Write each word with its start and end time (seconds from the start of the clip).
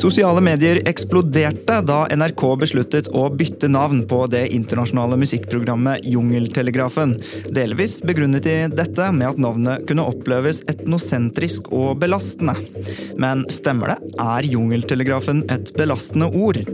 Sosiale 0.00 0.40
medier 0.40 0.80
eksploderte 0.88 1.76
da 1.84 1.98
NRK 2.14 2.44
besluttet 2.62 3.10
å 3.12 3.26
bytte 3.28 3.68
navn 3.68 4.00
på 4.08 4.22
det 4.32 4.46
internasjonale 4.56 5.18
musikkprogrammet 5.20 6.08
Jungeltelegrafen. 6.08 7.18
Delvis 7.52 7.98
begrunnet 8.00 8.46
de 8.48 8.56
dette 8.72 9.10
med 9.12 9.28
at 9.28 9.42
navnet 9.44 9.84
kunne 9.90 10.08
oppleves 10.08 10.62
etnosentrisk 10.72 11.68
og 11.68 12.00
belastende. 12.00 12.56
Men 13.20 13.44
stemmer 13.52 13.94
det? 13.94 14.14
Er 14.24 14.48
Jungeltelegrafen 14.48 15.44
et 15.52 15.74
belastende 15.76 16.32
ord? 16.32 16.64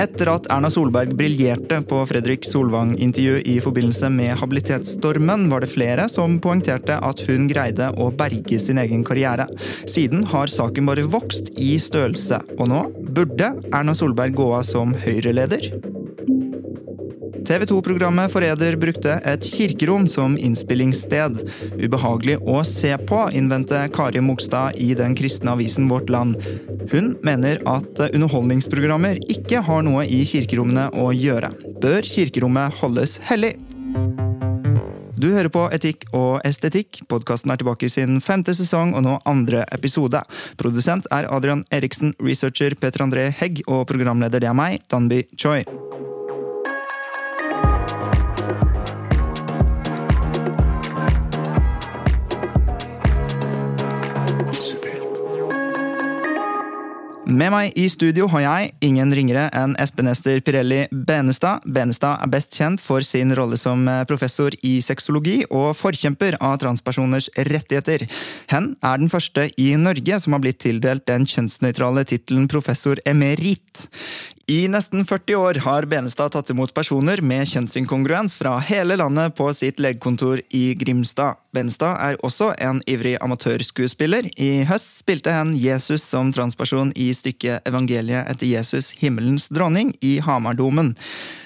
Etter 0.00 0.30
at 0.32 0.46
Erna 0.48 0.70
Solberg 0.72 1.12
briljerte 1.18 1.82
på 1.84 1.98
Fredrik 2.08 2.46
Solvang-intervju 2.48 3.42
i 3.44 3.58
forbindelse 3.60 4.08
med 4.14 4.32
habilitetsstormen, 4.40 5.44
var 5.52 5.60
det 5.60 5.68
flere 5.74 6.06
som 6.08 6.38
poengterte 6.40 6.96
at 7.04 7.20
hun 7.28 7.50
greide 7.50 7.90
å 8.00 8.08
berge 8.08 8.56
sin 8.64 8.80
egen 8.80 9.04
karriere. 9.04 9.44
Siden 9.84 10.24
har 10.32 10.48
saken 10.48 10.88
bare 10.88 11.04
vokst 11.04 11.52
i 11.60 11.74
størrelse, 11.82 12.40
og 12.56 12.72
nå 12.72 12.86
burde 13.12 13.52
Erna 13.68 13.96
Solberg 13.96 14.38
gå 14.40 14.48
av 14.56 14.64
som 14.70 14.96
Høyre-leder. 15.04 15.68
TV 17.50 17.64
2-programmet 17.66 18.30
Forræder 18.30 18.76
brukte 18.78 19.16
et 19.26 19.44
kirkerom 19.44 20.04
som 20.08 20.36
innspillingssted. 20.38 21.40
Ubehagelig 21.82 22.36
å 22.46 22.60
se 22.64 22.92
på, 23.08 23.24
innvendte 23.34 23.88
Kari 23.92 24.22
Mogstad 24.22 24.78
i 24.78 24.92
den 24.94 25.16
kristne 25.18 25.56
avisen 25.56 25.88
Vårt 25.90 26.12
Land. 26.14 26.38
Hun 26.88 27.12
mener 27.26 27.60
at 27.68 28.00
underholdningsprogrammer 28.08 29.20
ikke 29.28 29.60
har 29.66 29.84
noe 29.84 30.06
i 30.08 30.22
kirkerommene 30.28 30.88
å 30.96 31.10
gjøre. 31.12 31.52
Bør 31.82 32.06
kirkerommet 32.06 32.80
holdes 32.80 33.18
hellig? 33.28 33.56
Du 35.20 35.28
hører 35.34 35.50
på 35.52 35.66
Etikk 35.76 36.06
og 36.16 36.40
estetikk. 36.48 37.02
Podkasten 37.12 37.52
er 37.52 37.60
tilbake 37.60 37.90
i 37.90 37.92
sin 37.92 38.22
femte 38.24 38.54
sesong 38.56 38.94
og 38.96 39.04
nå 39.04 39.18
andre 39.28 39.66
episode. 39.76 40.22
Produsent 40.56 41.10
er 41.12 41.28
Adrian 41.28 41.66
Eriksen, 41.68 42.14
researcher 42.24 42.78
Peter 42.80 43.04
André 43.04 43.28
Hegg 43.28 43.60
og 43.66 43.84
programleder 43.90 44.40
det 44.40 44.48
er 44.48 44.56
meg, 44.56 44.80
Danby 44.88 45.26
Choi. 45.36 45.60
Med 57.30 57.52
meg 57.54 57.76
i 57.78 57.84
studio 57.86 58.26
har 58.32 58.42
jeg 58.42 58.70
ingen 58.82 59.12
ringere 59.14 59.44
enn 59.54 59.76
Espen 59.78 60.10
Ester 60.10 60.40
Pirelli 60.42 60.80
Benestad. 60.90 61.62
Benestad 61.62 62.24
er 62.24 62.32
best 62.32 62.56
kjent 62.58 62.82
for 62.82 63.06
sin 63.06 63.30
rolle 63.38 63.54
som 63.60 63.84
eh, 63.86 64.02
professor 64.10 64.56
i 64.66 64.72
sexologi 64.82 65.36
og 65.46 65.76
forkjemper 65.78 66.40
av 66.42 66.56
transpersoners 66.58 67.30
rettigheter. 67.46 68.08
Hen 68.50 68.72
er 68.82 68.98
den 68.98 69.12
første 69.12 69.46
i 69.62 69.68
Norge 69.78 70.18
som 70.24 70.34
har 70.34 70.42
blitt 70.42 70.58
tildelt 70.64 71.06
den 71.06 71.28
kjønnsnøytrale 71.30 72.02
tittelen 72.10 72.50
professor 72.50 72.98
emerit. 73.06 73.86
I 74.50 74.68
nesten 74.68 75.04
40 75.06 75.36
år 75.36 75.54
har 75.62 75.86
Benestad 75.86 76.32
tatt 76.34 76.48
imot 76.50 76.72
personer 76.74 77.20
med 77.22 77.46
kjønnsinkongruens 77.46 78.34
fra 78.34 78.56
hele 78.66 78.96
landet 78.98 79.36
på 79.38 79.46
sitt 79.54 79.78
legekontor 79.78 80.40
i 80.50 80.72
Grimstad. 80.80 81.38
Benestad 81.54 81.94
er 82.02 82.18
også 82.26 82.48
en 82.62 82.80
ivrig 82.90 83.16
amatørskuespiller. 83.22 84.26
I 84.42 84.64
høst 84.66 85.04
spilte 85.04 85.30
hen 85.34 85.52
Jesus 85.58 86.02
som 86.02 86.32
transperson 86.34 86.90
i 86.98 87.12
stykket 87.14 87.62
'Evangeliet 87.62 88.26
etter 88.30 88.46
Jesus, 88.46 88.90
himmelens 88.98 89.46
dronning' 89.54 89.94
i 90.02 90.18
Hamardomen. 90.18 90.96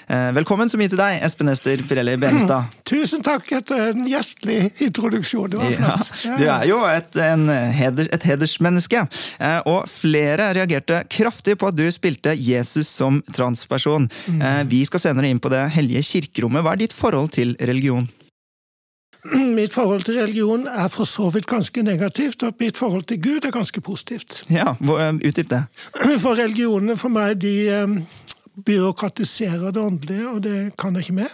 Eh, 0.07 0.31
velkommen 0.37 0.69
så 0.69 0.77
mye 0.77 0.89
til 0.89 0.99
deg, 1.01 1.17
Espen 1.25 1.49
Ester 1.49 1.81
Pirelli 1.89 2.13
Benestad. 2.21 2.69
Tusen 2.89 3.23
takk 3.25 3.49
etter 3.57 3.89
en 3.89 4.05
gjestlig 4.05 4.71
introduksjon. 4.85 5.49
Det 5.49 5.57
var 5.57 5.77
flott. 5.77 6.11
Ja, 6.25 6.35
du 6.37 6.45
er 6.45 6.65
jo 6.69 6.81
et, 6.85 7.17
en 7.25 7.49
heder, 7.49 8.09
et 8.13 8.27
hedersmenneske. 8.29 9.07
Eh, 9.39 9.59
og 9.65 9.89
flere 9.89 10.51
reagerte 10.53 11.01
kraftig 11.09 11.57
på 11.57 11.69
at 11.69 11.77
du 11.77 11.85
spilte 11.89 12.37
Jesus 12.37 12.94
som 12.95 13.21
transperson. 13.35 14.09
Mm. 14.31 14.43
Vi 14.71 14.85
skal 14.87 15.03
senere 15.03 15.29
inn 15.29 15.41
på 15.43 15.51
det 15.53 15.65
hellige 15.75 16.05
kirkerommet. 16.13 16.63
Hva 16.65 16.75
er 16.75 16.85
ditt 16.85 16.95
forhold 16.95 17.33
til 17.35 17.55
religion? 17.59 18.07
Mitt 19.57 19.73
forhold 19.73 20.03
til 20.05 20.19
religion 20.19 20.67
er 20.67 20.87
for 20.93 21.03
så 21.09 21.29
vidt 21.33 21.47
ganske 21.49 21.81
negativt, 21.81 22.43
og 22.43 22.53
mitt 22.59 22.77
forhold 22.77 23.03
til 23.09 23.21
Gud 23.21 23.45
er 23.45 23.51
ganske 23.51 23.81
positivt. 23.81 24.43
Ja, 24.49 24.75
Utdyp 24.81 25.49
det. 25.49 25.63
For 26.23 26.37
religionene 26.37 26.97
for 26.97 27.09
meg, 27.09 27.41
de 27.41 28.05
byråkratiserer 28.65 29.71
det 29.71 29.81
åndelige, 29.81 30.29
og 30.29 30.43
det 30.43 30.59
kan 30.77 30.95
jeg 30.95 31.07
ikke 31.07 31.13
med. 31.13 31.33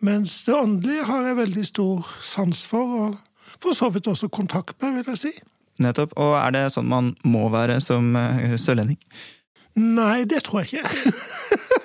Mens 0.00 0.42
det 0.42 0.54
åndelige 0.54 1.04
har 1.04 1.26
jeg 1.26 1.36
veldig 1.36 1.66
stor 1.66 2.08
sans 2.24 2.66
for, 2.66 2.96
og 3.00 3.16
for 3.60 3.76
så 3.76 3.90
vidt 3.92 4.08
også 4.08 4.28
kontakt 4.28 4.82
med, 4.82 4.92
vil 4.92 5.14
jeg 5.14 5.18
si. 5.18 5.32
Nettopp. 5.80 6.12
Og 6.16 6.34
er 6.40 6.54
det 6.56 6.64
sånn 6.74 6.88
man 6.88 7.14
må 7.24 7.48
være 7.52 7.78
som 7.84 8.16
sørlending? 8.60 8.98
Nei, 9.80 10.24
det 10.28 10.44
tror 10.46 10.64
jeg 10.64 10.80
ikke. 10.80 11.14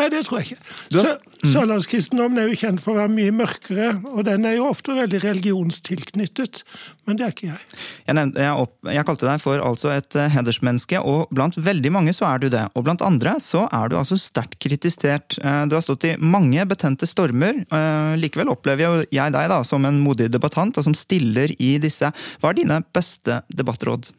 Nei, 0.00 0.06
det 0.12 0.22
tror 0.26 0.40
jeg 0.40 0.52
ikke. 0.52 0.74
Har... 0.96 1.18
Mm. 1.40 1.50
Sørlandskristendommen 1.54 2.40
er 2.40 2.50
jo 2.50 2.58
kjent 2.58 2.82
for 2.82 2.94
å 2.94 3.00
være 3.00 3.12
mye 3.12 3.32
mørkere, 3.34 3.88
og 4.12 4.24
den 4.28 4.44
er 4.48 4.58
jo 4.58 4.68
ofte 4.70 4.94
veldig 4.96 5.20
religionstilknyttet. 5.24 6.62
Men 7.08 7.18
det 7.18 7.26
er 7.26 7.34
ikke 7.34 7.48
jeg. 7.48 7.78
Jeg, 8.06 8.16
nevnte, 8.18 8.42
jeg, 8.44 8.64
opp, 8.64 8.74
jeg 8.92 9.06
kalte 9.08 9.28
deg 9.28 9.42
for 9.42 9.64
altså 9.64 9.92
et 9.94 10.18
uh, 10.18 10.26
hedersmenneske, 10.32 11.00
og 11.00 11.32
blant 11.34 11.56
veldig 11.56 11.92
mange 11.96 12.14
så 12.16 12.28
er 12.30 12.42
du 12.42 12.48
det. 12.52 12.66
Og 12.76 12.86
blant 12.86 13.04
andre 13.06 13.36
så 13.44 13.66
er 13.76 13.90
du 13.92 13.98
altså 14.00 14.18
sterkt 14.20 14.58
kritisert. 14.62 15.38
Uh, 15.40 15.64
du 15.70 15.76
har 15.78 15.84
stått 15.86 16.08
i 16.10 16.14
mange 16.20 16.64
betente 16.70 17.08
stormer. 17.08 17.62
Uh, 17.72 18.16
likevel 18.20 18.52
opplever 18.52 19.04
jeg 19.08 19.36
deg 19.36 19.52
da 19.52 19.62
som 19.66 19.88
en 19.88 20.00
modig 20.04 20.30
debattant, 20.32 20.76
og 20.76 20.88
som 20.88 20.96
stiller 20.96 21.54
i 21.58 21.76
disse. 21.82 22.12
Hva 22.40 22.52
er 22.52 22.60
dine 22.62 22.82
beste 22.94 23.42
debattråd? 23.48 24.12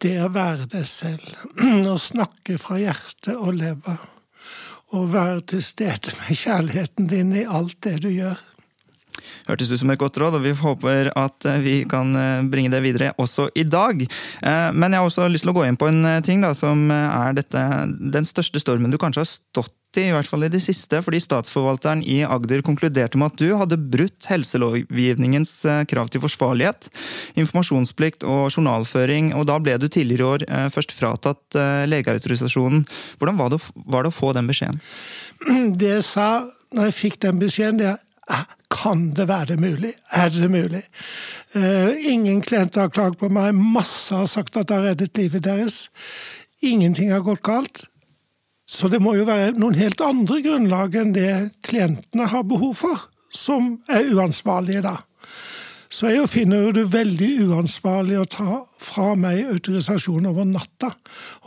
Det 0.00 0.16
å 0.24 0.30
være 0.32 0.68
deg 0.72 0.86
selv. 0.88 1.28
Å 1.92 1.98
snakke 2.00 2.56
fra 2.60 2.78
hjerte 2.80 3.36
og 3.36 3.58
lever 3.58 4.00
å 4.96 5.04
være 5.06 5.42
til 5.52 5.60
stede 5.62 6.14
med 6.18 6.38
kjærligheten 6.38 7.10
din 7.10 7.34
i 7.36 7.44
alt 7.46 7.76
det 7.86 8.00
du 8.02 8.08
gjør. 8.10 8.38
Hørtes 9.46 9.72
ut 9.74 9.80
som 9.82 9.90
et 9.92 10.00
godt 10.00 10.18
råd, 10.22 10.38
og 10.38 10.44
vi 10.44 10.54
håper 10.56 11.10
at 11.18 11.46
eh, 11.48 11.60
vi 11.62 11.74
kan 11.90 12.14
eh, 12.16 12.46
bringe 12.50 12.72
det 12.72 12.80
videre 12.84 13.10
også 13.20 13.48
i 13.58 13.66
dag. 13.66 14.02
Eh, 14.02 14.68
men 14.72 14.94
jeg 14.94 15.02
har 15.02 15.10
også 15.10 15.28
lyst 15.30 15.44
til 15.44 15.52
å 15.52 15.56
gå 15.58 15.66
inn 15.66 15.78
på 15.80 15.90
en 15.90 16.06
ting 16.26 16.42
da, 16.44 16.54
som 16.56 16.88
er 16.94 17.36
dette, 17.36 17.66
den 18.14 18.28
største 18.28 18.62
stormen 18.62 18.94
du 18.94 18.98
kanskje 19.02 19.24
har 19.24 19.30
stått 19.30 19.74
i, 19.98 20.10
hvert 20.14 20.28
fall 20.28 20.46
i 20.46 20.50
det 20.52 20.60
siste, 20.62 21.00
fordi 21.02 21.18
statsforvalteren 21.22 22.04
i 22.06 22.20
Agder 22.22 22.62
konkluderte 22.66 23.18
med 23.18 23.32
at 23.32 23.40
du 23.40 23.56
hadde 23.58 23.80
brutt 23.80 24.28
helselovgivningens 24.30 25.54
krav 25.90 26.12
til 26.12 26.22
forsvarlighet, 26.22 26.90
informasjonsplikt 27.40 28.22
og 28.28 28.52
journalføring, 28.52 29.32
og 29.34 29.48
da 29.50 29.58
ble 29.62 29.74
du 29.80 29.88
tidligere 29.88 30.20
i 30.20 30.28
år 30.28 30.70
først 30.74 30.94
fratatt 30.94 31.58
legeautorisasjonen. 31.90 32.86
Hvordan 33.18 33.40
var 33.40 33.50
det, 33.54 33.60
var 33.90 34.06
det 34.06 34.12
å 34.12 34.18
få 34.20 34.34
den 34.36 34.50
beskjeden? 34.50 34.80
Det 35.80 35.94
jeg 35.96 36.06
sa 36.06 36.30
når 36.76 36.90
jeg 36.90 36.98
fikk 36.98 37.20
den 37.24 37.38
beskjeden, 37.40 37.78
det 37.80 37.94
er 38.30 38.48
kan 38.70 39.10
det 39.10 39.26
være 39.28 39.56
mulig? 39.56 39.92
Er 40.10 40.28
det 40.30 40.50
mulig? 40.50 40.82
Uh, 41.56 41.90
ingen 41.98 42.40
klienter 42.42 42.80
har 42.80 42.92
klaget 42.94 43.18
på 43.18 43.28
meg. 43.28 43.54
Masse 43.54 44.14
har 44.14 44.30
sagt 44.30 44.56
at 44.56 44.68
det 44.68 44.76
har 44.76 44.86
reddet 44.92 45.18
livet 45.18 45.44
deres. 45.44 45.88
Ingenting 46.62 47.10
har 47.10 47.24
gått 47.26 47.42
galt. 47.42 47.84
Så 48.70 48.86
det 48.86 49.00
må 49.02 49.16
jo 49.16 49.26
være 49.26 49.56
noen 49.58 49.78
helt 49.80 50.02
andre 50.04 50.38
grunnlag 50.44 50.94
enn 51.00 51.14
det 51.16 51.30
klientene 51.66 52.28
har 52.30 52.44
behov 52.46 52.76
for, 52.78 53.08
som 53.34 53.80
er 53.90 54.12
uansvarlige 54.14 54.84
da. 54.84 54.96
Så 55.90 56.12
jeg 56.12 56.28
finner 56.30 56.68
det 56.70 56.84
veldig 56.92 57.48
uansvarlig 57.48 58.20
å 58.20 58.28
ta 58.30 58.60
fra 58.78 59.08
meg 59.18 59.42
autorisasjon 59.56 60.28
over 60.30 60.46
natta 60.46 60.92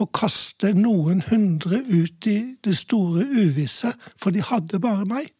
og 0.03 0.11
kaste 0.19 0.73
noen 0.75 1.23
hundre 1.29 1.79
ut 1.87 2.27
i 2.27 2.37
det 2.59 2.75
store 2.75 3.23
uvisse, 3.23 3.93
for 4.19 4.35
de 4.35 4.43
hadde 4.43 4.83
bare 4.83 5.07
meg. 5.07 5.31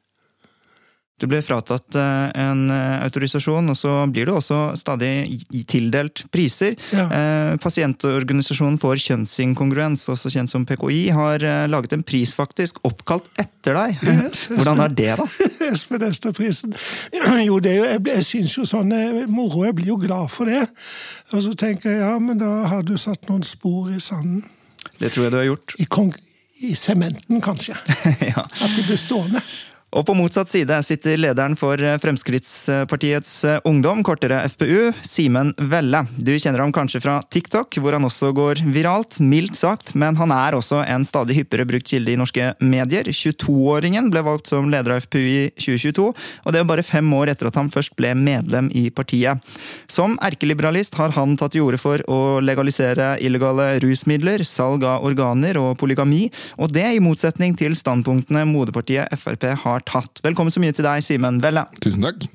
Du 1.24 1.30
ble 1.32 1.40
fratatt 1.40 1.96
eh, 1.96 2.32
en 2.44 2.66
eh, 2.68 3.04
autorisasjon, 3.06 3.72
og 3.72 3.78
så 3.80 3.94
blir 4.12 4.28
du 4.28 4.34
også 4.36 4.74
stadig 4.76 5.40
tildelt 5.72 6.26
priser. 6.36 6.76
Ja. 6.92 7.06
Eh, 7.08 7.52
pasientorganisasjonen 7.64 8.76
for 8.82 9.00
kjønnsinkongruens, 9.00 10.04
også 10.12 10.34
kjent 10.34 10.52
som 10.52 10.66
PKI, 10.68 11.06
har 11.16 11.46
laget 11.72 11.96
en 11.96 12.04
pris 12.04 12.34
faktisk 12.36 12.82
oppkalt 12.84 13.30
etter 13.40 13.80
deg. 13.80 14.04
Yes, 14.04 14.44
Hvordan 14.58 14.84
er 14.84 15.00
det, 15.00 15.10
da? 15.22 15.30
Espen 15.72 16.04
Ester-prisen. 16.10 16.76
Jo, 17.44 17.58
det 17.64 17.72
er 17.72 17.80
jo, 17.80 17.88
jeg, 17.88 18.02
jeg 18.08 18.28
syns 18.28 18.58
jo 18.58 18.68
sånn 18.68 18.92
moro. 19.32 19.64
Jeg 19.64 19.78
blir 19.80 19.94
jo 19.94 19.98
glad 20.00 20.28
for 20.32 20.52
det. 20.52 20.66
Og 21.32 21.44
så 21.48 21.56
tenker 21.60 21.92
jeg 21.92 22.04
ja, 22.04 22.14
men 22.20 22.40
da 22.40 22.52
har 22.72 22.84
du 22.88 22.98
satt 23.00 23.30
noen 23.32 23.44
spor 23.48 23.90
i 23.92 24.00
sanden. 24.04 24.44
Det 25.00 25.14
tror 25.14 25.30
jeg 25.30 25.34
du 25.34 25.40
har 25.40 25.48
gjort. 25.54 25.76
I, 25.80 25.88
i 26.68 26.76
sementen, 26.80 27.40
kanskje. 27.44 27.80
ja. 28.34 28.44
At 28.44 28.76
det 28.76 28.90
blir 28.90 29.00
stående. 29.00 29.44
Og 29.94 30.02
på 30.08 30.16
motsatt 30.18 30.50
side 30.50 30.78
sitter 30.86 31.20
lederen 31.22 31.54
for 31.58 31.78
Fremskrittspartiets 32.02 33.34
Ungdom, 33.70 34.02
kortere 34.06 34.40
FPU, 34.50 34.90
Simen 35.06 35.52
Velle. 35.70 36.02
Du 36.18 36.32
kjenner 36.34 36.64
ham 36.64 36.74
kanskje 36.74 37.02
fra 37.04 37.20
TikTok, 37.34 37.78
hvor 37.78 37.94
han 37.94 38.08
også 38.08 38.32
går 38.34 38.64
viralt, 38.74 39.20
mildt 39.22 39.60
sagt, 39.60 39.94
men 39.94 40.18
han 40.18 40.34
er 40.34 40.58
også 40.58 40.82
en 40.90 41.06
stadig 41.06 41.38
hyppigere 41.38 41.68
brukt 41.70 41.92
kilde 41.92 42.14
i 42.14 42.18
norske 42.18 42.48
medier. 42.64 43.12
22-åringen 43.14 44.10
ble 44.14 44.24
valgt 44.26 44.50
som 44.50 44.72
leder 44.74 44.96
av 44.96 45.06
FPU 45.06 45.22
i 45.22 45.44
2022, 45.62 46.08
og 46.10 46.56
det 46.56 46.64
er 46.64 46.70
bare 46.72 46.88
fem 46.88 47.14
år 47.14 47.36
etter 47.36 47.52
at 47.52 47.62
han 47.62 47.70
først 47.74 47.94
ble 48.00 48.16
medlem 48.18 48.72
i 48.74 48.88
partiet. 48.90 49.46
Som 49.92 50.18
erkeliberalist 50.26 50.98
har 50.98 51.14
han 51.14 51.38
tatt 51.38 51.54
til 51.54 51.68
orde 51.68 51.78
for 51.78 52.02
å 52.10 52.40
legalisere 52.42 53.14
illegale 53.22 53.76
rusmidler, 53.84 54.42
salg 54.48 54.88
av 54.90 55.06
organer 55.06 55.62
og 55.62 55.78
polygami, 55.78 56.26
og 56.58 56.74
det 56.74 56.88
i 56.96 57.04
motsetning 57.04 57.54
til 57.60 57.78
standpunktene 57.78 58.48
moderpartiet 58.50 59.14
Frp 59.22 59.52
har 59.62 59.83
tatt. 59.90 60.24
Velkommen 60.26 60.54
så 60.54 60.64
mye 60.64 60.76
til 60.76 60.88
deg, 60.88 61.06
Simen 61.06 61.42
Velle. 61.44 61.68
Tusen 61.84 62.06
takk. 62.06 62.28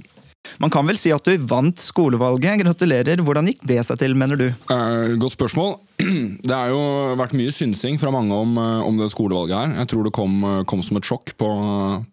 Man 0.57 0.73
kan 0.73 0.87
vel 0.89 0.97
si 0.99 1.13
at 1.13 1.27
du 1.27 1.35
vant 1.51 1.83
skolevalget. 1.83 2.63
Gratulerer. 2.63 3.21
Hvordan 3.25 3.51
gikk 3.51 3.67
det 3.69 3.83
seg 3.87 4.01
til, 4.01 4.17
mener 4.19 4.41
du? 4.41 4.47
Eh, 4.49 5.15
godt 5.21 5.37
spørsmål. 5.37 5.77
Det 6.49 6.55
har 6.55 6.71
jo 6.73 6.81
vært 7.19 7.35
mye 7.37 7.53
synsing 7.53 7.99
fra 8.01 8.13
mange 8.15 8.35
om, 8.35 8.55
eh, 8.57 8.87
om 8.87 8.99
det 8.99 9.11
skolevalget 9.13 9.59
her. 9.59 9.77
Jeg 9.83 9.91
tror 9.93 10.07
det 10.07 10.15
kom, 10.17 10.39
eh, 10.47 10.65
kom 10.71 10.83
som 10.87 10.99
et 11.01 11.09
sjokk 11.09 11.35
på, 11.39 11.51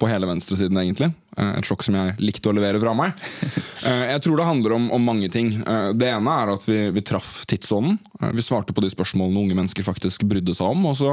på 0.01 0.09
hele 0.09 0.29
venstresiden, 0.29 0.77
egentlig. 0.81 1.13
Eh, 1.35 1.57
et 1.59 1.67
sjokk 1.67 1.83
som 1.83 1.97
jeg 1.97 2.15
likte 2.23 2.49
å 2.51 2.55
levere 2.55 2.81
fra 2.83 2.95
meg. 2.97 3.15
Eh, 3.85 4.07
jeg 4.09 4.21
tror 4.25 4.39
det 4.39 4.45
handler 4.47 4.73
om, 4.73 4.85
om 4.95 5.03
mange 5.05 5.27
ting. 5.29 5.51
Eh, 5.61 5.91
det 5.93 6.07
ene 6.09 6.31
er 6.41 6.49
at 6.55 6.63
vi, 6.65 6.77
vi 6.89 7.03
traff 7.05 7.43
tidsånden. 7.45 7.99
Vi 8.33 8.41
svarte 8.41 8.73
på 8.73 8.81
de 8.81 8.89
spørsmålene 8.89 9.43
unge 9.43 9.57
mennesker 9.59 9.85
faktisk 9.85 10.23
brydde 10.25 10.55
seg 10.57 10.71
om. 10.73 10.87
Og 10.89 10.95
så 10.97 11.11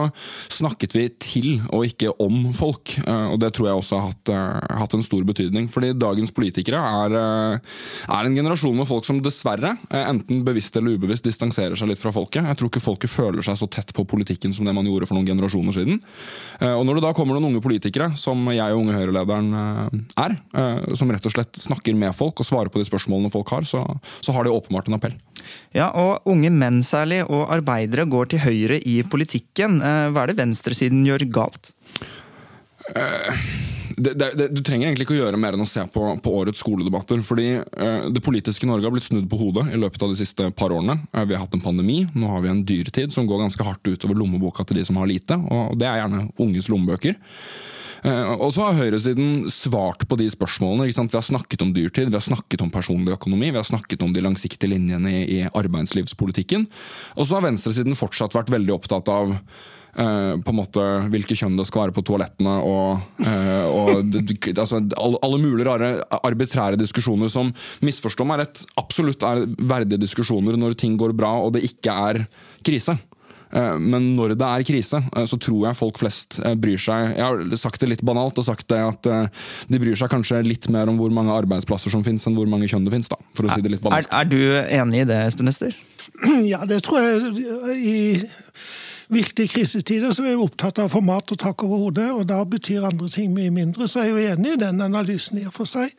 snakket 0.49 0.97
vi 0.97 1.03
til 1.21 1.49
og 1.67 1.85
ikke 1.85 2.15
om 2.23 2.55
folk. 2.57 2.95
Og 3.05 3.37
det 3.43 3.51
tror 3.53 3.69
jeg 3.69 3.77
også 3.83 3.99
har 3.99 4.07
hatt, 4.07 4.33
hatt 4.81 4.97
en 4.97 5.05
stor 5.05 5.27
betydning. 5.29 5.67
Fordi 5.75 5.91
dagens 6.01 6.33
politikere 6.33 6.81
er, 6.81 7.17
er, 7.59 8.23
en 8.23 8.39
generasjon 8.39 8.79
med 8.79 8.89
folk 8.89 9.05
som 9.05 9.21
dessverre, 9.21 9.75
enten 9.93 10.41
bevisst 10.47 10.81
eller 10.81 10.97
ubevisst, 10.97 11.29
distanserer 11.29 11.77
seg 11.77 11.93
litt 11.93 12.01
fra 12.01 12.15
folket. 12.17 12.49
Jeg 12.49 12.61
tror 12.63 12.73
ikke 12.73 12.85
folket 12.87 13.13
føler 13.13 13.45
seg 13.45 13.61
så 13.61 13.69
tett 13.69 13.93
på 13.93 14.07
politikken 14.09 14.57
som 14.57 14.65
det 14.65 14.73
man 14.73 14.89
gjorde 14.89 15.11
for 15.11 15.19
noen 15.19 15.29
generasjoner 15.29 15.77
siden. 15.77 16.01
Og 16.73 16.87
når 16.89 17.03
det 17.03 17.05
da 17.11 17.13
kommer 17.19 17.37
noen 17.37 17.51
unge 17.51 17.67
politikere, 17.69 18.15
som 18.17 18.49
jeg 18.55 18.73
og 18.73 18.87
Unge 18.87 18.97
Høyre-lederen 18.97 19.53
er, 20.21 20.37
eh, 20.55 20.95
som 20.99 21.11
rett 21.13 21.27
og 21.29 21.35
slett 21.35 21.61
snakker 21.61 21.97
med 21.99 22.15
folk 22.17 22.41
og 22.43 22.49
svarer 22.49 22.73
på 22.73 22.83
de 22.83 22.89
spørsmålene 22.89 23.33
folk 23.33 23.53
har, 23.55 23.67
så, 23.69 23.85
så 24.21 24.35
har 24.37 24.45
de 24.45 24.55
åpenbart 24.55 24.91
en 24.91 24.99
appell. 24.99 25.17
Ja, 25.77 25.91
og 25.91 26.27
Unge 26.29 26.53
menn 26.53 26.83
særlig, 26.87 27.23
og 27.29 27.51
arbeidere 27.55 28.09
går 28.11 28.33
til 28.33 28.45
høyre 28.45 28.81
i 28.81 29.01
politikken. 29.03 29.81
Eh, 29.83 30.09
hva 30.13 30.25
er 30.25 30.33
det 30.33 30.41
venstresiden 30.43 31.05
gjør 31.09 31.29
galt? 31.33 31.75
Det, 33.97 34.13
det, 34.19 34.29
det, 34.35 34.47
du 34.55 34.63
trenger 34.65 34.89
egentlig 34.89 35.07
ikke 35.07 35.17
å 35.17 35.21
gjøre 35.21 35.41
mer 35.41 35.57
enn 35.57 35.65
å 35.65 35.69
se 35.69 35.83
på, 35.93 36.05
på 36.23 36.35
årets 36.41 36.63
skoledebatter. 36.63 37.21
fordi 37.27 37.49
eh, 37.61 38.09
Det 38.13 38.23
politiske 38.25 38.69
Norge 38.69 38.89
har 38.89 38.95
blitt 38.95 39.09
snudd 39.09 39.29
på 39.31 39.39
hodet 39.41 39.69
i 39.73 39.81
løpet 39.81 40.03
av 40.05 40.13
de 40.13 40.19
siste 40.19 40.49
par 40.59 40.75
årene. 40.75 40.99
Eh, 41.13 41.27
vi 41.29 41.37
har 41.37 41.45
hatt 41.45 41.57
en 41.57 41.65
pandemi, 41.65 42.03
nå 42.15 42.31
har 42.33 42.45
vi 42.45 42.53
en 42.53 42.65
dyrtid 42.69 43.15
som 43.15 43.29
går 43.29 43.45
ganske 43.45 43.67
hardt 43.67 43.93
utover 43.93 44.19
lommeboka 44.19 44.67
til 44.67 44.81
de 44.81 44.87
som 44.89 44.99
har 45.01 45.11
lite. 45.11 45.37
Og 45.37 45.77
det 45.81 45.89
er 45.89 46.03
gjerne 46.03 46.27
unges 46.43 46.71
lommebøker. 46.73 47.19
Eh, 48.03 48.33
og 48.35 48.51
så 48.55 48.67
har 48.67 48.79
høyresiden 48.81 49.51
svart 49.53 50.03
på 50.11 50.19
de 50.19 50.27
spørsmålene. 50.33 50.89
Vi 50.91 50.97
har 51.15 51.27
snakket 51.27 51.63
om 51.63 51.75
dyrtid, 51.75 52.11
vi 52.11 52.19
har 52.19 52.25
snakket 52.25 52.65
om 52.65 52.73
personlig 52.75 53.15
økonomi, 53.15 53.53
vi 53.53 53.61
har 53.61 53.69
snakket 53.69 54.03
om 54.03 54.15
de 54.15 54.25
langsiktige 54.25 54.73
linjene 54.75 55.23
i, 55.23 55.43
arbeidslivspolitikken. 55.47 56.67
Og 57.17 57.29
så 57.29 57.39
har 57.39 57.47
venstresiden 57.47 57.99
fortsatt 57.99 58.35
vært 58.35 58.51
veldig 58.55 58.75
opptatt 58.81 59.13
av 59.13 59.37
Uh, 59.93 60.41
på 60.41 60.49
en 60.49 60.57
måte 60.57 60.83
hvilke 61.13 61.35
kjønn 61.37 61.59
det 61.59 61.67
skal 61.69 61.83
være 61.83 61.93
på 61.93 62.01
toalettene, 62.09 62.53
og, 62.65 63.03
uh, 63.27 63.65
og 63.69 64.15
altså, 64.49 64.79
alle, 64.97 65.41
mulige 65.43 65.67
rare 65.69 65.91
arbitrære 66.17 66.79
diskusjoner 66.81 67.29
som 67.29 67.51
misforstår 67.85 68.25
meg 68.31 68.41
rett, 68.41 68.63
absolutt 68.81 69.27
er 69.29 69.45
verdige 69.61 70.01
diskusjoner 70.01 70.57
når 70.57 70.79
ting 70.81 70.97
går 70.97 71.13
bra 71.13 71.35
og 71.45 71.53
det 71.59 71.67
ikke 71.69 71.93
er 72.09 72.23
krise. 72.65 72.97
Eh, 73.53 73.77
men 73.79 74.13
når 74.17 74.35
det 74.41 74.49
er 74.49 74.65
krise, 74.67 75.03
eh, 75.13 75.27
så 75.29 75.39
tror 75.41 75.67
jeg 75.69 75.79
folk 75.79 76.01
flest 76.01 76.39
eh, 76.41 76.55
bryr 76.59 76.81
seg 76.81 77.13
Jeg 77.19 77.25
har 77.25 77.57
sagt 77.61 77.83
det 77.83 77.91
litt 77.91 78.05
banalt 78.07 78.39
og 78.41 78.47
sagt 78.47 78.69
det 78.73 78.81
at 78.81 79.09
de 79.69 79.81
bryr 79.81 79.99
seg 79.99 80.11
kanskje 80.13 80.41
litt 80.47 80.69
mer 80.73 80.89
om 80.89 80.99
hvor 81.01 81.13
mange 81.13 81.35
arbeidsplasser 81.35 81.93
som 81.93 82.05
finnes, 82.07 82.25
enn 82.27 82.37
hvor 82.39 82.49
mange 82.49 82.71
kjønn 82.71 82.87
det 82.87 82.95
finnes. 82.95 83.11
da, 83.13 83.19
for 83.37 83.49
å 83.49 83.53
si 83.53 83.65
det 83.65 83.75
litt 83.75 83.85
banalt. 83.85 84.09
Er, 84.09 84.25
er 84.25 84.31
du 84.31 84.41
enig 84.81 85.05
i 85.05 85.09
det, 85.13 85.21
Espen 85.29 85.53
Ester? 85.53 85.77
Ja, 86.53 86.65
det 86.69 86.83
tror 86.87 87.03
jeg 87.03 87.77
i 87.79 87.97
viktige 89.13 89.49
krisetider 89.53 90.13
så 90.15 90.25
er 90.25 90.33
vi 90.33 90.45
opptatt 90.45 90.81
av 90.81 90.89
å 90.89 90.93
få 90.97 91.03
mat 91.05 91.33
og 91.35 91.39
tak 91.41 91.63
over 91.67 91.85
hodet, 91.87 92.09
og 92.13 92.25
da 92.31 92.41
betyr 92.49 92.87
andre 92.89 93.09
ting 93.13 93.33
mye 93.35 93.53
mindre. 93.55 93.89
Så 93.89 94.03
jeg 94.03 94.13
er 94.13 94.13
jo 94.13 94.35
enig 94.35 94.55
i 94.57 94.61
den 94.61 94.81
analysen 94.85 95.41
i 95.43 95.47
og 95.49 95.55
for 95.57 95.69
seg. 95.69 95.93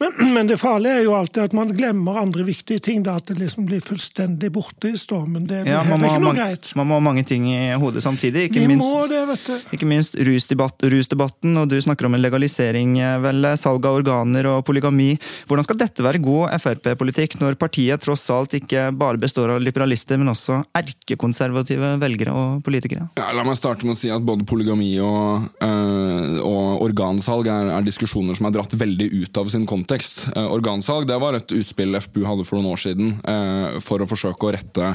Men, 0.00 0.14
men, 0.34 0.48
det 0.50 0.58
farlige 0.62 1.00
er 1.00 1.06
jo 1.06 1.14
alltid 1.18 1.48
at 1.48 1.56
man 1.56 1.72
glemmer 1.76 2.20
andre 2.22 2.46
viktige 2.46 2.82
ting. 2.84 3.02
da 3.06 3.18
At 3.18 3.28
det 3.30 3.38
liksom 3.40 3.66
blir 3.68 3.82
fullstendig 3.84 4.50
borte 4.54 4.92
i 4.92 4.98
stormen. 4.98 5.46
Det, 5.48 5.64
ja, 5.68 5.82
man, 5.86 6.04
ikke 6.04 6.20
noe 6.22 6.30
mange, 6.30 6.40
greit. 6.40 6.70
man 6.78 6.88
må 6.88 6.98
ha 6.98 7.04
mange 7.08 7.24
ting 7.28 7.48
i 7.50 7.58
hodet 7.78 8.04
samtidig. 8.04 8.48
Ikke 8.48 8.62
vi 8.62 8.70
minst, 8.72 8.86
må 8.86 9.06
det, 9.10 9.24
vet 9.32 9.46
du. 9.48 9.68
Ikke 9.76 9.90
minst 9.90 10.16
rusdebatt, 10.28 10.86
rusdebatten, 10.94 11.56
og 11.60 11.68
du 11.72 11.76
snakker 11.82 12.08
om 12.08 12.16
en 12.16 12.24
legalisering, 12.24 12.96
eh, 13.02 13.18
vel, 13.24 13.52
salg 13.60 13.86
av 13.88 14.00
organer 14.00 14.48
og 14.52 14.62
polygami. 14.68 15.10
Hvordan 15.50 15.66
skal 15.66 15.80
dette 15.82 16.06
være 16.06 16.22
god 16.22 16.56
Frp-politikk, 16.58 17.38
når 17.42 17.58
partiet 17.60 18.02
tross 18.02 18.28
alt 18.32 18.54
ikke 18.56 18.88
bare 18.98 19.20
består 19.20 19.54
av 19.54 19.62
liberalister, 19.62 20.18
men 20.20 20.32
også 20.32 20.62
erkekonservative 20.78 21.96
velgere 22.02 22.37
og 22.38 22.62
politikere? 22.66 23.08
Ja, 23.18 23.30
la 23.34 23.44
meg 23.46 23.58
starte 23.58 23.86
med 23.86 23.96
å 23.96 23.98
si 23.98 24.10
at 24.12 24.24
både 24.24 24.46
polygami 24.48 24.90
og, 25.04 25.48
øh, 25.64 26.38
og 26.42 26.84
organsalg 26.86 27.50
er, 27.50 27.72
er, 27.74 27.86
diskusjoner 27.86 28.38
som 28.38 28.48
er 28.48 28.56
dratt 28.56 28.76
veldig 28.78 29.08
ut 29.24 29.40
av 29.42 29.52
sin 29.52 29.66
kontekst. 29.68 30.24
Uh, 30.36 30.46
organsalg 30.54 31.08
det 31.08 31.18
var 31.22 31.38
et 31.38 31.54
utspill 31.54 31.98
FPU 32.00 32.24
hadde 32.28 32.46
for 32.48 32.58
noen 32.58 32.74
år 32.74 32.82
siden 32.82 33.14
uh, 33.24 33.78
for 33.84 34.02
å 34.02 34.10
forsøke 34.10 34.48
å 34.48 34.54
rette 34.56 34.92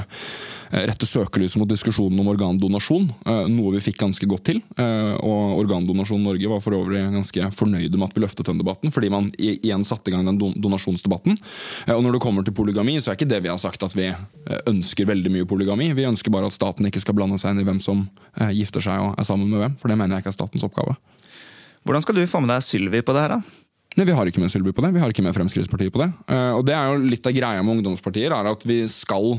rette 0.74 1.06
søkelyset 1.06 1.60
mot 1.60 1.70
diskusjonen 1.70 2.18
om 2.18 2.28
organdonasjon, 2.32 3.06
noe 3.52 3.72
vi 3.76 3.82
fikk 3.84 4.00
ganske 4.00 4.26
godt 4.26 4.44
til. 4.48 4.58
Og 4.74 5.60
Organdonasjon 5.60 6.24
Norge 6.24 6.50
var 6.50 6.62
for 6.64 6.74
øvrig 6.74 7.04
ganske 7.14 7.50
fornøyde 7.54 7.94
med 7.94 8.08
at 8.08 8.16
vi 8.16 8.24
løftet 8.24 8.50
den 8.50 8.58
debatten, 8.58 8.90
fordi 8.94 9.10
man 9.14 9.30
igjen 9.38 9.86
satte 9.86 10.10
i 10.10 10.14
gang 10.16 10.26
den 10.26 10.40
donasjonsdebatten. 10.58 11.38
Og 11.94 12.02
når 12.02 12.16
det 12.16 12.22
kommer 12.24 12.46
til 12.46 12.56
polygami, 12.56 12.96
så 12.98 13.12
er 13.12 13.18
ikke 13.18 13.30
det 13.30 13.42
vi 13.46 13.52
har 13.52 13.60
sagt 13.62 13.86
at 13.86 13.94
vi 13.94 14.10
ønsker 14.70 15.08
veldig 15.12 15.32
mye 15.36 15.48
polygami. 15.48 15.92
Vi 15.94 16.08
ønsker 16.10 16.34
bare 16.34 16.50
at 16.50 16.56
staten 16.58 16.90
ikke 16.90 17.02
skal 17.04 17.16
blande 17.18 17.38
seg 17.38 17.54
inn 17.54 17.62
i 17.62 17.68
hvem 17.70 17.82
som 17.82 18.06
gifter 18.50 18.82
seg 18.84 18.98
og 18.98 19.14
er 19.14 19.28
sammen 19.30 19.50
med 19.52 19.62
hvem, 19.62 19.76
for 19.78 19.92
det 19.92 20.00
mener 20.00 20.18
jeg 20.18 20.26
ikke 20.26 20.34
er 20.34 20.40
statens 20.42 20.66
oppgave. 20.66 20.98
Hvordan 21.84 22.02
skal 22.02 22.18
du 22.18 22.26
få 22.26 22.40
med 22.42 22.50
deg 22.50 22.64
Sylvi 22.66 23.04
på 23.04 23.14
det 23.14 23.28
her, 23.28 23.38
da? 23.38 23.63
Nei, 23.94 24.06
Vi 24.08 24.14
har 24.16 24.26
ikke 24.26 24.42
med 24.42 24.50
Sylvi 24.50 24.72
på 24.74 24.82
det. 24.82 24.92
Vi 24.94 25.02
har 25.02 25.12
ikke 25.12 25.22
med 25.22 25.34
Fremskrittspartiet 25.36 25.94
på 25.94 26.02
det. 26.02 26.10
Uh, 26.30 26.58
og 26.58 26.64
det 26.66 26.74
er 26.74 26.90
jo 26.90 27.02
Litt 27.04 27.26
av 27.28 27.34
greia 27.36 27.62
med 27.62 27.78
ungdomspartier 27.78 28.34
er 28.34 28.48
at 28.50 28.64
vi 28.66 28.82
skal 28.90 29.38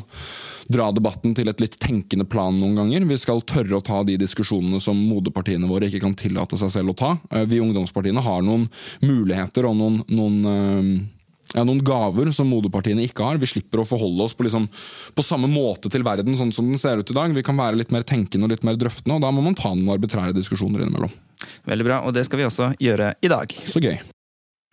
dra 0.71 0.87
debatten 0.95 1.35
til 1.37 1.49
et 1.51 1.59
litt 1.61 1.75
tenkende 1.81 2.25
plan 2.25 2.55
noen 2.57 2.77
ganger. 2.79 3.05
Vi 3.09 3.17
skal 3.21 3.43
tørre 3.45 3.77
å 3.77 3.83
ta 3.85 3.99
de 4.07 4.15
diskusjonene 4.17 4.79
som 4.81 4.97
moderpartiene 4.97 5.69
våre 5.69 5.89
ikke 5.89 6.01
kan 6.01 6.15
tillate 6.17 6.57
seg 6.57 6.71
selv 6.73 6.93
å 6.93 6.97
ta. 7.01 7.11
Uh, 7.33 7.43
vi 7.49 7.61
ungdomspartiene 7.63 8.23
har 8.23 8.45
noen 8.45 8.69
muligheter 9.03 9.67
og 9.67 9.75
noen, 9.81 9.99
noen 10.13 10.39
uh, 10.47 11.11
ja, 11.53 11.63
noen 11.63 11.83
gaver 11.85 12.31
som 12.35 12.49
moderpartiene 12.49 13.05
ikke 13.05 13.27
har. 13.27 13.41
Vi 13.41 13.51
slipper 13.51 13.83
å 13.83 13.87
forholde 13.87 14.25
oss 14.25 14.33
på, 14.37 14.47
liksom, 14.47 14.69
på, 15.15 15.25
samme 15.25 15.51
måte 15.51 15.91
til 15.91 16.05
verden 16.07 16.39
sånn 16.39 16.55
som 16.55 16.71
den 16.71 16.81
ser 16.81 17.03
ut 17.03 17.11
i 17.11 17.17
dag. 17.17 17.35
Vi 17.35 17.45
kan 17.45 17.59
være 17.59 17.79
litt 17.81 17.93
mer 17.95 18.07
tenkende 18.07 18.47
og 18.47 18.55
litt 18.55 18.65
mer 18.67 18.79
drøftende, 18.79 19.19
og 19.19 19.27
da 19.27 19.35
må 19.35 19.45
man 19.45 19.57
ta 19.57 19.73
noen 19.75 19.95
arbitrære 19.97 20.35
diskusjoner 20.35 20.85
innimellom. 20.85 21.13
Veldig 21.67 21.87
bra, 21.87 22.01
og 22.07 22.15
det 22.15 22.25
skal 22.27 22.41
vi 22.41 22.49
også 22.49 22.73
gjøre 22.81 23.15
i 23.21 23.31
dag. 23.31 23.57
Så 23.69 23.83
gøy. 23.83 23.99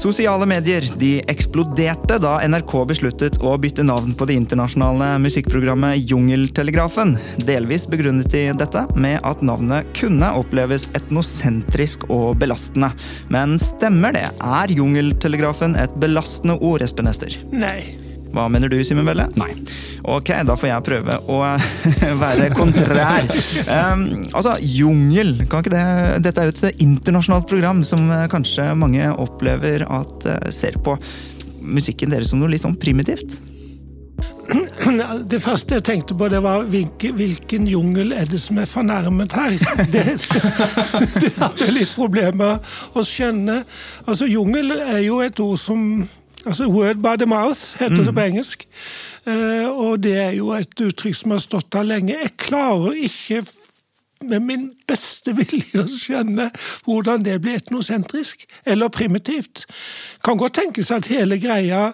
Sosiale 0.00 0.46
medier 0.48 0.86
de 0.96 1.18
eksploderte 1.28 2.16
da 2.24 2.38
NRK 2.48 2.72
besluttet 2.88 3.34
å 3.44 3.52
bytte 3.60 3.84
navn 3.84 4.14
på 4.16 4.24
det 4.30 4.38
internasjonale 4.38 5.10
musikkprogrammet 5.20 6.08
Jungeltelegrafen. 6.08 7.18
Delvis 7.44 7.84
begrunnet 7.90 8.32
de 8.32 8.46
dette 8.56 8.86
med 8.96 9.18
at 9.28 9.44
navnet 9.44 9.92
kunne 9.98 10.32
oppleves 10.40 10.88
etnosentrisk 10.96 12.08
og 12.08 12.40
belastende. 12.40 12.94
Men 13.28 13.58
stemmer 13.60 14.16
det? 14.16 14.30
Er 14.40 14.72
Jungeltelegrafen 14.72 15.76
et 15.76 16.00
belastende 16.00 16.56
ord, 16.64 16.80
Espen 16.86 17.12
Ester? 17.12 17.36
Nei. 17.52 18.09
Hva 18.30 18.46
mener 18.52 18.70
du, 18.70 18.78
Simen 18.86 19.08
Velle? 19.08 19.26
Nei. 19.40 19.50
Ok, 20.10 20.30
da 20.46 20.56
får 20.58 20.70
jeg 20.70 20.86
prøve 20.86 21.18
å 21.30 21.40
være 22.22 22.48
kontrær. 22.54 23.28
Um, 23.66 24.06
altså, 24.30 24.56
Jungel, 24.62 25.36
kan 25.50 25.64
ikke 25.64 25.74
det 25.74 25.84
Dette 26.24 26.42
er 26.44 26.50
jo 26.50 26.56
et 26.56 26.82
internasjonalt 26.84 27.48
program 27.50 27.82
som 27.86 28.06
eh, 28.14 28.26
kanskje 28.30 28.70
mange 28.78 29.10
opplever 29.20 29.84
at 29.86 30.26
uh, 30.30 30.50
ser 30.54 30.78
på 30.84 30.96
musikken 31.60 32.12
deres 32.14 32.30
som 32.32 32.40
noe 32.40 32.50
litt 32.52 32.64
sånn 32.64 32.78
primitivt? 32.80 33.40
Det 35.30 35.38
første 35.42 35.76
jeg 35.76 35.84
tenkte 35.86 36.16
på, 36.18 36.26
det 36.32 36.40
var 36.42 36.64
hvilken, 36.70 37.14
hvilken 37.14 37.66
jungel 37.70 38.14
er 38.16 38.26
det 38.30 38.40
som 38.42 38.58
er 38.58 38.66
fornærmet 38.66 39.34
her? 39.36 39.58
Det, 39.92 40.04
det 41.22 41.32
hadde 41.36 41.66
jeg 41.66 41.76
litt 41.76 41.92
problemer 41.94 42.58
med 42.58 42.96
å 42.98 43.04
skjønne. 43.06 43.60
Altså, 44.06 44.26
Jungel 44.30 44.74
er 44.78 45.04
jo 45.04 45.20
et 45.22 45.38
ord 45.42 45.60
som 45.60 45.84
altså 46.46 46.68
Word 46.70 47.02
by 47.04 47.16
the 47.18 47.28
mouth, 47.28 47.76
heter 47.80 48.04
det 48.04 48.14
på 48.14 48.20
engelsk. 48.20 48.66
Eh, 49.26 49.68
og 49.68 50.02
det 50.02 50.16
er 50.16 50.30
jo 50.38 50.52
et 50.56 50.80
uttrykk 50.80 51.16
som 51.16 51.34
har 51.34 51.42
stått 51.44 51.72
der 51.72 51.86
lenge. 51.86 52.16
Jeg 52.16 52.36
klarer 52.40 52.96
ikke 52.96 53.42
med 54.24 54.40
min 54.44 54.66
beste 54.88 55.32
vilje 55.38 55.82
å 55.82 55.88
skjønne 55.88 56.50
hvordan 56.84 57.24
det 57.24 57.38
blir 57.44 57.60
etnosentrisk 57.60 58.44
eller 58.68 58.92
primitivt. 58.92 59.66
Kan 60.24 60.40
godt 60.40 60.58
tenkes 60.60 60.92
at 60.94 61.08
hele 61.12 61.40
greia 61.40 61.90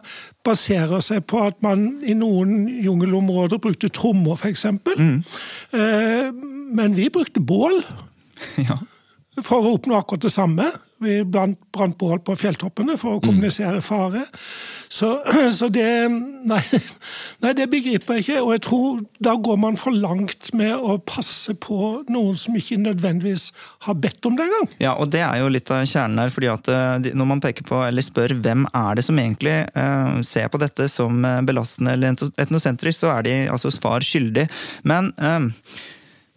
baserer 0.47 1.03
seg 1.03 1.25
på 1.31 1.43
at 1.43 1.59
man 1.65 1.97
i 2.07 2.15
noen 2.15 2.67
jungelområder 2.83 3.59
brukte 3.63 3.91
trommer, 3.91 4.39
f.eks. 4.39 4.67
Mm. 4.71 5.23
Eh, 5.75 6.29
men 6.77 6.99
vi 6.99 7.11
brukte 7.11 7.41
bål. 7.43 7.83
Ja. 8.61 8.77
For 9.45 9.65
å 9.65 9.75
oppnå 9.77 9.95
akkurat 9.97 10.27
det 10.27 10.31
samme. 10.33 10.67
Vi 11.03 11.19
brant 11.29 11.99
bål 12.01 12.23
på 12.25 12.37
fjelltoppene 12.41 12.97
for 12.97 13.17
å 13.17 13.21
mm. 13.21 13.25
kommunisere 13.27 13.83
fare. 13.85 14.25
Så, 14.89 15.11
så 15.59 15.69
det 15.73 15.87
nei, 16.09 16.63
nei, 17.45 17.53
det 17.59 17.67
begriper 17.73 18.17
jeg 18.17 18.25
ikke. 18.25 18.43
Og 18.45 18.53
jeg 18.55 18.63
tror 18.65 19.03
da 19.23 19.35
går 19.37 19.59
man 19.61 19.77
for 19.81 19.97
langt 19.97 20.49
med 20.57 20.73
å 20.77 20.97
passe 21.05 21.53
på 21.61 21.79
noen 22.13 22.39
som 22.41 22.57
ikke 22.57 22.79
nødvendigvis 22.81 23.51
har 23.89 23.99
bedt 24.01 24.29
om 24.29 24.39
det 24.39 24.47
engang. 24.47 24.71
Ja, 24.83 24.95
og 24.97 25.13
det 25.13 25.25
er 25.27 25.43
jo 25.43 25.51
litt 25.53 25.73
av 25.75 25.85
kjernen 25.85 26.23
her. 26.23 26.33
fordi 26.33 26.51
at 26.53 26.71
eh, 26.73 27.11
når 27.13 27.31
man 27.35 27.45
peker 27.45 27.67
på, 27.69 27.83
eller 27.85 28.05
spør 28.07 28.37
hvem 28.41 28.65
er 28.73 28.97
det 28.97 29.05
som 29.07 29.21
egentlig 29.21 29.59
eh, 29.67 30.23
ser 30.27 30.49
på 30.53 30.63
dette 30.63 30.89
som 30.93 31.21
eh, 31.25 31.43
belastende 31.47 31.97
eller 31.97 32.17
etnosentrisk, 32.41 33.05
så 33.05 33.13
er 33.19 33.29
de 33.29 33.37
altså 33.53 33.73
svar 33.75 34.05
skyldig. 34.05 34.47
Men 34.87 35.13
uh, 35.21 35.51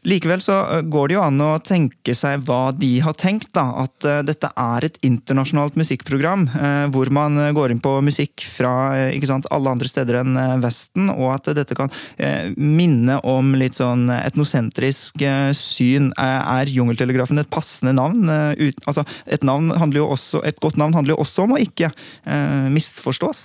Likevel 0.08 0.41
så 0.41 0.56
eh, 0.77 0.82
går 0.88 1.10
det 1.10 1.18
jo 1.18 1.24
an 1.25 1.41
å 1.44 1.50
tenke 1.63 2.15
seg 2.15 2.46
hva 2.48 2.72
de 2.75 2.91
har 3.03 3.15
tenkt. 3.20 3.51
da, 3.56 3.65
At 3.84 4.08
uh, 4.08 4.20
dette 4.25 4.51
er 4.53 4.88
et 4.88 5.00
internasjonalt 5.06 5.75
musikkprogram 5.79 6.46
uh, 6.53 6.86
hvor 6.94 7.12
man 7.13 7.36
går 7.56 7.74
inn 7.74 7.82
på 7.84 7.98
musikk 8.06 8.46
fra 8.48 8.72
ikke 9.13 9.29
sant, 9.29 9.48
alle 9.53 9.74
andre 9.74 9.89
steder 9.91 10.22
enn 10.22 10.38
Vesten, 10.63 11.10
og 11.12 11.34
at 11.34 11.50
dette 11.58 11.75
kan 11.77 11.91
minne 12.56 13.18
om 13.27 13.51
litt 13.58 13.77
sånn 13.77 14.08
etnosentrisk 14.13 15.22
syn. 15.58 16.12
er 16.18 16.72
Jungeltelegrafen 16.72 17.41
et 17.41 17.50
passende 17.51 17.94
navn? 17.98 18.29
Altså, 18.89 19.06
et, 19.25 19.44
navn 19.48 19.72
også, 19.74 20.44
et 20.48 20.60
godt 20.63 20.79
navn 20.79 20.96
handler 20.98 21.15
jo 21.15 21.24
også 21.25 21.46
om 21.46 21.56
å 21.56 21.62
ikke 21.63 21.91
misforstås. 22.74 23.44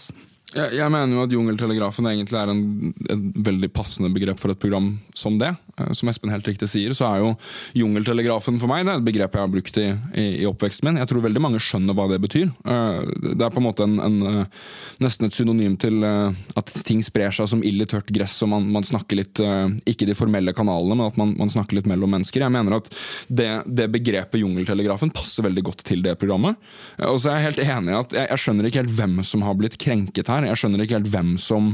Jeg, 0.55 0.87
mener 0.93 1.17
jo 1.17 1.23
at 1.25 1.33
Jungeltelegrafen 1.35 2.07
egentlig 2.07 2.39
er 2.39 2.51
en, 2.53 2.63
en, 3.11 3.23
veldig 3.47 3.71
passende 3.75 4.13
begrep 4.15 4.39
for 4.39 4.53
et 4.53 4.61
program 4.61 4.93
som 5.17 5.39
det. 5.41 5.51
Eh, 5.81 5.93
som 5.93 6.09
Espen 6.09 6.31
helt 6.31 6.47
riktig 6.47 6.69
sier, 6.71 6.95
så 6.95 7.09
er 7.09 7.23
jo 7.23 7.31
Jungeltelegrafen 7.75 8.61
for 8.63 8.71
meg 8.71 8.85
det 8.87 8.95
er 8.95 9.01
et 9.01 9.07
begrep 9.09 9.35
jeg 9.35 9.43
har 9.43 9.51
brukt 9.51 9.79
i, 9.81 9.87
i, 10.21 10.47
oppveksten 10.47 10.89
min. 10.89 11.01
Jeg 11.03 11.11
tror 11.11 11.25
veldig 11.25 11.43
mange 11.43 11.63
skjønner 11.63 11.97
hva 11.97 12.07
det 12.13 12.21
betyr. 12.23 12.51
Eh, 12.51 13.01
det 13.35 13.43
er 13.43 13.55
på 13.55 13.63
en 13.63 13.67
måte 13.67 13.87
en, 13.87 13.97
en, 14.03 14.19
eh, 14.31 14.63
nesten 15.03 15.29
et 15.29 15.37
synonym 15.37 15.77
til 15.81 16.05
at 16.05 16.71
ting 16.87 17.01
sprer 17.05 17.35
seg 17.35 17.49
som 17.51 17.63
ild 17.67 17.83
i 17.83 17.89
tørt 17.91 18.11
gress, 18.15 18.37
og 18.45 18.53
man, 18.53 18.67
man, 18.73 18.85
snakker 18.85 19.17
litt 19.17 19.41
Ikke 19.89 20.07
de 20.07 20.15
formelle 20.17 20.53
kanalene, 20.55 20.97
men 20.99 21.09
at 21.09 21.17
man, 21.19 21.33
man 21.39 21.51
snakker 21.51 21.79
litt 21.79 21.89
mellom 21.89 22.13
mennesker. 22.13 22.45
Jeg 22.45 22.53
mener 22.53 22.77
at 22.77 22.91
det, 23.29 23.49
det, 23.67 23.89
begrepet 23.95 24.43
Jungeltelegrafen 24.43 25.13
passer 25.15 25.47
veldig 25.47 25.65
godt 25.67 25.85
til 25.89 26.05
det 26.05 26.15
programmet. 26.21 26.61
Og 27.09 27.19
så 27.23 27.33
er 27.33 27.39
jeg 27.39 27.47
helt 27.49 27.63
enig 27.65 27.95
i 27.95 27.99
at 27.99 28.17
jeg, 28.17 28.29
jeg 28.31 28.43
skjønner 28.43 28.69
ikke 28.69 28.83
helt 28.83 28.95
hvem 28.99 29.17
som 29.27 29.45
har 29.47 29.57
blitt 29.59 29.79
krenket 29.81 30.31
her. 30.31 30.47
Jeg 30.51 30.61
skjønner 30.61 30.85
ikke 30.85 30.99
helt 30.99 31.11
hvem 31.15 31.35
som, 31.43 31.73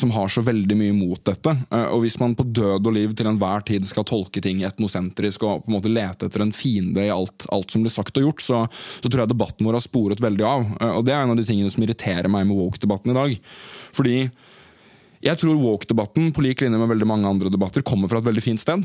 som 0.00 0.14
har 0.16 0.32
så 0.32 0.44
veldig 0.46 0.78
mye 0.80 0.94
imot 0.94 1.24
dette. 1.28 1.54
Og 1.92 2.02
hvis 2.06 2.18
man 2.22 2.36
på 2.38 2.48
død 2.48 2.87
og 2.88 2.96
liv 2.96 3.14
til 3.16 3.28
enhver 3.30 3.64
tid 3.68 3.86
skal 3.88 4.06
tolke 4.08 4.42
ting 4.44 4.64
etnosentrisk 4.66 5.44
og 5.46 5.64
på 5.64 5.72
en 5.72 5.76
måte 5.78 5.92
lete 5.92 6.28
etter 6.28 6.44
en 6.44 6.54
fiende 6.54 7.04
i 7.06 7.12
alt, 7.12 7.46
alt 7.54 7.74
som 7.74 7.84
blir 7.84 7.94
sagt 7.94 8.18
og 8.20 8.28
gjort, 8.28 8.44
så, 8.44 8.64
så, 8.98 9.06
tror 9.06 9.24
jeg 9.24 9.32
debatten 9.32 9.68
vår 9.68 9.78
har 9.78 9.84
sporet 9.84 10.22
veldig 10.24 10.46
av. 10.48 10.66
Uh, 10.80 10.92
og 10.98 11.06
det 11.06 11.14
er 11.14 11.22
en 11.22 11.34
av 11.34 11.40
de 11.40 11.46
tingene 11.48 11.72
som 11.72 11.84
irriterer 11.84 12.30
meg 12.32 12.48
med 12.48 12.58
woke-debatten 12.58 13.14
i 13.14 13.18
dag. 13.18 13.38
Fordi 13.96 14.18
jeg 15.18 15.38
tror 15.40 15.56
woke-debatten 15.58 16.30
på 16.34 16.42
lik 16.44 16.60
linje 16.62 16.78
med 16.78 16.90
veldig 16.92 17.06
mange 17.08 17.26
andre 17.26 17.50
debatter 17.50 17.82
kommer 17.86 18.10
fra 18.10 18.20
et 18.20 18.26
veldig 18.28 18.42
fint 18.42 18.60
sted. 18.62 18.84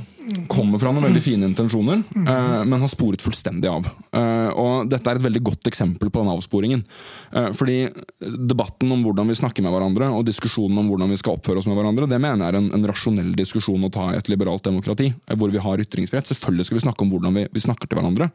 Kommer 0.50 0.82
fra 0.82 0.90
noen 0.90 1.06
veldig 1.06 1.22
fine 1.22 1.46
intensjoner, 1.46 2.02
uh, 2.16 2.64
men 2.66 2.82
har 2.82 2.90
sporet 2.90 3.22
fullstendig 3.22 3.70
av. 3.70 3.86
Uh, 4.16 4.50
og 4.58 4.90
Dette 4.90 5.12
er 5.12 5.20
et 5.20 5.26
veldig 5.28 5.44
godt 5.46 5.70
eksempel 5.70 6.10
på 6.10 6.24
den 6.24 6.32
avsporingen. 6.34 6.82
Uh, 7.30 7.52
fordi 7.54 7.86
Debatten 8.24 8.90
om 8.94 9.04
hvordan 9.06 9.30
vi 9.30 9.38
snakker 9.38 9.66
med 9.66 9.76
hverandre 9.76 10.10
og 10.16 10.26
diskusjonen 10.26 10.80
om 10.82 10.90
hvordan 10.90 11.14
vi 11.14 11.20
skal 11.22 11.38
oppføre 11.38 11.62
oss 11.62 11.68
med 11.70 11.78
hverandre, 11.78 12.10
det 12.10 12.22
mener 12.22 12.48
jeg 12.48 12.54
er 12.56 12.60
en, 12.62 12.72
en 12.80 12.90
rasjonell 12.90 13.30
diskusjon 13.38 13.86
å 13.86 13.92
ta 13.94 14.10
i 14.10 14.18
et 14.18 14.32
liberalt 14.32 14.66
demokrati, 14.66 15.12
hvor 15.38 15.54
vi 15.54 15.62
har 15.62 15.86
ytringsfrihet. 15.86 16.32
Selvfølgelig 16.32 16.70
skal 16.70 16.80
vi 16.80 16.86
snakke 16.88 17.06
om 17.06 17.14
hvordan 17.14 17.38
vi, 17.38 17.46
vi 17.54 17.64
snakker 17.64 17.90
til 17.90 18.00
hverandre. 18.00 18.30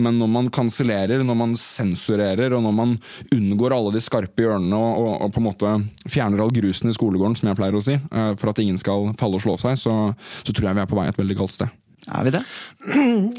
men 0.00 0.18
når 0.18 0.30
man 0.30 0.50
kansellerer, 0.54 1.22
når 1.26 1.38
man 1.38 1.54
sensurerer, 1.60 2.54
og 2.56 2.64
når 2.64 2.74
man 2.74 2.96
unngår 3.34 3.76
alle 3.76 3.94
de 3.96 4.02
skarpe 4.04 4.44
hjørnene 4.44 4.78
og, 4.78 5.04
og, 5.04 5.14
og 5.26 5.34
på 5.34 5.42
en 5.42 5.48
måte 5.48 5.74
fjerner 6.10 6.42
all 6.42 6.54
grusen 6.54 6.90
i 6.90 6.96
skolen 6.96 7.03
skolegården, 7.04 7.38
som 7.38 7.52
jeg 7.52 7.60
pleier 7.60 7.78
å 7.78 7.84
si, 7.84 8.00
eh, 8.00 8.34
for 8.40 8.50
at 8.50 8.64
ingen 8.64 8.80
skal 8.80 9.12
falle 9.20 9.38
og 9.40 9.46
slå 9.46 9.56
seg, 9.60 9.78
så, 9.80 9.96
så 10.42 10.52
tror 10.52 10.70
jeg 10.70 10.80
vi 10.80 10.86
er 10.86 10.90
på 10.90 11.00
vei 11.00 11.08
et 11.12 11.20
veldig 11.20 11.42
galt 11.44 11.56
sted. 11.56 11.80
Er 12.04 12.24
vi 12.26 12.32
det? 12.34 12.40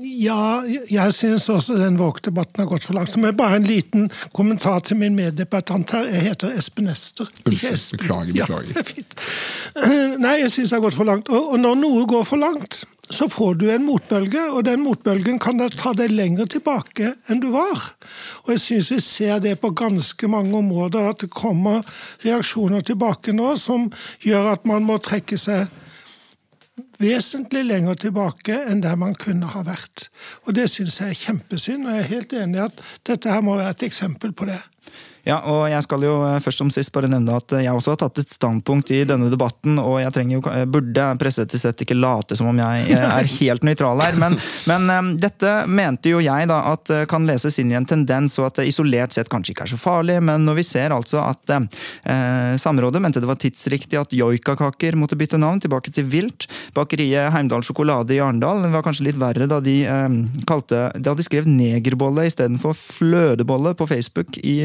Ja, 0.01 0.63
jeg 0.89 1.13
syns 1.13 1.45
også 1.53 1.75
den 1.77 1.99
Våg-debatten 1.99 2.63
har 2.63 2.69
gått 2.69 2.87
for 2.87 2.97
langt. 2.97 3.11
Som 3.13 3.27
er 3.27 3.35
bare 3.37 3.59
en 3.59 3.67
liten 3.67 4.07
kommentar 4.33 4.81
til 4.87 4.97
min 4.97 5.13
meddebattant 5.17 5.93
her. 5.93 6.09
Jeg 6.09 6.31
heter 6.31 6.55
Espen 6.57 6.89
Ester. 6.89 7.29
Unnskyld. 7.45 7.99
Beklager, 7.99 8.33
beklager. 8.33 9.03
Ja, 9.75 10.17
Nei, 10.25 10.39
jeg 10.41 10.53
syns 10.55 10.71
det 10.73 10.79
har 10.79 10.85
gått 10.87 10.97
for 10.97 11.05
langt. 11.05 11.29
Og, 11.29 11.53
og 11.53 11.61
når 11.61 11.77
noe 11.83 12.07
går 12.09 12.25
for 12.25 12.41
langt, 12.41 12.81
så 13.09 13.27
får 13.29 13.55
du 13.61 13.67
en 13.69 13.85
motbølge, 13.85 14.47
og 14.49 14.63
den 14.65 14.81
motbølgen 14.81 15.37
kan 15.41 15.59
da 15.61 15.67
ta 15.69 15.91
deg 15.93 16.13
lenger 16.13 16.49
tilbake 16.49 17.13
enn 17.29 17.41
du 17.43 17.51
var. 17.53 17.91
Og 18.45 18.55
jeg 18.55 18.63
syns 18.63 18.91
vi 18.91 18.99
ser 19.03 19.41
det 19.43 19.59
på 19.61 19.69
ganske 19.77 20.29
mange 20.31 20.57
områder, 20.57 21.11
at 21.11 21.21
det 21.21 21.29
kommer 21.33 21.85
reaksjoner 22.25 22.81
tilbake 22.85 23.35
nå 23.35 23.53
som 23.61 23.91
gjør 24.25 24.55
at 24.55 24.65
man 24.65 24.87
må 24.87 24.97
trekke 25.05 25.37
seg 25.37 25.69
vesentlig 26.99 27.65
lenger 27.67 27.99
tilbake 28.07 28.57
enn 28.71 28.81
der 28.83 28.97
man 28.99 29.13
kunne 29.19 29.51
ha 29.53 29.61
vært. 29.67 30.07
Og 30.47 30.55
det 30.57 30.69
syns 30.73 30.97
jeg 31.01 31.13
er 31.13 31.21
kjempesynd, 31.21 31.85
og 31.85 31.93
jeg 31.93 32.05
er 32.05 32.13
helt 32.15 32.37
enig 32.41 32.59
i 32.59 32.65
at 32.65 32.81
dette 33.07 33.31
her 33.31 33.45
må 33.45 33.59
være 33.59 33.75
et 33.77 33.85
eksempel 33.91 34.33
på 34.33 34.49
det. 34.49 34.61
Ja, 35.25 35.39
og 35.49 35.63
jeg 35.71 35.81
skal 35.81 36.03
jo 36.05 36.13
eh, 36.27 36.37
først 36.43 36.61
som 36.61 36.69
sist 36.73 36.91
bare 36.93 37.09
nevne 37.09 37.33
at 37.33 37.49
jeg 37.57 37.73
også 37.73 37.95
har 37.95 38.01
tatt 38.03 38.19
et 38.21 38.33
standpunkt 38.33 38.91
i 38.93 39.01
denne 39.09 39.31
debatten, 39.31 39.79
og 39.81 39.97
jeg 40.03 40.13
trenger 40.13 40.37
jo, 40.37 40.41
jeg 40.45 40.69
burde 40.69 41.07
presseetisk 41.21 41.65
sett 41.65 41.81
ikke 41.81 41.97
late 41.97 42.37
som 42.37 42.51
om 42.51 42.61
jeg 42.61 42.93
er 42.93 43.29
helt 43.39 43.65
nøytral 43.65 44.03
her, 44.05 44.19
men, 44.21 44.37
men 44.69 45.15
dette 45.21 45.55
mente 45.65 46.13
jo 46.13 46.21
jeg 46.21 46.49
da 46.51 46.59
at 46.75 46.93
eh, 46.93 47.07
kan 47.09 47.25
leses 47.25 47.57
inn 47.61 47.73
i 47.73 47.79
en 47.79 47.87
tendens, 47.89 48.37
og 48.37 48.51
at 48.51 48.61
det 48.61 48.67
isolert 48.69 49.17
sett 49.17 49.31
kanskje 49.31 49.55
ikke 49.55 49.65
er 49.65 49.73
så 49.73 49.81
farlig, 49.81 50.19
men 50.29 50.45
når 50.45 50.59
vi 50.61 50.67
ser 50.67 50.93
altså 50.93 51.23
at 51.25 51.55
eh, 51.55 52.53
Samrådet 52.61 53.01
mente 53.01 53.23
det 53.23 53.29
var 53.29 53.41
tidsriktig 53.41 53.97
at 53.97 54.13
joikakaker 54.13 54.97
måtte 54.99 55.17
bytte 55.17 55.41
navn 55.41 55.63
tilbake 55.63 55.93
til 55.95 56.05
Vilt, 56.11 56.45
bakeriet 56.77 57.33
Heimdal 57.33 57.65
Sjokolade 57.65 58.13
i 58.13 58.21
Arendal, 58.21 58.61
det 58.61 58.73
var 58.75 58.85
kanskje 58.85 59.09
litt 59.09 59.19
verre 59.21 59.49
da 59.49 59.57
de 59.63 59.79
eh, 59.89 60.21
kalte 60.45 60.85
Da 61.01 61.15
de 61.17 61.25
skrev 61.25 61.49
negerbolle 61.49 62.27
istedenfor 62.29 62.77
flødebolle 62.77 63.73
på 63.77 63.89
Facebook 63.89 64.37
i 64.43 64.59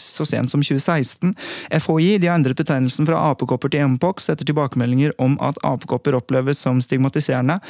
så 0.00 0.26
sent 0.28 0.52
som 0.52 0.62
2016. 0.64 1.34
FHI 1.80 2.18
de 2.20 2.30
har 2.30 2.38
endret 2.38 2.58
betegnelsen 2.58 3.08
fra 3.08 3.20
apekopper 3.30 3.72
til 3.72 3.86
mpox 3.94 4.30
etter 4.32 4.48
tilbakemeldinger 4.48 5.14
om 5.22 5.36
at 5.44 5.58
apekopper 5.66 6.16
oppleves 6.18 6.62
som 6.64 6.80
stigmatiserende. 6.84 7.60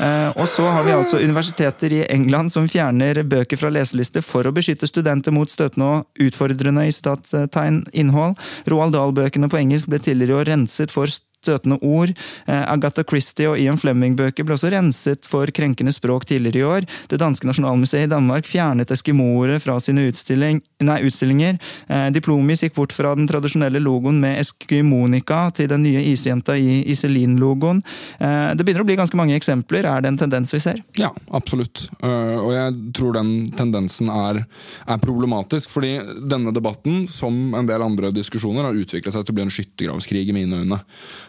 Eh, 0.00 0.28
og 0.34 0.48
så 0.50 0.66
har 0.70 0.86
vi 0.86 0.96
altså 0.96 1.22
universiteter 1.22 1.96
i 2.00 2.04
England 2.08 2.54
som 2.54 2.68
fjerner 2.70 3.22
bøker 3.26 3.60
fra 3.60 3.72
leselister 3.74 4.24
for 4.24 4.46
å 4.46 4.54
beskytte 4.54 4.88
studenter 4.90 5.34
mot 5.34 5.50
støtende 5.50 5.90
og 5.90 6.26
utfordrende 6.26 6.86
i 6.88 6.94
sitattegn 6.94 7.84
innhold. 7.92 8.38
Roald 8.70 8.96
Dahl-bøkene 8.96 9.50
på 9.50 9.60
engelsk 9.60 9.90
ble 9.90 10.00
tidligere 10.02 10.36
i 10.36 10.40
år 10.40 10.50
renset 10.54 10.94
for 10.94 11.10
støtende 11.40 11.78
ord. 11.82 12.12
Eh, 12.46 12.64
Agatha 12.70 13.04
Christie 13.06 13.48
og 13.48 13.58
Ian 13.60 13.78
Flemming-bøker 13.80 14.46
ble 14.46 14.56
også 14.56 14.72
renset 14.74 15.28
for 15.28 15.50
krenkende 15.54 15.94
språk 15.96 16.26
tidligere 16.28 16.60
i 16.60 16.68
år. 16.68 16.88
Det 17.10 17.20
danske 17.20 17.48
nasjonalmuseet 17.48 18.08
i 18.08 18.12
Danmark 18.12 18.48
fjernet 18.48 18.92
eskimoere 18.92 19.60
fra 19.62 19.78
sine 19.82 20.06
utstilling, 20.10 20.60
nei, 20.84 20.98
utstillinger. 21.08 21.60
Eh, 21.88 22.08
Diplomis 22.14 22.64
gikk 22.64 22.76
bort 22.76 22.94
fra 22.96 23.14
den 23.16 23.28
tradisjonelle 23.30 23.80
logoen 23.82 24.20
med 24.22 24.40
Eskimonika 24.42 25.46
til 25.56 25.70
den 25.72 25.84
nye 25.86 26.04
isjenta 26.12 26.56
i 26.58 26.80
Iselin-logoen. 26.92 27.82
Eh, 28.18 28.52
det 28.56 28.66
begynner 28.66 28.84
å 28.84 28.90
bli 28.90 28.98
ganske 29.00 29.18
mange 29.18 29.36
eksempler. 29.38 29.88
Er 29.88 30.04
det 30.04 30.12
en 30.12 30.20
tendens 30.20 30.52
vi 30.54 30.62
ser? 30.62 30.82
Ja, 31.00 31.12
absolutt. 31.36 31.86
Og 32.00 32.50
jeg 32.52 32.76
tror 32.96 33.14
den 33.16 33.30
tendensen 33.56 34.10
er, 34.12 34.42
er 34.90 35.00
problematisk, 35.02 35.70
fordi 35.72 35.96
denne 36.28 36.52
debatten, 36.54 37.06
som 37.10 37.54
en 37.56 37.68
del 37.68 37.82
andre 37.84 38.10
diskusjoner, 38.14 38.66
har 38.66 38.76
utviklet 38.76 39.14
seg 39.14 39.24
til 39.24 39.34
å 39.34 39.38
bli 39.38 39.46
en 39.46 39.54
skyttergravskrig 39.54 40.28
i 40.28 40.36
mine 40.36 40.62
øyne. 40.62 40.80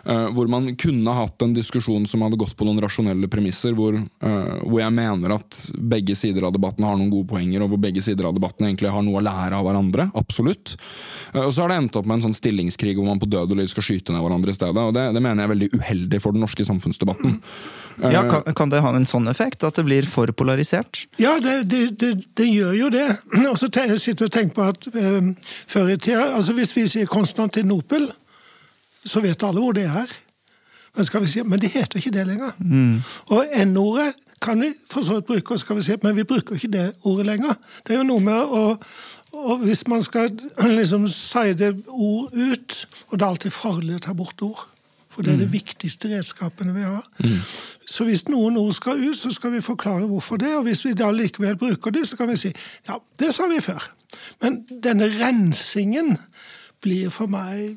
Uh, 0.05 0.31
hvor 0.33 0.47
man 0.49 0.71
kunne 0.75 1.13
hatt 1.13 1.43
en 1.45 1.53
diskusjon 1.53 2.07
som 2.09 2.23
hadde 2.25 2.39
gått 2.41 2.55
på 2.57 2.65
noen 2.65 2.79
rasjonelle 2.81 3.27
premisser, 3.29 3.75
hvor, 3.77 3.93
uh, 3.93 4.55
hvor, 4.63 4.79
jeg 4.81 4.93
mener 4.97 5.35
at 5.35 5.57
begge 5.77 6.15
sider 6.17 6.47
av 6.47 6.55
debatten 6.55 6.87
har 6.87 6.97
noen 6.97 7.11
gode 7.13 7.29
poenger, 7.29 7.61
og 7.61 7.73
hvor 7.73 7.81
begge 7.83 8.01
sider 8.01 8.25
av 8.25 8.33
debatten 8.33 8.65
egentlig 8.65 8.89
har 8.89 9.05
noe 9.05 9.19
å 9.19 9.25
lære 9.25 9.59
av 9.59 9.67
hverandre. 9.67 10.07
Absolutt. 10.17 10.73
Uh, 11.35 11.43
og 11.43 11.51
så 11.53 11.63
har 11.63 11.73
det 11.73 11.77
endt 11.83 11.99
opp 12.01 12.09
med 12.09 12.17
en 12.17 12.25
sånn 12.29 12.39
stillingskrig 12.39 12.95
hvor 12.97 13.11
man 13.11 13.21
på 13.21 13.29
død 13.29 13.53
og 13.53 13.61
liv 13.61 13.69
skal 13.69 13.85
skyte 13.85 14.15
ned 14.15 14.25
hverandre 14.25 14.55
i 14.55 14.57
stedet. 14.57 14.87
og 14.87 14.95
Det, 14.97 15.05
det 15.13 15.21
mener 15.21 15.43
jeg 15.43 15.49
er 15.49 15.53
veldig 15.53 15.69
uheldig 15.77 16.21
for 16.23 16.37
den 16.37 16.45
norske 16.47 16.65
samfunnsdebatten. 16.65 17.37
Ja, 18.01 18.23
kan, 18.25 18.55
kan, 18.57 18.71
det 18.71 18.81
ha 18.81 18.95
en 18.97 19.05
sånn 19.05 19.29
effekt? 19.29 19.61
At 19.67 19.77
det 19.77 19.85
blir 19.85 20.07
for 20.09 20.31
polarisert? 20.33 21.03
Ja, 21.21 21.35
det, 21.43 21.59
det, 21.69 21.83
det, 22.01 22.11
det 22.39 22.47
gjør 22.49 22.73
jo 22.79 22.89
det. 22.95 23.05
Og 23.51 23.59
så 23.61 23.69
sitter 23.69 24.01
jeg 24.09 24.31
og 24.31 24.33
tenker 24.33 24.57
på 24.57 24.65
at 24.71 24.89
før 25.69 25.93
i 25.93 25.99
tida 26.01 26.31
altså 26.31 26.55
Hvis 26.57 26.73
vi 26.73 26.87
sier 26.89 27.09
Konstantinopel 27.11 28.09
så 29.05 29.23
vet 29.23 29.43
alle 29.43 29.63
hvor 29.63 29.75
det 29.77 29.87
er. 29.89 30.11
Men, 30.95 31.27
si, 31.27 31.43
men 31.43 31.61
det 31.61 31.71
heter 31.71 31.97
ikke 31.97 32.11
det 32.11 32.27
lenger. 32.27 32.51
Mm. 32.59 33.01
Og 33.31 33.45
N-ordet 33.65 34.13
kan 34.41 34.61
vi 34.61 34.73
for 34.89 35.05
så 35.05 35.13
vidt 35.19 35.25
bruke, 35.25 35.57
skal 35.57 35.77
vi 35.77 35.85
si, 35.85 35.95
men 36.03 36.15
vi 36.17 36.23
bruker 36.27 36.57
ikke 36.57 36.71
det 36.71 36.93
ordet 37.03 37.25
lenger. 37.25 37.53
Det 37.87 37.95
er 37.95 38.01
jo 38.01 38.09
noe 38.09 38.23
med 38.25 38.41
å 38.41 38.63
og 39.31 39.57
Hvis 39.63 39.87
man 39.87 40.03
skal 40.03 40.31
liksom 40.79 41.07
si 41.07 41.53
det 41.55 41.85
ord 41.87 42.33
ut 42.33 42.87
Og 43.07 43.19
det 43.19 43.25
er 43.25 43.29
alltid 43.29 43.53
farlig 43.55 43.95
å 43.95 44.03
ta 44.03 44.13
bort 44.13 44.41
ord. 44.43 44.65
For 45.11 45.23
det 45.23 45.33
er 45.33 45.37
mm. 45.37 45.43
det 45.43 45.51
viktigste 45.51 46.09
redskapene 46.11 46.73
vi 46.75 46.83
har. 46.83 47.07
Mm. 47.19 47.39
Så 47.87 48.05
hvis 48.07 48.25
noen 48.31 48.57
ord 48.59 48.73
skal 48.75 48.99
ut, 48.99 49.17
så 49.19 49.31
skal 49.31 49.51
vi 49.51 49.63
forklare 49.63 50.07
hvorfor 50.07 50.39
det. 50.39 50.53
Og 50.55 50.63
hvis 50.67 50.85
vi 50.85 50.93
da 50.95 51.09
likevel 51.11 51.57
bruker 51.59 51.91
det, 51.91 52.05
så 52.07 52.19
kan 52.19 52.31
vi 52.31 52.37
si 52.39 52.51
ja, 52.87 52.95
det 53.19 53.33
sa 53.35 53.47
vi 53.51 53.59
før. 53.63 53.89
Men 54.43 54.61
denne 54.83 55.09
rensingen 55.15 56.15
blir 56.83 57.11
for 57.11 57.31
meg 57.31 57.75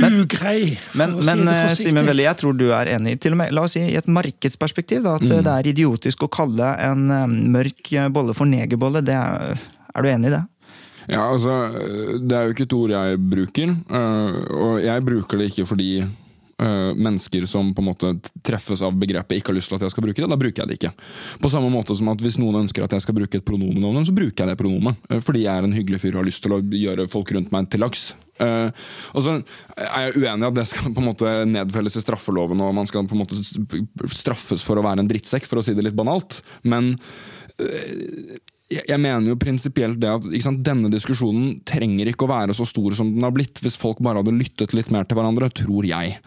men, 0.00 0.18
ugrei. 0.24 0.76
Men, 0.98 1.16
men 1.24 1.44
si 1.44 1.54
eh, 1.54 1.70
Simen 1.80 2.08
Velle, 2.08 2.26
jeg 2.26 2.40
tror 2.40 2.56
du 2.56 2.66
er 2.74 2.90
enig. 2.96 3.16
Til 3.22 3.36
og 3.36 3.40
med, 3.42 3.54
la 3.54 3.64
oss 3.66 3.76
si 3.76 3.84
i 3.84 3.96
et 3.98 4.10
markedsperspektiv 4.10 5.06
da, 5.06 5.16
at 5.20 5.24
mm. 5.24 5.38
det 5.46 5.54
er 5.54 5.70
idiotisk 5.72 6.26
å 6.26 6.32
kalle 6.32 6.72
en 6.84 7.08
um, 7.12 7.38
mørk 7.54 7.94
bolle 8.14 8.36
for 8.36 8.48
negerbolle. 8.50 9.04
Det 9.06 9.16
er, 9.16 9.56
er 9.94 10.04
du 10.04 10.10
enig 10.12 10.32
i 10.32 10.36
det? 10.36 10.44
Ja, 11.06 11.24
altså, 11.30 11.56
Det 12.18 12.34
er 12.34 12.46
jo 12.46 12.54
ikke 12.54 12.66
et 12.66 12.76
ord 12.76 12.94
jeg 12.96 13.18
bruker. 13.32 13.74
Og 14.58 14.78
jeg 14.82 15.04
bruker 15.06 15.38
det 15.42 15.52
ikke 15.52 15.66
fordi 15.70 15.90
mennesker 16.56 17.44
som 17.44 17.68
på 17.76 17.82
en 17.82 17.88
måte 17.90 18.10
treffes 18.46 18.80
av 18.82 18.94
begrepet 18.96 19.36
ikke 19.36 19.52
har 19.52 19.58
lyst 19.58 19.68
til 19.68 19.76
at 19.76 19.84
jeg 19.84 19.92
skal 19.92 20.06
bruke 20.06 20.22
det, 20.22 20.28
da 20.32 20.38
bruker 20.40 20.62
jeg 20.62 20.70
det 20.70 20.78
ikke. 20.78 20.92
På 21.42 21.50
samme 21.52 21.68
måte 21.70 21.94
som 21.94 22.08
at 22.08 22.22
hvis 22.24 22.38
noen 22.40 22.62
ønsker 22.62 22.86
at 22.86 22.96
jeg 22.96 23.04
skal 23.04 23.18
bruke 23.18 23.38
et 23.38 23.44
pronomen 23.44 23.84
om 23.84 24.00
dem, 24.00 24.06
så 24.08 24.14
bruker 24.16 24.42
jeg 24.42 24.54
det 24.54 24.60
pronomet. 24.62 25.02
Fordi 25.22 25.44
jeg 25.44 25.52
er 25.52 25.68
en 25.68 25.76
hyggelig 25.76 26.00
fyr 26.02 26.16
og 26.16 26.24
har 26.24 26.30
lyst 26.32 26.42
til 26.46 26.56
å 26.56 26.62
gjøre 26.64 27.10
folk 27.12 27.34
rundt 27.36 27.52
meg 27.54 27.68
til 27.70 27.84
laks. 27.84 28.14
Uh, 28.36 28.68
og 29.16 29.24
så 29.24 29.36
er 29.76 30.08
jeg 30.08 30.18
uenig 30.18 30.44
i 30.44 30.48
at 30.50 30.58
det 30.58 30.66
skal 30.68 30.90
på 30.90 31.02
en 31.02 31.08
måte 31.08 31.36
nedfelles 31.48 31.96
i 31.96 32.02
straffeloven, 32.04 32.60
og 32.64 32.74
man 32.76 32.88
skal 32.88 33.08
på 33.08 33.16
en 33.16 33.22
måte 33.22 33.40
straffes 34.12 34.64
for 34.66 34.78
å 34.78 34.84
være 34.86 35.04
en 35.04 35.08
drittsekk, 35.10 35.48
for 35.48 35.60
å 35.60 35.64
si 35.64 35.76
det 35.76 35.86
litt 35.86 35.96
banalt. 35.98 36.42
Men 36.68 36.94
uh, 36.96 38.36
jeg 38.66 38.98
mener 38.98 39.30
jo 39.30 39.38
prinsipielt 39.38 40.00
det 40.02 40.10
at 40.10 40.24
sant, 40.42 40.64
denne 40.66 40.90
diskusjonen 40.90 41.60
trenger 41.68 42.10
ikke 42.10 42.26
å 42.26 42.32
være 42.32 42.56
så 42.56 42.66
stor 42.66 42.96
som 42.98 43.12
den 43.14 43.22
har 43.22 43.34
blitt, 43.34 43.62
hvis 43.62 43.78
folk 43.78 44.02
bare 44.02 44.24
hadde 44.24 44.34
lyttet 44.34 44.74
litt 44.74 44.90
mer 44.94 45.06
til 45.06 45.18
hverandre, 45.20 45.52
tror 45.54 45.86
jeg. 45.86 46.18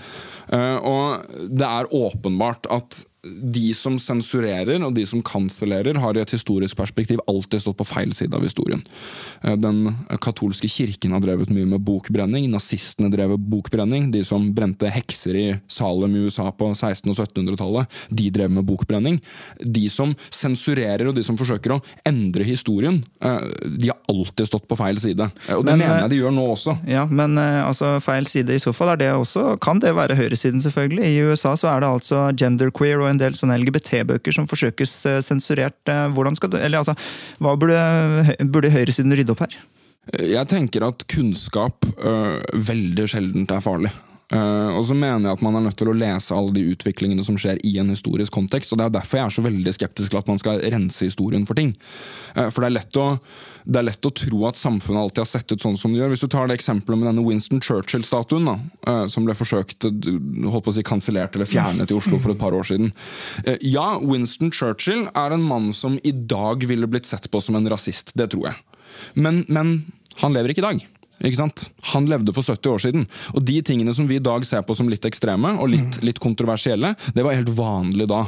Uh, 0.47 0.77
og 0.79 1.49
det 1.51 1.67
er 1.67 1.93
åpenbart 1.93 2.69
at 2.73 3.03
de 3.23 3.73
som 3.75 3.97
sensurerer 3.99 4.79
og 4.85 4.93
de 4.95 5.03
som 5.07 5.21
kansellerer, 5.25 5.97
har 5.99 6.15
i 6.15 6.21
et 6.21 6.31
historisk 6.31 6.77
perspektiv 6.79 7.19
alltid 7.27 7.63
stått 7.63 7.79
på 7.81 7.87
feil 7.87 8.13
side 8.15 8.35
av 8.35 8.45
historien. 8.47 8.79
Eh, 9.43 9.57
den 9.59 9.81
katolske 10.23 10.69
kirken 10.71 11.11
har 11.15 11.23
drevet 11.23 11.51
mye 11.51 11.67
med 11.67 11.83
bokbrenning. 11.83 12.47
Nazistene 12.53 13.11
drev 13.11 13.35
bokbrenning. 13.37 14.07
De 14.13 14.23
som 14.27 14.45
brente 14.55 14.87
hekser 14.87 15.35
i 15.35 15.47
Salem 15.67 16.15
i 16.15 16.23
USA 16.27 16.47
på 16.51 16.71
1600- 16.71 17.11
og 17.11 17.27
1700-tallet, 17.27 17.97
de 18.21 18.29
drev 18.31 18.53
med 18.55 18.67
bokbrenning. 18.69 19.19
De 19.59 19.85
som 19.91 20.15
sensurerer 20.31 21.09
og 21.09 21.17
de 21.17 21.25
som 21.25 21.37
forsøker 21.39 21.75
å 21.75 21.81
endre 22.07 22.47
historien, 22.47 23.01
eh, 23.19 23.51
de 23.75 23.91
har 23.91 23.99
alltid 24.07 24.47
stått 24.47 24.69
på 24.69 24.79
feil 24.79 25.01
side. 25.01 25.27
Eh, 25.49 25.57
og 25.57 25.67
det 25.67 25.75
men, 25.75 25.83
mener 25.83 26.05
jeg 26.05 26.13
de 26.15 26.21
gjør 26.21 26.35
nå 26.39 26.47
også. 26.55 26.77
Ja, 26.87 27.05
Men 27.09 27.35
altså, 27.39 27.97
feil 28.03 28.27
side 28.29 28.55
i 28.55 28.63
så 28.63 28.71
fall, 28.75 28.93
er 28.93 29.03
det 29.03 29.11
også, 29.11 29.57
kan 29.59 29.81
det 29.83 29.91
være 29.97 30.15
høyresiden, 30.15 30.63
selvfølgelig. 30.63 31.03
I 31.03 31.27
USA 31.27 31.55
så 31.59 31.67
er 31.73 31.83
det 31.83 31.91
altså 31.91 32.23
genderqueer 32.39 33.01
og 33.01 33.08
en 33.11 33.21
del 33.21 33.35
sånne 33.37 33.57
LGBT-bøker 33.61 34.35
som 34.35 34.47
forsøkes 34.49 34.95
eh, 35.09 35.19
sensurert. 35.25 35.79
Eh, 35.89 36.07
hvordan 36.15 36.37
skal 36.39 36.53
du, 36.53 36.59
eller 36.59 36.83
altså, 36.83 36.95
Hva 37.41 37.55
burde, 37.59 38.37
burde 38.53 38.73
høyresiden 38.73 39.15
rydde 39.15 39.35
opp 39.35 39.45
her? 39.47 39.57
Jeg 40.09 40.49
tenker 40.49 40.87
at 40.87 41.03
kunnskap 41.11 41.85
øh, 41.97 42.39
veldig 42.69 43.09
sjeldent 43.11 43.51
er 43.53 43.65
farlig. 43.65 43.91
Uh, 44.29 44.75
og 44.77 44.83
så 44.85 44.93
mener 44.93 45.25
jeg 45.25 45.39
at 45.39 45.41
man 45.41 45.55
er 45.57 45.63
nødt 45.65 45.79
til 45.79 45.89
å 45.89 45.95
lese 45.97 46.35
alle 46.37 46.53
de 46.53 46.61
utviklingene 46.69 47.23
som 47.25 47.37
skjer 47.39 47.57
i 47.65 47.71
en 47.81 47.89
historisk 47.89 48.35
kontekst. 48.35 48.69
og 48.71 48.77
Det 48.77 48.85
er 48.85 48.95
derfor 48.99 49.17
jeg 49.17 49.25
er 49.25 49.33
så 49.33 49.43
veldig 49.45 49.73
skeptisk 49.73 50.13
til 50.13 50.19
at 50.19 50.29
man 50.29 50.41
skal 50.41 50.61
rense 50.69 51.07
historien 51.07 51.47
for 51.49 51.57
ting. 51.57 51.71
Uh, 52.35 52.45
for 52.53 52.61
det 52.61 52.69
er, 52.69 52.99
å, 53.01 53.07
det 53.65 53.81
er 53.81 53.87
lett 53.87 54.05
å 54.05 54.13
tro 54.13 54.43
at 54.45 54.59
samfunnet 54.59 55.01
alltid 55.01 55.23
har 55.23 55.31
sett 55.31 55.55
ut 55.55 55.65
sånn 55.65 55.79
som 55.81 55.95
det 55.95 56.03
gjør. 56.03 56.13
Hvis 56.13 56.25
du 56.25 56.29
tar 56.29 56.45
det 56.51 56.59
eksempelet 56.59 57.01
med 57.01 57.09
denne 57.09 57.25
Winston 57.25 57.63
Churchill-statuen, 57.65 58.51
uh, 58.85 59.07
som 59.09 59.25
ble 59.25 59.37
forsøkt 59.39 59.89
holdt 59.89 60.67
på 60.67 60.75
å 60.75 60.77
si 60.77 60.85
kansellert 60.85 61.33
eller 61.33 61.49
fjernet 61.49 61.89
i 61.89 61.97
Oslo 61.97 62.21
for 62.21 62.35
et 62.35 62.41
par 62.41 62.53
år 62.53 62.69
siden. 62.69 62.93
ja, 63.65 63.87
Winston 63.97 64.53
Churchill 64.53 65.07
er 65.17 65.33
en 65.33 65.45
mann 65.45 65.71
som 65.73 65.97
i 66.05 66.13
dag 66.13 66.67
ville 66.69 66.89
blitt 66.89 67.09
sett 67.09 67.25
på 67.31 67.41
som 67.41 67.57
en 67.57 67.69
rasist. 67.71 68.13
Det 68.13 68.29
tror 68.29 68.51
jeg. 68.51 68.61
Men, 69.17 69.41
men 69.49 69.79
han 70.21 70.37
lever 70.37 70.53
ikke 70.53 70.65
i 70.65 70.69
dag. 70.69 70.87
Ikke 71.19 71.39
sant? 71.39 71.65
Han 71.91 72.07
levde 72.09 72.33
for 72.35 72.45
70 72.45 72.71
år 72.71 72.83
siden. 72.83 73.07
Og 73.35 73.43
de 73.45 73.57
tingene 73.65 73.93
som 73.95 74.07
vi 74.09 74.19
i 74.19 74.23
dag 74.23 74.45
ser 74.47 74.63
på 74.65 74.75
som 74.77 74.89
litt 74.91 75.05
ekstreme 75.07 75.55
og 75.59 75.71
litt, 75.73 75.99
mm. 75.99 76.05
litt 76.07 76.21
kontroversielle, 76.23 76.93
det 77.15 77.25
var 77.25 77.35
helt 77.35 77.51
vanlig 77.57 78.07
da. 78.09 78.25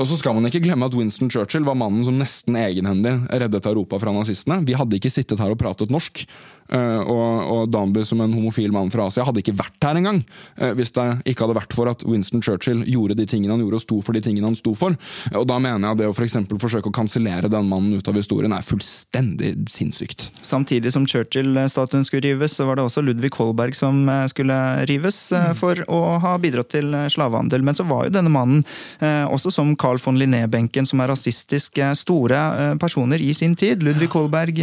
Og 0.00 0.06
så 0.10 0.18
skal 0.20 0.36
man 0.36 0.50
ikke 0.50 0.64
glemme 0.64 0.88
at 0.88 0.96
Winston 0.98 1.30
Churchill 1.32 1.66
var 1.66 1.78
mannen 1.78 2.04
som 2.06 2.18
nesten 2.18 2.58
egenhendig 2.58 3.16
reddet 3.30 3.70
Europa 3.70 4.00
fra 4.02 4.14
nazistene. 4.14 4.62
Vi 4.66 4.76
hadde 4.78 4.98
ikke 4.98 5.12
sittet 5.14 5.42
her 5.42 5.54
og 5.54 5.60
pratet 5.62 5.94
norsk 5.94 6.24
Eh, 6.63 6.63
og, 6.72 7.44
og 7.52 7.68
Danby 7.68 8.04
som 8.08 8.22
en 8.24 8.32
homofil 8.32 8.72
mann 8.72 8.90
fra 8.92 9.08
Asia 9.10 9.24
hadde 9.26 9.42
ikke 9.42 9.56
vært 9.58 9.84
her 9.84 9.98
engang 10.00 10.22
uh, 10.60 10.72
hvis 10.76 10.94
det 10.96 11.04
ikke 11.28 11.44
hadde 11.44 11.58
vært 11.58 11.76
for 11.76 11.90
at 11.90 12.04
Winston 12.08 12.42
Churchill 12.44 12.82
gjorde 12.88 13.18
de 13.18 13.26
tingene 13.28 13.52
han 13.54 13.62
gjorde, 13.62 13.80
og 13.80 13.84
sto 13.84 13.98
for 14.04 14.16
de 14.16 14.22
tingene 14.24 14.48
han 14.48 14.56
sto 14.58 14.72
for. 14.78 14.96
Uh, 15.30 15.38
og 15.42 15.46
da 15.50 15.58
mener 15.60 15.84
jeg 15.84 15.96
at 15.98 16.00
det 16.00 16.08
å 16.08 16.16
for 16.16 16.26
eksempel 16.26 16.60
forsøke 16.62 16.90
å 16.90 16.96
kansellere 16.96 17.50
den 17.52 17.68
mannen 17.70 17.98
ut 17.98 18.08
av 18.08 18.16
historien 18.18 18.54
er 18.56 18.64
fullstendig 18.64 19.52
sinnssykt. 19.72 20.30
Samtidig 20.44 20.94
som 20.94 21.06
Churchill-statuen 21.08 22.06
skulle 22.08 22.30
rives, 22.30 22.56
så 22.56 22.68
var 22.68 22.80
det 22.80 22.86
også 22.88 23.04
Ludvig 23.04 23.34
Holberg 23.36 23.76
som 23.76 24.04
skulle 24.30 24.56
rives 24.88 25.18
mm. 25.32 25.54
for 25.60 25.84
å 25.92 26.00
ha 26.22 26.34
bidratt 26.40 26.72
til 26.72 26.96
slavehandel. 27.12 27.64
Men 27.66 27.76
så 27.76 27.86
var 27.88 28.06
jo 28.06 28.14
denne 28.14 28.32
mannen, 28.32 28.64
også 29.02 29.52
som 29.52 29.72
Carl 29.80 30.00
von 30.02 30.18
Linné-benken, 30.18 30.86
som 30.88 31.02
er 31.02 31.10
rasistisk, 31.12 31.80
store 31.98 32.40
personer 32.80 33.22
i 33.22 33.32
sin 33.36 33.56
tid. 33.58 33.82
Ludvig 33.84 34.10
Holberg 34.14 34.60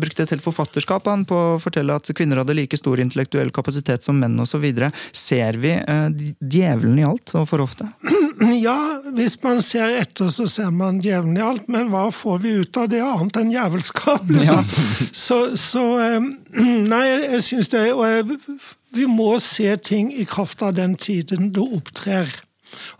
brukte 0.00 0.26
et 0.26 0.34
helt 0.34 0.44
forfatterskap 0.44 0.89
vitenskap 0.90 1.06
han, 1.06 1.24
på 1.24 1.36
å 1.36 1.60
fortelle 1.60 1.94
at 1.94 2.10
kvinner 2.16 2.40
hadde 2.40 2.54
like 2.54 2.76
stor 2.76 2.98
intellektuell 3.00 3.50
kapasitet 3.50 4.04
som 4.04 4.18
menn 4.18 4.38
osv. 4.40 4.64
Ser 5.12 5.58
vi 5.58 5.76
eh, 5.78 6.10
djevelen 6.40 6.98
i 6.98 7.04
alt 7.04 7.34
og 7.34 7.48
for 7.48 7.60
ofte? 7.60 7.88
Ja, 8.40 9.02
hvis 9.12 9.34
man 9.42 9.58
ser 9.60 9.92
etter, 10.00 10.30
så 10.32 10.46
ser 10.48 10.70
man 10.72 11.02
djevelen 11.04 11.36
i 11.36 11.42
alt, 11.44 11.66
men 11.68 11.90
hva 11.92 12.06
får 12.08 12.38
vi 12.40 12.54
ut 12.62 12.76
av 12.80 12.88
det 12.88 13.02
annet 13.04 13.36
enn 13.36 13.50
djevelskap? 13.52 14.24
Liksom? 14.32 14.64
Ja. 14.64 14.64
så, 15.26 15.38
så 15.60 15.84
Nei, 16.92 17.04
jeg 17.34 17.42
syns 17.44 17.68
det 17.70 17.82
Og 17.92 18.02
jeg, 18.08 18.38
vi 18.96 19.04
må 19.06 19.34
se 19.44 19.76
ting 19.84 20.08
i 20.08 20.24
kraft 20.24 20.64
av 20.64 20.72
den 20.80 20.96
tiden 20.96 21.52
du 21.52 21.60
opptrer. 21.66 22.32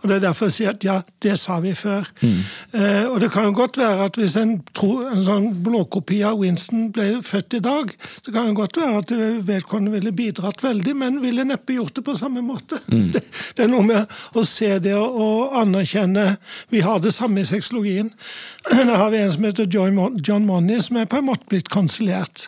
Og 0.01 0.09
Det 0.09 0.15
er 0.15 0.23
derfor 0.25 0.49
jeg 0.49 0.55
sier 0.57 0.73
at 0.73 0.85
ja, 0.85 0.97
det 1.23 1.37
sa 1.39 1.59
vi 1.63 1.73
før. 1.77 2.07
Mm. 2.21 2.37
Eh, 2.73 3.05
og 3.09 3.19
det 3.21 3.31
kan 3.33 3.47
jo 3.49 3.53
godt 3.55 3.77
være 3.77 4.07
at 4.09 4.19
hvis 4.19 4.35
en, 4.39 4.57
tro, 4.77 5.01
en 5.07 5.23
sånn 5.25 5.49
blåkopi 5.63 6.21
av 6.27 6.39
Winston 6.41 6.89
ble 6.95 7.21
født 7.25 7.57
i 7.59 7.63
dag, 7.63 7.93
så 8.21 8.33
kan 8.33 8.49
det 8.49 8.57
godt 8.59 8.79
være 8.81 9.01
at 9.03 9.13
vedkommende 9.47 9.95
ville 9.95 10.15
bidratt 10.15 10.63
veldig, 10.63 10.95
men 10.97 11.21
ville 11.23 11.45
neppe 11.47 11.77
gjort 11.77 11.95
det 11.99 12.05
på 12.07 12.17
samme 12.19 12.43
måte. 12.45 12.81
Mm. 12.87 13.09
Det, 13.11 13.19
det, 13.57 13.65
er 13.65 13.67
noe 13.67 13.83
med 13.83 14.37
å 14.37 14.43
se 14.47 14.69
det 14.79 14.93
og, 14.95 15.15
og, 15.19 15.55
anerkjenne 15.59 16.37
Vi 16.71 16.79
har 16.85 17.01
det 17.03 17.11
samme 17.15 17.41
i 17.41 17.47
sexologien. 17.47 18.11
Der 18.71 18.95
har 18.95 19.09
vi 19.11 19.19
en 19.19 19.33
som 19.33 19.45
heter 19.47 19.67
John 19.67 20.45
Money, 20.47 20.79
som 20.81 20.99
er 21.01 21.09
på 21.09 21.19
en 21.19 21.27
måte 21.27 21.49
blitt 21.51 21.69
kansellert. 21.73 22.47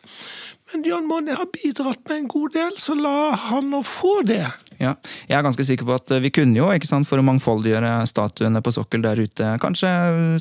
Men 0.74 0.84
John 0.84 1.06
Money 1.06 1.34
har 1.34 1.46
bidratt 1.54 2.10
med 2.10 2.18
en 2.18 2.28
god 2.28 2.54
del, 2.54 2.78
så 2.78 2.96
la 2.98 3.36
han 3.38 3.68
nå 3.70 3.84
få 3.86 4.22
det. 4.26 4.48
Ja, 4.82 4.96
jeg 5.30 5.38
er 5.38 5.44
ganske 5.46 5.64
sikker 5.68 5.86
på 5.86 5.94
at 5.96 6.10
vi 6.24 6.32
kunne 6.34 6.58
jo, 6.58 6.66
ikke 6.74 6.90
sant, 6.90 7.06
for 7.06 7.22
å 7.22 7.26
mangfoldiggjøre 7.28 7.92
statuene 8.10 8.62
på 8.66 8.74
sokkel 8.74 9.04
der 9.06 9.22
ute, 9.22 9.52
kanskje 9.62 9.92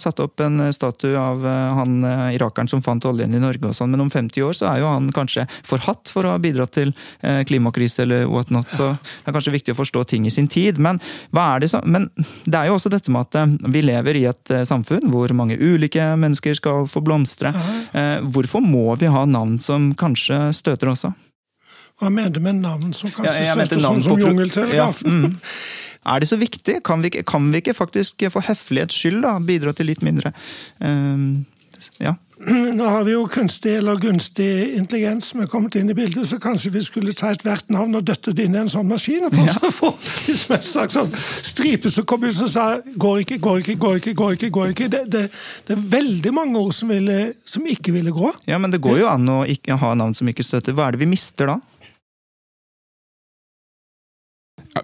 satt 0.01 0.23
opp 0.25 0.41
en 0.41 0.71
statue 0.73 1.13
av 1.21 1.45
eh, 1.45 1.75
han 1.77 1.99
eh, 2.09 2.23
irakeren 2.39 2.71
som 2.71 2.81
fant 2.85 3.05
oljen 3.09 3.37
i 3.37 3.43
Norge 3.43 3.69
og 3.69 3.77
sånn, 3.77 3.93
men 3.93 4.07
om 4.07 4.11
50 4.11 4.47
år 4.47 4.57
så 4.57 4.71
er 4.71 4.81
jo 4.81 4.89
han 4.89 5.11
kanskje 5.15 5.45
forhatt 5.69 6.09
for 6.13 6.25
å 6.25 6.33
ha 6.35 6.41
bidratt 6.43 6.73
til 6.79 6.95
eh, 7.21 7.43
klimakrise 7.49 8.07
eller 8.07 8.25
what 8.31 8.49
not, 8.55 8.73
så 8.73 8.95
det 8.97 9.29
er 9.29 9.37
kanskje 9.37 9.57
viktig 9.59 9.77
å 9.77 9.81
forstå 9.83 10.07
ting 10.15 10.27
i 10.27 10.33
sin 10.33 10.49
tid. 10.49 10.81
Men, 10.81 11.03
er 11.37 11.61
det, 11.61 11.69
så, 11.75 11.83
men 11.85 12.09
det 12.17 12.57
er 12.57 12.71
jo 12.71 12.79
også 12.79 12.93
dette 12.93 13.13
med 13.13 13.29
at 13.29 13.69
vi 13.77 13.85
lever 13.85 14.23
i 14.23 14.25
et 14.31 14.55
samfunn 14.69 15.13
hvor 15.13 15.37
mange 15.37 15.61
ulike 15.61 16.09
mennesker 16.17 16.57
skal 16.57 16.89
få 16.91 17.03
blomstre. 17.05 17.53
Hvorfor 18.33 18.65
må 18.65 18.97
vi 19.01 19.11
ha 19.13 19.25
navn 19.29 19.59
som 19.63 19.91
kanskje 19.99 20.22
støter 20.57 20.93
også? 20.93 21.13
Hva 22.01 22.11
mener 22.11 22.35
du 22.35 22.41
med 22.43 22.59
navn 22.63 22.91
som 22.97 23.11
kanskje 23.13 23.45
Ja, 23.45 23.55
navn 23.55 24.03
sånn 24.03 24.05
som 24.07 24.21
jungeltelegrafen? 24.21 25.23
Ja, 25.23 25.29
mm. 25.29 25.39
Er 26.03 26.19
det 26.19 26.33
så 26.33 26.37
viktig? 26.37 26.81
Kan 26.83 27.03
vi, 27.05 27.13
kan 27.23 27.45
vi 27.53 27.61
ikke 27.63 27.77
faktisk 27.79 28.25
for 28.35 28.43
høflighets 28.43 28.97
skyld 28.99 29.21
da, 29.23 29.37
bidra 29.39 29.71
til 29.77 29.87
litt 29.87 30.03
mindre 30.03 30.33
um, 30.83 31.45
Ja. 32.03 32.17
Nå 32.79 32.87
har 32.89 33.05
vi 33.07 33.13
jo 33.15 33.27
kunstig 33.31 33.77
eller 33.79 34.01
gunstig 34.03 34.75
intelligens 34.75 35.29
som 35.31 35.43
er 35.45 35.51
kommet 35.51 35.77
inn 35.79 35.91
i 35.93 35.95
bildet, 35.95 36.27
så 36.27 36.41
kanskje 36.43 36.73
vi 36.75 36.83
skulle 36.83 37.15
ta 37.15 37.31
ethvert 37.31 37.69
navn 37.71 37.95
og 37.95 38.07
døtte 38.09 38.35
det 38.35 38.49
inn 38.49 38.57
i 38.57 38.63
en 38.65 38.71
sånn 38.73 38.89
maskin. 38.91 39.29
og 39.29 39.37
ja. 39.39 39.55
å 39.63 39.71
få 39.71 39.93
liksom 40.27 40.57
en 40.57 40.65
slags 40.67 40.97
sånn 40.99 41.13
stripe 41.47 41.93
som 41.93 42.07
kom 42.09 42.27
ut 42.27 42.35
som 42.37 42.51
sa 42.51 42.67
'går 42.83 43.23
ikke, 43.23 43.39
går 43.39 43.63
ikke, 43.63 43.77
går 43.79 44.01
ikke'. 44.01 44.15
går 44.19 44.33
ikke, 44.39 44.51
går 44.51 44.75
ikke. 44.75 44.89
Det, 44.89 45.03
det, 45.13 45.25
det 45.69 45.77
er 45.77 45.85
veldig 45.97 46.33
mange 46.35 46.59
ord 46.59 46.75
som, 46.75 46.91
ville, 46.91 47.35
som 47.45 47.67
ikke 47.67 47.95
ville 47.95 48.11
gå. 48.11 48.33
ja, 48.47 48.59
men 48.59 48.75
det 48.75 48.83
går 48.83 49.05
jo 49.05 49.11
an 49.13 49.29
å 49.29 49.43
ikke 49.47 49.79
ha 49.79 49.95
navn 49.95 50.15
som 50.15 50.29
ikke 50.29 50.47
støtter. 50.47 50.75
Hva 50.75 50.89
er 50.89 50.97
det 50.97 51.05
vi 51.05 51.13
mister 51.15 51.47
da? 51.47 51.61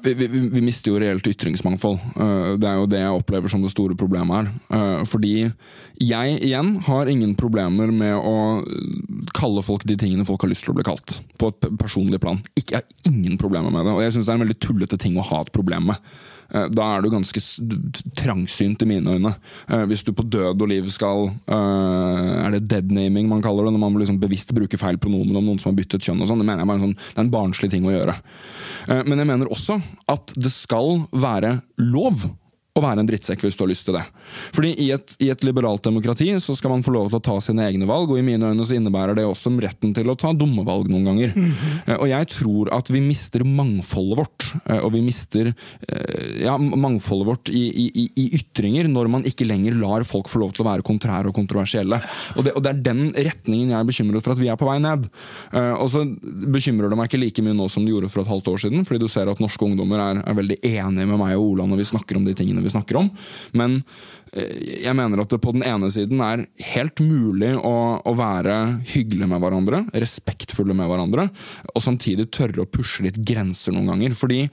Vi, 0.03 0.15
vi, 0.15 0.27
vi 0.29 0.61
mister 0.61 0.93
jo 0.93 0.99
reelt 1.01 1.27
ytringsmangfold. 1.27 1.99
Eh, 2.21 2.51
det 2.61 2.69
er 2.69 2.77
jo 2.77 2.89
det 2.91 3.01
jeg 3.01 3.21
opplever 3.21 3.53
som 3.53 3.63
det 3.65 3.73
store 3.73 3.97
problemet 3.99 4.37
her. 4.37 4.51
Eh, 4.77 5.05
fordi 5.09 5.33
jeg 6.05 6.39
igjen 6.45 6.75
har 6.87 7.09
ingen 7.11 7.35
problemer 7.39 7.93
med 7.95 8.15
å 8.17 8.37
kalle 9.37 9.65
folk 9.65 9.87
de 9.89 9.97
tingene 9.99 10.27
folk 10.29 10.45
har 10.45 10.53
lyst 10.53 10.67
til 10.67 10.75
å 10.75 10.79
bli 10.79 10.87
kalt. 10.87 11.19
På 11.41 11.53
et 11.53 11.71
personlig 11.81 12.21
plan. 12.23 12.41
Ikke, 12.55 12.79
jeg 12.79 12.85
har 12.85 13.13
ingen 13.15 13.41
problemer 13.41 13.73
med 13.75 13.89
det. 13.89 13.97
Og 13.97 14.05
jeg 14.05 14.17
syns 14.17 14.29
det 14.29 14.35
er 14.35 14.41
en 14.41 14.47
veldig 14.47 14.61
tullete 14.65 15.01
ting 15.01 15.17
å 15.17 15.27
ha 15.31 15.43
et 15.45 15.55
problem 15.57 15.89
med. 15.93 16.13
Eh, 16.55 16.69
Da 16.73 16.87
er 16.97 17.03
du 17.03 17.11
ganske 17.13 17.41
trangsynt 18.17 18.83
i 18.83 18.89
mine 18.89 19.17
øyne. 19.19 19.35
Eh, 19.69 19.85
Hvis 19.87 20.05
du 20.05 20.13
på 20.13 20.25
død 20.25 20.61
og 20.63 20.69
liv 20.69 20.89
skal 20.91 21.29
eh, 21.47 22.47
Er 22.47 22.51
det 22.57 22.69
deadnaming 22.69 23.29
man 23.29 23.43
kaller 23.43 23.65
det? 23.65 23.75
Når 23.75 23.85
man 23.85 24.01
liksom 24.01 24.21
bevisst 24.21 24.55
bruker 24.55 24.79
feil 24.81 24.99
pronomen 24.99 25.37
om 25.37 25.45
noen 25.45 25.61
som 25.61 25.73
har 25.73 25.79
byttet 25.83 26.03
kjønn 26.03 26.23
og 26.23 26.29
sånn. 26.29 26.41
Det 26.41 26.47
mener 26.49 26.65
jeg 26.65 26.69
er 26.69 26.85
sånn, 26.87 26.97
det 26.97 27.19
er 27.19 27.25
en 27.27 27.31
barnslig 27.35 27.71
ting 27.71 27.85
å 27.85 27.95
gjøre. 27.95 28.17
Men 28.89 29.19
jeg 29.19 29.29
mener 29.29 29.51
også 29.53 29.81
at 30.09 30.33
det 30.37 30.53
skal 30.55 31.07
være 31.13 31.61
lov 31.79 32.31
å 32.81 32.85
være 32.87 33.03
en 33.05 33.09
drittsekk 33.11 33.43
hvis 33.47 33.57
du 33.59 33.65
har 33.65 33.71
lyst 33.73 33.87
til 33.89 33.97
det. 33.99 34.05
Fordi 34.57 34.73
i 34.85 34.89
et, 34.95 35.15
i 35.25 35.31
et 35.33 35.45
liberalt 35.47 35.85
demokrati 35.87 36.31
så 36.43 36.55
skal 36.59 36.73
man 36.75 36.85
få 36.87 36.95
lov 36.95 37.11
til 37.13 37.19
å 37.21 37.25
ta 37.29 37.37
sine 37.45 37.67
egne 37.69 37.87
valg, 37.89 38.11
og 38.13 38.19
i 38.21 38.25
mine 38.27 38.53
øyne 38.53 38.67
så 38.69 38.77
innebærer 38.79 39.17
det 39.19 39.27
også 39.29 39.53
retten 39.63 39.95
til 39.97 40.09
å 40.13 40.17
ta 40.19 40.33
dumme 40.37 40.65
valg 40.67 40.89
noen 40.93 41.07
ganger. 41.09 41.35
Eh, 41.87 41.97
Og 41.99 42.07
jeg 42.11 42.29
tror 42.35 42.71
at 42.77 42.91
vi 42.93 43.01
mister 43.05 43.43
mangfoldet 43.47 44.19
vårt, 44.21 44.47
eh, 44.69 44.79
og 44.85 44.93
vi 44.95 45.03
mister 45.05 45.51
eh, 45.53 46.43
ja, 46.45 46.57
mangfoldet 46.59 47.29
vårt 47.29 47.53
i, 47.53 47.65
i, 47.89 48.07
i- 48.15 48.29
ytringer 48.39 48.89
når 48.91 49.09
man 49.11 49.25
ikke 49.29 49.47
lenger 49.49 49.75
lar 49.81 50.05
folk 50.09 50.29
få 50.31 50.43
lov 50.43 50.53
til 50.57 50.65
å 50.65 50.69
være 50.71 50.85
kontrære 50.87 51.31
og 51.31 51.37
kontroversielle. 51.37 51.99
Og 52.37 52.45
det, 52.47 52.53
og 52.57 52.63
det 52.65 52.73
er 52.75 52.83
den 52.91 53.03
retningen 53.17 53.73
jeg 53.73 53.79
er 53.81 53.89
bekymret 53.89 54.25
for 54.25 54.35
at 54.37 54.43
vi 54.43 54.49
er 54.53 54.59
på 54.61 54.69
vei 54.69 54.77
ned. 54.83 55.09
Og 55.55 55.89
så 55.93 56.03
bekymrer 56.53 56.91
det 56.93 56.99
meg 56.99 57.09
ikke 57.11 57.21
like 57.23 57.43
mye 57.45 57.57
nå 57.57 57.67
som 57.73 57.85
det 57.87 57.93
gjorde 57.95 58.11
for 58.13 58.23
et 58.23 58.31
halvt 58.31 58.51
år 58.53 58.63
siden, 58.65 58.85
fordi 58.89 59.01
du 59.03 59.09
ser 59.11 59.31
at 59.31 59.41
norske 59.43 59.65
ungdommer 59.65 60.01
er, 60.03 60.21
er 60.29 60.37
veldig 60.39 60.59
enige 60.63 61.09
med 61.09 61.19
meg 61.21 61.35
og 61.39 61.53
Ola 61.55 61.67
når 61.71 61.81
vi 61.83 61.89
snakker 61.91 62.19
om 62.21 62.27
de 62.29 62.35
tingene 62.39 62.63
vi 62.65 62.68
snakker 62.73 63.01
om. 63.01 63.11
Men 63.59 63.81
eh, 64.33 64.83
jeg 64.85 64.97
mener 64.99 65.23
at 65.23 65.33
det 65.33 65.41
på 65.45 65.55
den 65.57 65.65
ene 65.67 65.91
siden 65.93 66.23
er 66.25 66.45
helt 66.75 67.03
mulig 67.05 67.55
å, 67.57 67.75
å 68.03 68.15
være 68.19 68.59
hyggelig 68.93 69.31
med 69.31 69.43
hverandre, 69.45 69.85
respektfulle 69.97 70.77
med 70.77 70.91
hverandre, 70.91 71.29
og 71.75 71.85
samtidig 71.85 72.31
tørre 72.35 72.65
å 72.65 72.71
pushe 72.71 73.07
litt 73.07 73.21
grenser 73.27 73.77
noen 73.77 73.93
ganger. 73.95 74.17
Fordi 74.19 74.45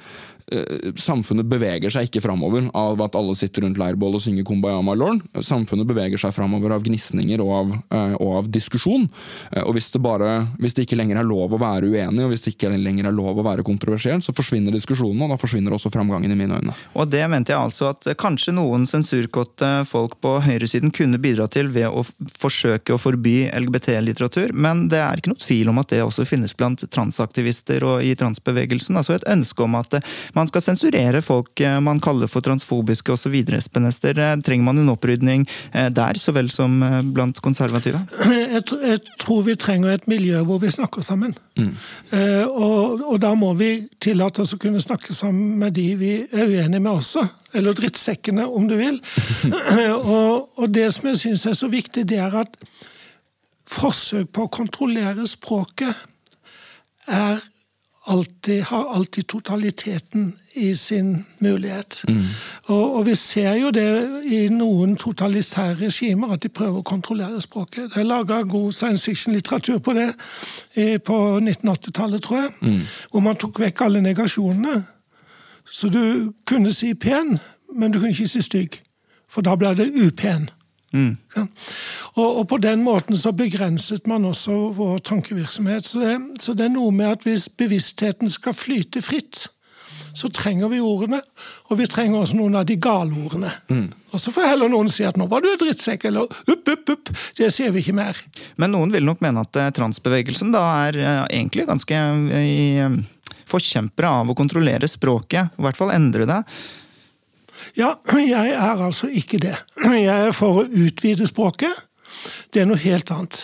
samfunnet 1.01 1.47
beveger 1.49 1.93
seg 1.93 2.09
ikke 2.09 2.21
framover 2.25 2.67
av 2.77 3.01
at 3.05 3.15
alle 3.17 3.35
sitter 3.37 3.65
rundt 3.65 3.79
leirbål 3.81 4.17
og 4.19 4.21
synger 4.21 4.45
'Kumbaya 4.45 4.81
my 4.85 4.93
lord'. 4.97 5.23
Samfunnet 5.41 5.87
beveger 5.89 6.21
seg 6.21 6.33
framover 6.35 6.75
av 6.75 6.83
gnisninger 6.85 7.41
og 7.41 7.75
eh, 7.91 8.15
og 8.19 8.31
av 8.39 8.49
diskusjon. 8.51 9.07
Eh, 9.51 9.63
og 9.63 9.75
hvis 9.75 9.89
det, 9.93 10.01
bare, 10.03 10.47
hvis 10.61 10.75
det 10.77 10.85
ikke 10.85 10.99
lenger 10.99 11.21
er 11.21 11.27
lov 11.27 11.55
å 11.55 11.61
være 11.61 11.89
uenig, 11.91 12.23
og 12.25 12.33
hvis 12.33 12.45
det 12.45 12.55
ikke 12.55 12.71
lenger 12.73 13.09
er 13.09 13.15
lov 13.15 13.39
å 13.39 13.45
være 13.45 13.65
kontroversiell, 13.67 14.21
så 14.23 14.35
forsvinner 14.35 14.75
diskusjonen, 14.75 15.21
og 15.25 15.33
da 15.33 15.39
forsvinner 15.39 15.75
også 15.75 15.91
framgangen 15.93 16.33
i 16.33 16.39
mine 16.39 16.59
øyne. 16.59 16.75
Og 16.95 17.09
det 17.11 17.23
mente 17.31 17.53
jeg 17.53 17.61
altså 17.61 17.91
at 17.91 18.09
eh, 18.09 18.17
kanskje 18.19 18.55
noen 18.57 18.87
sensurkåte 18.89 19.71
folk 19.89 20.17
på 20.23 20.37
høyresiden 20.45 20.93
kunne 20.95 21.21
bidra 21.21 21.47
til 21.51 21.71
ved 21.75 21.89
å 21.89 22.05
forsøke 22.39 22.95
å 22.95 23.01
forby 23.01 23.49
LGBT-litteratur, 23.51 24.53
men 24.53 24.87
det 24.91 25.01
er 25.03 25.21
ikke 25.21 25.33
noe 25.33 25.43
tvil 25.43 25.71
om 25.71 25.81
at 25.81 25.91
det 25.93 26.03
også 26.05 26.27
finnes 26.27 26.55
blant 26.57 26.85
transaktivister 26.93 27.85
og 27.87 28.03
i 28.05 28.13
transbevegelsen. 28.17 28.97
Altså 28.99 29.17
et 29.17 29.27
ønske 29.31 29.65
om 29.65 29.77
at 29.79 29.99
eh, 29.99 30.13
man 30.35 30.49
skal 30.49 30.63
sensurere 30.63 31.21
folk 31.25 31.61
eh, 31.63 31.77
man 31.83 32.01
kaller 32.03 32.29
for 32.31 32.45
transfobiske 32.45 33.13
osv. 33.15 33.35
Espen 33.57 33.87
Ester, 33.89 34.19
eh, 34.19 34.35
trenger 34.45 34.67
man 34.67 34.81
en 34.81 34.91
opprydning 34.93 35.45
eh, 35.71 35.89
der 35.93 36.19
så 36.21 36.33
vel 36.35 36.51
som 36.53 36.77
blant 37.15 37.41
konservative? 37.43 38.05
Jeg, 38.55 38.63
jeg 38.87 38.99
tror 39.19 39.41
vi 39.43 39.55
trenger 39.59 39.91
et 39.91 40.05
miljø 40.07 40.39
hvor 40.47 40.59
vi 40.61 40.69
snakker 40.71 41.03
sammen. 41.03 41.33
Eh, 41.57 42.45
og, 42.45 43.01
og 43.03 43.17
da 43.23 43.33
må 43.37 43.51
vi 43.59 43.69
tillate 44.03 44.43
oss 44.43 44.53
å 44.55 44.59
kunne 44.61 44.81
snakke 44.83 45.15
sammen 45.15 45.57
med 45.59 45.75
de 45.75 45.87
vi 45.99 46.11
er 46.23 46.51
uenige 46.51 46.79
med 46.79 46.91
også. 46.91 47.25
Eller 47.55 47.75
drittsekkene, 47.75 48.45
om 48.47 48.67
du 48.69 48.77
vil. 48.79 48.99
og, 50.15 50.51
og 50.55 50.67
det 50.71 50.87
som 50.95 51.09
jeg 51.11 51.21
syns 51.23 51.47
er 51.49 51.57
så 51.57 51.71
viktig, 51.71 52.05
det 52.11 52.21
er 52.21 52.37
at 52.45 52.55
forsøk 53.71 54.29
på 54.35 54.45
å 54.45 54.53
kontrollere 54.53 55.25
språket 55.29 56.05
er 57.11 57.43
alltid, 58.07 58.61
har 58.61 58.93
alltid 58.95 59.27
totaliteten 59.27 60.33
i 60.53 60.75
sin 60.75 61.25
mulighet. 61.39 62.03
Og, 62.63 62.95
og 62.95 63.05
vi 63.05 63.15
ser 63.15 63.53
jo 63.53 63.71
det 63.71 64.23
i 64.25 64.47
noen 64.49 64.95
totalitære 64.95 65.73
regimer, 65.85 66.33
at 66.33 66.43
de 66.43 66.49
prøver 66.49 66.79
å 66.79 66.81
kontrollere 66.81 67.41
språket. 67.41 67.91
Det 67.93 68.01
er 68.01 68.07
laga 68.07 68.41
god 68.41 68.71
science 68.71 69.05
fiction-litteratur 69.05 69.79
på 69.79 69.93
det 69.93 70.13
på 71.05 71.37
1980-tallet, 71.39 72.21
tror 72.21 72.37
jeg. 72.41 72.51
Hvor 73.11 73.19
man 73.19 73.35
tok 73.35 73.59
vekk 73.59 73.81
alle 73.81 74.01
negasjonene. 74.01 74.83
Så 75.71 75.89
du 75.89 76.33
kunne 76.47 76.73
si 76.73 76.93
pen, 76.93 77.39
men 77.75 77.91
du 77.91 77.99
kunne 77.99 78.11
ikke 78.11 78.27
si 78.27 78.41
stygg. 78.41 78.81
For 79.29 79.41
da 79.41 79.55
ble 79.55 79.73
det 79.75 79.91
upen. 79.95 80.49
Ja. 81.35 81.47
Og, 82.15 82.29
og 82.29 82.45
på 82.51 82.59
den 82.63 82.83
måten 82.85 83.17
så 83.19 83.33
begrenset 83.35 84.07
man 84.07 84.25
også 84.25 84.55
vår 84.77 85.03
tankevirksomhet. 85.07 85.89
Så 85.89 85.99
det, 86.03 86.15
så 86.41 86.55
det 86.57 86.69
er 86.69 86.75
noe 86.77 86.93
med 86.95 87.11
at 87.17 87.27
hvis 87.27 87.49
bevisstheten 87.49 88.31
skal 88.31 88.55
flyte 88.57 89.03
fritt, 89.05 89.47
så 90.15 90.29
trenger 90.31 90.69
vi 90.71 90.79
ordene, 90.79 91.19
og 91.67 91.79
vi 91.79 91.87
trenger 91.91 92.21
også 92.21 92.37
noen 92.39 92.55
av 92.55 92.67
de 92.69 92.77
gale 92.79 93.15
ordene. 93.19 93.51
Og 94.15 94.21
så 94.23 94.31
får 94.31 94.47
heller 94.47 94.71
noen 94.71 94.87
si 94.91 95.03
at 95.03 95.17
'nå 95.19 95.27
var 95.27 95.43
du 95.43 95.49
en 95.51 95.59
drittsekk', 95.59 96.05
eller 96.07 96.23
'upp, 96.23 96.67
upp, 96.67 96.89
upp'. 96.89 97.11
Det 97.35 97.51
sier 97.51 97.71
vi 97.71 97.83
ikke 97.83 97.95
mer. 97.95 98.15
Men 98.55 98.71
noen 98.71 98.91
vil 98.91 99.03
nok 99.03 99.21
mene 99.21 99.41
at 99.41 99.55
eh, 99.55 99.71
transbevegelsen 99.71 100.51
da 100.51 100.87
er 100.87 100.95
eh, 100.95 101.25
egentlig 101.41 101.67
ganske 101.67 101.91
eh, 101.91 102.45
i 102.45 102.87
forkjempere 103.45 104.07
av 104.07 104.29
å 104.29 104.35
kontrollere 104.35 104.87
språket, 104.87 105.51
i 105.59 105.61
hvert 105.61 105.77
fall 105.77 105.91
endre 105.91 106.25
det. 106.25 106.43
Ja, 107.75 107.93
jeg 108.13 108.49
er 108.53 108.85
altså 108.85 109.07
ikke 109.07 109.37
det. 109.37 109.55
Jeg 109.83 110.27
er 110.27 110.31
for 110.31 110.61
å 110.61 110.65
utvide 110.69 111.27
språket. 111.27 111.75
Det 112.53 112.61
er 112.61 112.67
noe 112.69 112.79
helt 112.79 113.11
annet. 113.11 113.35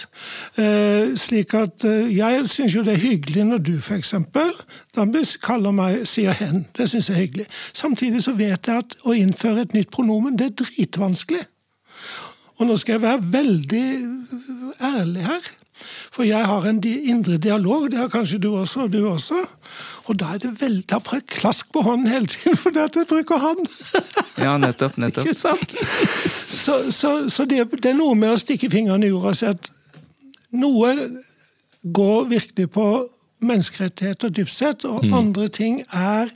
Eh, 0.56 1.12
slik 1.20 1.52
at 1.58 1.84
eh, 1.84 2.08
Jeg 2.16 2.46
syns 2.48 2.76
jo 2.78 2.84
det 2.88 2.94
er 2.96 3.04
hyggelig 3.04 3.44
når 3.50 3.64
du 3.68 3.74
f.eks. 3.82 4.14
kaller 5.44 5.76
meg 5.76 6.06
sier 6.08 6.38
hen. 6.40 6.66
Det 6.78 6.88
syns 6.90 7.10
jeg 7.10 7.18
er 7.18 7.22
hyggelig. 7.26 7.48
Samtidig 7.74 8.24
så 8.24 8.36
vet 8.38 8.68
jeg 8.68 8.86
at 8.86 8.96
å 9.04 9.16
innføre 9.18 9.66
et 9.66 9.76
nytt 9.76 9.92
pronomen, 9.92 10.38
det 10.40 10.52
er 10.52 10.58
dritvanskelig. 10.64 11.44
Og 12.62 12.70
nå 12.70 12.78
skal 12.80 12.98
jeg 12.98 13.04
være 13.04 13.32
veldig 13.34 13.86
ærlig 14.94 15.28
her. 15.28 15.52
For 16.12 16.24
jeg 16.28 16.46
har 16.46 16.66
en 16.70 16.80
indre 16.84 17.38
dialog, 17.42 17.90
det 17.92 18.00
har 18.00 18.10
kanskje 18.14 18.40
du 18.44 18.50
også, 18.58 18.86
og 18.88 18.92
du 18.94 19.00
også. 19.10 19.42
Og 20.12 20.18
da 20.20 20.34
er 20.36 20.42
det 20.44 20.52
vel, 20.62 20.82
da 20.90 21.00
får 21.00 21.22
jeg 21.22 21.28
klask 21.38 21.72
på 21.74 21.84
hånden 21.86 22.08
hele 22.12 22.28
tiden 22.32 22.58
fordi 22.64 22.80
at 22.84 22.96
jeg 23.00 23.08
bruker 23.10 23.38
han. 23.44 23.62
Ja, 24.42 24.58
nettopp, 24.62 24.98
nettopp. 25.02 25.26
Ikke 25.26 25.38
sant? 25.40 25.76
Så, 26.52 26.80
så, 26.92 27.14
så 27.32 27.46
det, 27.50 27.64
det 27.84 27.94
er 27.94 28.00
noe 28.00 28.16
med 28.20 28.36
å 28.36 28.40
stikke 28.42 28.70
fingeren 28.74 29.04
i 29.08 29.12
jorda 29.14 29.34
og 29.34 29.40
si 29.40 29.50
at 29.50 29.72
noe 30.52 30.96
går 31.96 32.26
virkelig 32.30 32.68
på 32.76 32.88
menneskerettigheter 33.42 34.30
dypt 34.36 34.52
sett, 34.54 34.84
og 34.86 35.06
andre 35.18 35.48
ting 35.50 35.80
er 35.90 36.30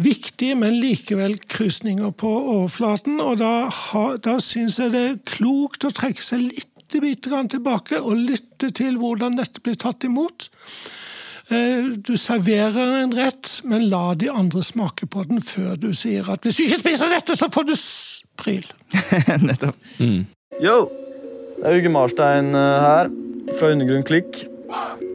viktige, 0.00 0.54
men 0.56 0.76
likevel 0.80 1.38
krusninger 1.50 2.10
på 2.20 2.28
overflaten. 2.54 3.18
Og 3.20 3.38
da, 3.40 3.68
ha- 3.70 4.16
da 4.22 4.36
syns 4.44 4.78
jeg 4.80 4.92
det 4.94 5.02
er 5.06 5.16
klokt 5.28 5.84
å 5.84 5.92
trekke 5.96 6.24
seg 6.24 6.44
litt 6.46 6.69
bitte 6.98 7.30
grann 7.30 7.48
tilbake 7.48 8.00
og 8.02 8.16
lytte 8.18 8.72
til 8.74 8.96
hvordan 8.98 9.36
dette 9.38 9.62
blir 9.62 9.78
tatt 9.78 10.02
imot. 10.08 10.48
Eh, 11.50 11.94
Du 12.02 12.16
serverer 12.18 12.96
en 13.04 13.14
rett, 13.14 13.60
men 13.64 13.86
la 13.90 14.14
de 14.14 14.30
andre 14.30 14.62
smake 14.66 15.06
på 15.06 15.22
den 15.30 15.40
før 15.42 15.76
du 15.78 15.92
sier 15.94 16.26
at 16.30 16.42
hvis 16.42 16.56
du 16.58 16.64
ikke 16.66 16.80
spiser 16.82 17.08
dette, 17.14 17.36
så 17.38 17.46
får 17.50 17.70
du 17.70 17.74
pryl. 18.40 18.66
nettopp. 19.46 19.76
Yo! 20.62 20.76
Det 21.60 21.68
er 21.68 21.76
Uge 21.76 21.90
Marstein 21.92 22.54
eh, 22.56 22.80
her, 22.86 23.10
fra 23.58 23.70
Undergrunn 23.74 24.02
Klikk. 24.08 24.46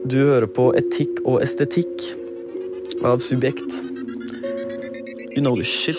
Du 0.06 0.16
hører 0.20 0.46
på 0.46 0.70
Etikk 0.78 1.20
og 1.26 1.40
estetikk 1.42 2.04
av 3.04 3.20
Subjekt. 3.24 3.82
You 5.36 5.42
know 5.42 5.56
the 5.56 5.64
shit. 5.64 5.98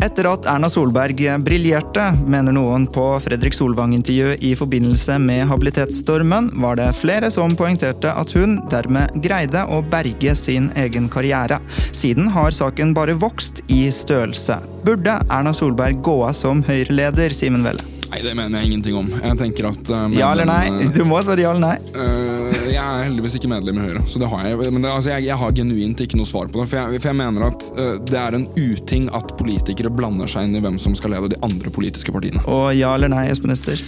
Etter 0.00 0.24
at 0.30 0.46
Erna 0.48 0.68
Solberg 0.72 1.18
briljerte, 1.44 2.06
mener 2.24 2.54
noen 2.56 2.86
på 2.88 3.02
Fredrik 3.20 3.52
Solvang-intervjuet 3.52 4.40
i 4.48 4.54
forbindelse 4.56 5.18
med 5.20 5.44
habilitetsstormen, 5.50 6.48
var 6.62 6.80
det 6.80 6.88
flere 6.96 7.28
som 7.34 7.52
poengterte 7.52 8.08
at 8.08 8.32
hun 8.32 8.56
dermed 8.72 9.12
greide 9.20 9.66
å 9.68 9.82
berge 9.92 10.32
sin 10.40 10.70
egen 10.80 11.12
karriere. 11.12 11.60
Siden 11.92 12.32
har 12.32 12.56
saken 12.56 12.96
bare 12.96 13.18
vokst 13.20 13.60
i 13.68 13.82
størrelse. 13.92 14.56
Burde 14.88 15.20
Erna 15.28 15.52
Solberg 15.52 16.00
gå 16.00 16.22
av 16.30 16.36
som 16.38 16.64
Høyre-leder, 16.64 17.36
Simen 17.36 17.68
Velle? 17.68 17.99
Nei, 18.10 18.18
det 18.26 18.32
mener 18.34 18.58
jeg 18.58 18.66
ingenting 18.72 18.96
om. 18.98 19.08
Jeg 19.22 19.36
tenker 19.38 19.68
at 19.70 19.90
uh, 19.94 20.08
Ja 20.18 20.32
eller 20.34 20.48
nei? 20.48 20.88
Du 20.90 21.04
må 21.06 21.20
svare 21.22 21.44
ja 21.44 21.52
eller 21.54 21.62
nei. 21.62 21.76
uh, 21.94 22.56
jeg 22.70 22.80
er 22.82 23.04
heldigvis 23.06 23.36
ikke 23.38 23.50
medlem 23.50 23.78
i 23.78 23.84
Høyre, 23.86 24.02
så 24.10 24.18
det 24.22 24.28
har 24.32 24.46
jeg. 24.48 24.58
Men 24.74 24.82
det, 24.82 24.90
altså, 24.90 25.12
jeg, 25.14 25.24
jeg 25.28 25.36
har 25.38 25.52
genuint 25.54 26.00
ikke 26.02 26.18
noe 26.18 26.26
svar 26.26 26.50
på 26.50 26.58
det. 26.60 26.66
For 26.72 26.80
jeg, 26.80 27.00
for 27.04 27.10
jeg 27.12 27.18
mener 27.20 27.46
at 27.46 27.66
uh, 27.78 27.92
det 28.10 28.18
er 28.18 28.36
en 28.40 28.46
uting 28.58 29.06
at 29.14 29.30
politikere 29.38 29.92
blander 29.94 30.30
seg 30.30 30.48
inn 30.48 30.58
i 30.58 30.62
hvem 30.64 30.78
som 30.82 30.96
skal 30.98 31.14
lede 31.14 31.30
de 31.36 31.38
andre 31.46 31.70
politiske 31.74 32.10
partiene. 32.14 32.42
Og 32.50 32.72
ja 32.74 32.90
eller 32.98 33.12
nei, 33.14 33.28
Espen 33.30 33.54
Ester? 33.54 33.78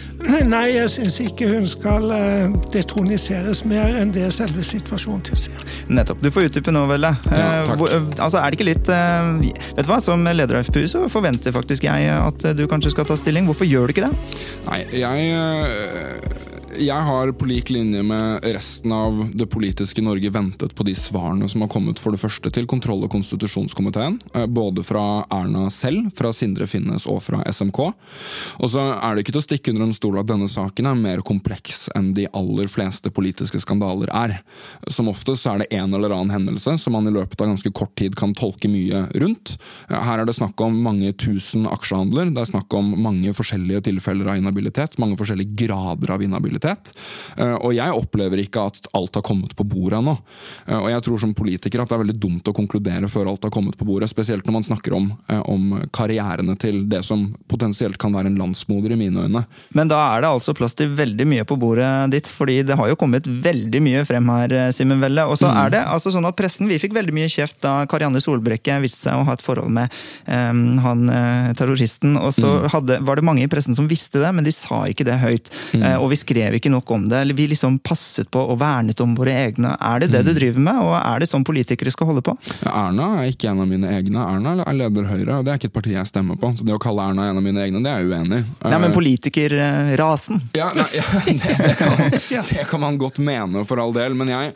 Nei, 0.47 0.65
jeg 0.77 0.93
syns 0.95 1.19
ikke 1.23 1.49
hun 1.51 1.67
skal 1.71 2.07
eh, 2.15 2.55
detroniseres 2.75 3.65
mer 3.69 3.95
enn 4.01 4.11
det 4.15 4.29
selve 4.35 4.63
situasjonen 4.67 5.23
tilsier. 5.27 5.67
Nettopp. 5.93 6.23
Du 6.23 6.31
får 6.35 6.49
utdype 6.51 6.73
nå, 6.75 6.87
Velle. 6.91 7.13
Ja, 7.27 7.43
Eh, 7.43 7.67
takk. 7.67 7.79
hvor- 7.81 7.91
eh, 7.95 8.07
altså, 8.23 8.39
er 8.41 8.51
det 8.51 8.59
ikke 8.59 8.67
litt 8.71 8.89
eh, 8.89 9.53
Vet 9.77 9.87
du 9.87 9.91
hva, 9.93 9.99
som 10.03 10.23
leder 10.25 10.59
av 10.61 10.67
FPU 10.69 10.87
så 10.91 11.05
forventer 11.11 11.55
faktisk 11.55 11.85
jeg 11.87 12.09
at 12.15 12.45
eh, 12.49 12.55
du 12.59 12.65
kanskje 12.71 12.93
skal 12.95 13.07
ta 13.09 13.17
stilling. 13.19 13.47
Hvorfor 13.51 13.67
gjør 13.69 13.91
du 13.91 13.95
ikke 13.95 14.07
det? 14.09 14.12
Nei, 14.66 14.87
jeg 14.92 15.20
øh, 15.31 16.22
jeg 16.79 17.05
har 17.05 17.31
på 17.37 17.47
lik 17.49 17.71
linje 17.71 18.03
med 18.07 18.45
resten 18.55 18.93
av 18.93 19.19
det 19.35 19.47
politiske 19.53 20.03
Norge 20.03 20.31
ventet 20.33 20.75
på 20.75 20.85
de 20.87 20.95
svarene 20.97 21.49
som 21.51 21.61
har 21.65 21.71
kommet 21.73 21.99
for 22.01 22.15
det 22.15 22.21
første 22.23 22.51
til 22.53 22.67
kontroll- 22.67 23.05
og 23.05 23.11
konstitusjonskomiteen. 23.13 24.21
eh, 24.35 24.47
Både 24.47 24.83
fra 24.85 25.25
Erna 25.31 25.69
selv, 25.71 26.11
fra 26.17 26.33
Sindre 26.33 26.67
Finnes 26.67 27.07
og 27.07 27.23
fra 27.23 27.43
SMK. 27.45 27.79
Og 28.61 28.71
så 28.71 28.81
er 29.03 29.15
det 29.15 29.25
ikke 29.25 29.33
til 29.33 29.43
å 29.43 29.47
stikke 29.49 29.73
under 29.73 29.87
en 29.87 29.93
stol 29.93 30.19
at 30.19 30.27
denne 30.27 30.49
saken 30.49 30.87
er 30.87 30.95
mer 30.95 31.19
kompleks 31.19 31.89
enn 31.95 32.15
de 32.15 32.27
aller 32.33 32.69
fleste 32.69 33.11
politiske 33.11 33.61
skandaler 33.61 34.09
er. 34.09 34.41
Som 34.89 35.09
ofte 35.09 35.37
så 35.37 35.55
er 35.55 35.59
det 35.59 35.73
en 35.73 35.93
eller 35.93 36.11
annen 36.11 36.31
hendelse 36.31 36.79
som 36.79 36.93
man 36.95 37.07
i 37.07 37.13
løpet 37.13 37.41
av 37.41 37.49
ganske 37.49 37.73
kort 37.73 37.95
tid 37.97 38.17
kan 38.17 38.33
tolke 38.35 38.69
mye 38.69 39.11
rundt. 39.21 39.59
Eh, 39.91 40.01
Her 40.03 40.21
er 40.21 40.25
det 40.25 40.37
snakk 40.37 40.61
om 40.61 40.83
mange 40.83 41.13
tusen 41.13 41.67
aksjehandler. 41.67 42.33
Det 42.33 42.41
er 42.41 42.53
snakk 42.53 42.73
om 42.73 42.95
mange 43.03 43.35
forskjellige 43.35 43.83
tilfeller 43.83 44.29
av 44.29 44.37
inhabilitet. 44.37 44.99
Mange 44.99 45.17
forskjellige 45.17 45.55
grader 45.69 46.11
av 46.11 46.23
inhabilitet. 46.23 46.62
Eh, 46.64 47.55
Og 47.62 47.75
jeg 47.75 47.92
opplever 47.94 48.42
ikke 48.42 48.66
at 48.70 48.88
alt 48.94 49.14
har 49.18 49.25
kommet 49.27 49.55
på 49.57 49.64
bordet 49.66 49.98
ennå. 50.01 50.16
Eh, 50.66 50.79
Og 50.79 50.88
jeg 50.90 51.03
tror 51.07 51.20
som 51.20 51.35
politiker 51.35 51.83
at 51.83 51.88
det 51.88 51.96
er 51.96 52.05
veldig 52.05 52.18
dumt 52.20 52.48
å 52.48 52.55
konkludere 52.57 53.09
før 53.11 53.31
alt 53.33 53.42
har 53.42 53.51
kommet 53.55 53.77
på 53.79 53.87
bordet. 53.88 54.11
Spesielt 54.11 54.46
når 54.46 54.53
man 54.53 54.66
snakker 54.66 54.96
om, 54.96 55.11
eh, 55.29 55.42
om 55.51 55.83
karrierene 55.92 56.57
til 56.59 56.85
det 56.88 57.05
som 57.05 57.35
potensielt 57.48 57.98
kan 57.98 58.12
være 58.12 58.27
en 58.33 58.38
landsmoder 58.38 58.92
i 58.92 58.96
mine 58.96 59.27
øyne. 59.27 59.44
Men 59.75 59.88
da 59.88 60.16
er 60.16 60.22
det 60.22 60.31
altså 60.31 60.55
plass 60.55 60.75
til 60.75 60.88
veldig 60.88 61.27
mye 61.27 61.44
på 61.44 61.59
bordet 61.59 62.11
ditt, 62.11 62.27
fordi 62.27 62.62
det 62.66 62.77
har 62.77 62.88
jo 62.88 62.96
kommet 62.96 63.25
veldig 63.27 63.83
mye 63.83 64.05
frem 64.07 64.29
her, 64.29 64.72
Simen 64.72 65.01
Velle. 65.01 65.27
Og 65.29 65.38
så 65.38 65.51
er 65.51 65.70
det 65.70 65.85
altså 65.85 66.12
sånn 66.12 66.27
at 66.27 66.37
pressen, 66.37 66.68
vi 66.68 66.79
fikk 66.79 66.94
veldig 66.94 67.12
mye 67.14 67.29
kjeft 67.29 67.61
da 67.61 67.85
Karianne 67.87 68.20
Solbrekke 68.22 68.81
viste 68.83 69.09
seg 69.09 69.18
å 69.18 69.25
ha 69.25 69.33
et 69.33 69.42
forhold 69.42 69.70
med 69.70 69.90
um, 70.27 70.79
han 70.79 71.09
terroristen. 71.57 72.16
Og 72.16 72.33
så 72.37 72.68
hadde, 72.72 72.98
var 73.05 73.18
det 73.18 73.25
mange 73.27 73.44
i 73.44 73.51
pressen 73.51 73.77
som 73.77 73.88
visste 73.90 74.20
det, 74.22 74.31
men 74.35 74.46
de 74.46 74.53
sa 74.55 74.85
ikke 74.88 75.07
det 75.09 75.18
høyt. 75.22 75.51
Eh, 75.75 75.96
og 75.96 76.11
vi 76.12 76.18
skrev 76.20 76.52
ikke 76.61 76.73
nok 76.73 76.91
om 76.95 77.09
det. 77.11 77.19
eller 77.25 77.38
Vi 77.38 77.49
liksom 77.51 77.79
passet 77.83 78.31
på 78.31 78.45
og 78.53 78.59
vernet 78.61 79.01
om 79.05 79.17
våre 79.19 79.35
egne. 79.47 79.75
Er 79.81 80.05
det 80.05 80.12
det 80.15 80.25
du 80.29 80.33
driver 80.37 80.62
med, 80.62 80.81
og 80.85 80.95
er 81.01 81.23
det 81.23 81.31
sånn 81.33 81.45
politikere 81.47 81.93
skal 81.95 82.11
holde 82.12 82.23
på? 82.25 82.37
Erna 82.69 83.09
er 83.23 83.33
ikke 83.33 83.51
en 83.51 83.65
av 83.65 83.71
mine 83.71 83.91
egne. 83.91 84.23
Erna 84.23 84.57
er 84.62 84.79
leder 84.79 85.11
Høyre, 85.11 85.41
og 85.41 85.47
det 85.47 85.55
er 85.55 85.61
ikke 85.61 85.73
et 85.73 85.79
parti 85.81 85.97
jeg 85.97 86.11
stemmer 86.11 86.38
på. 86.38 86.53
Så 86.57 86.67
det 86.69 86.77
å 86.77 86.81
kalle 86.83 87.11
Erna 87.11 87.29
en 87.31 87.43
av 87.43 87.45
mine 87.45 87.67
egne, 87.67 87.83
det 87.83 87.91
er 87.93 88.05
jeg 88.05 88.12
uenig 88.12 88.43
i. 88.43 88.49
Nei, 88.62 88.79
men 88.79 88.93
Eh, 88.93 88.97
politikerrasen. 88.97 90.41
Ja, 90.53 90.71
nei, 90.75 90.88
ja 90.95 91.05
det, 91.25 91.38
det, 91.67 91.75
kan, 91.79 92.45
det 92.51 92.67
kan 92.69 92.81
man 92.81 92.99
godt 93.01 93.19
mene, 93.19 93.65
for 93.69 93.81
all 93.83 93.95
del. 93.97 94.15
Men 94.19 94.33
jeg, 94.33 94.53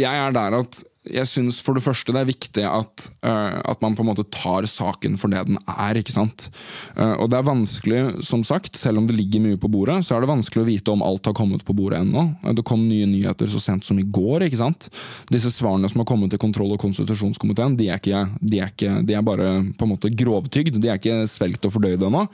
jeg 0.00 0.24
er 0.24 0.32
der 0.36 0.60
at 0.62 0.82
jeg 1.08 1.24
syns 1.30 1.62
for 1.64 1.72
det 1.76 1.80
første 1.80 2.12
det 2.12 2.20
er 2.20 2.28
viktig 2.28 2.64
at, 2.68 3.06
uh, 3.24 3.56
at 3.72 3.80
man 3.80 3.94
på 3.96 4.04
en 4.04 4.10
måte 4.10 4.26
tar 4.28 4.66
saken 4.68 5.16
for 5.16 5.32
det 5.32 5.46
den 5.48 5.56
er. 5.64 5.96
ikke 5.96 6.12
sant? 6.12 6.50
Uh, 6.92 7.16
og 7.22 7.30
det 7.32 7.38
er 7.38 7.46
vanskelig, 7.48 8.00
som 8.26 8.42
sagt, 8.44 8.76
selv 8.76 9.00
om 9.00 9.06
det 9.08 9.16
ligger 9.16 9.40
mye 9.40 9.60
på 9.60 9.70
bordet, 9.72 10.02
så 10.04 10.16
er 10.16 10.20
det 10.20 10.28
vanskelig 10.28 10.60
å 10.60 10.68
vite 10.68 10.92
om 10.92 11.04
alt 11.04 11.30
har 11.30 11.36
kommet 11.38 11.64
på 11.64 11.76
bordet 11.76 12.02
ennå. 12.04 12.26
Eh, 12.44 12.52
det 12.56 12.66
kom 12.68 12.82
nye 12.84 13.08
nyheter 13.08 13.48
så 13.48 13.62
sent 13.62 13.88
som 13.88 13.96
i 14.00 14.04
går. 14.04 14.44
ikke 14.44 14.60
sant? 14.60 14.90
Disse 15.32 15.52
svarene 15.54 15.88
som 15.88 16.02
har 16.02 16.08
kommet 16.10 16.34
til 16.34 16.42
kontroll- 16.42 16.74
og 16.76 16.82
konstitusjonskomiteen, 16.84 17.78
de 17.80 17.88
er, 17.88 18.02
ikke, 18.02 18.20
de, 18.44 18.60
er 18.60 18.74
ikke, 18.74 19.00
de 19.08 19.16
er 19.16 19.24
bare 19.24 19.48
på 19.80 19.88
en 19.88 19.92
måte 19.94 20.12
grovtygd. 20.12 20.76
De 20.82 20.92
er 20.92 21.00
ikke 21.00 21.24
svelgt 21.32 21.64
og 21.64 21.78
fordøyd 21.78 22.04
ennå. 22.10 22.26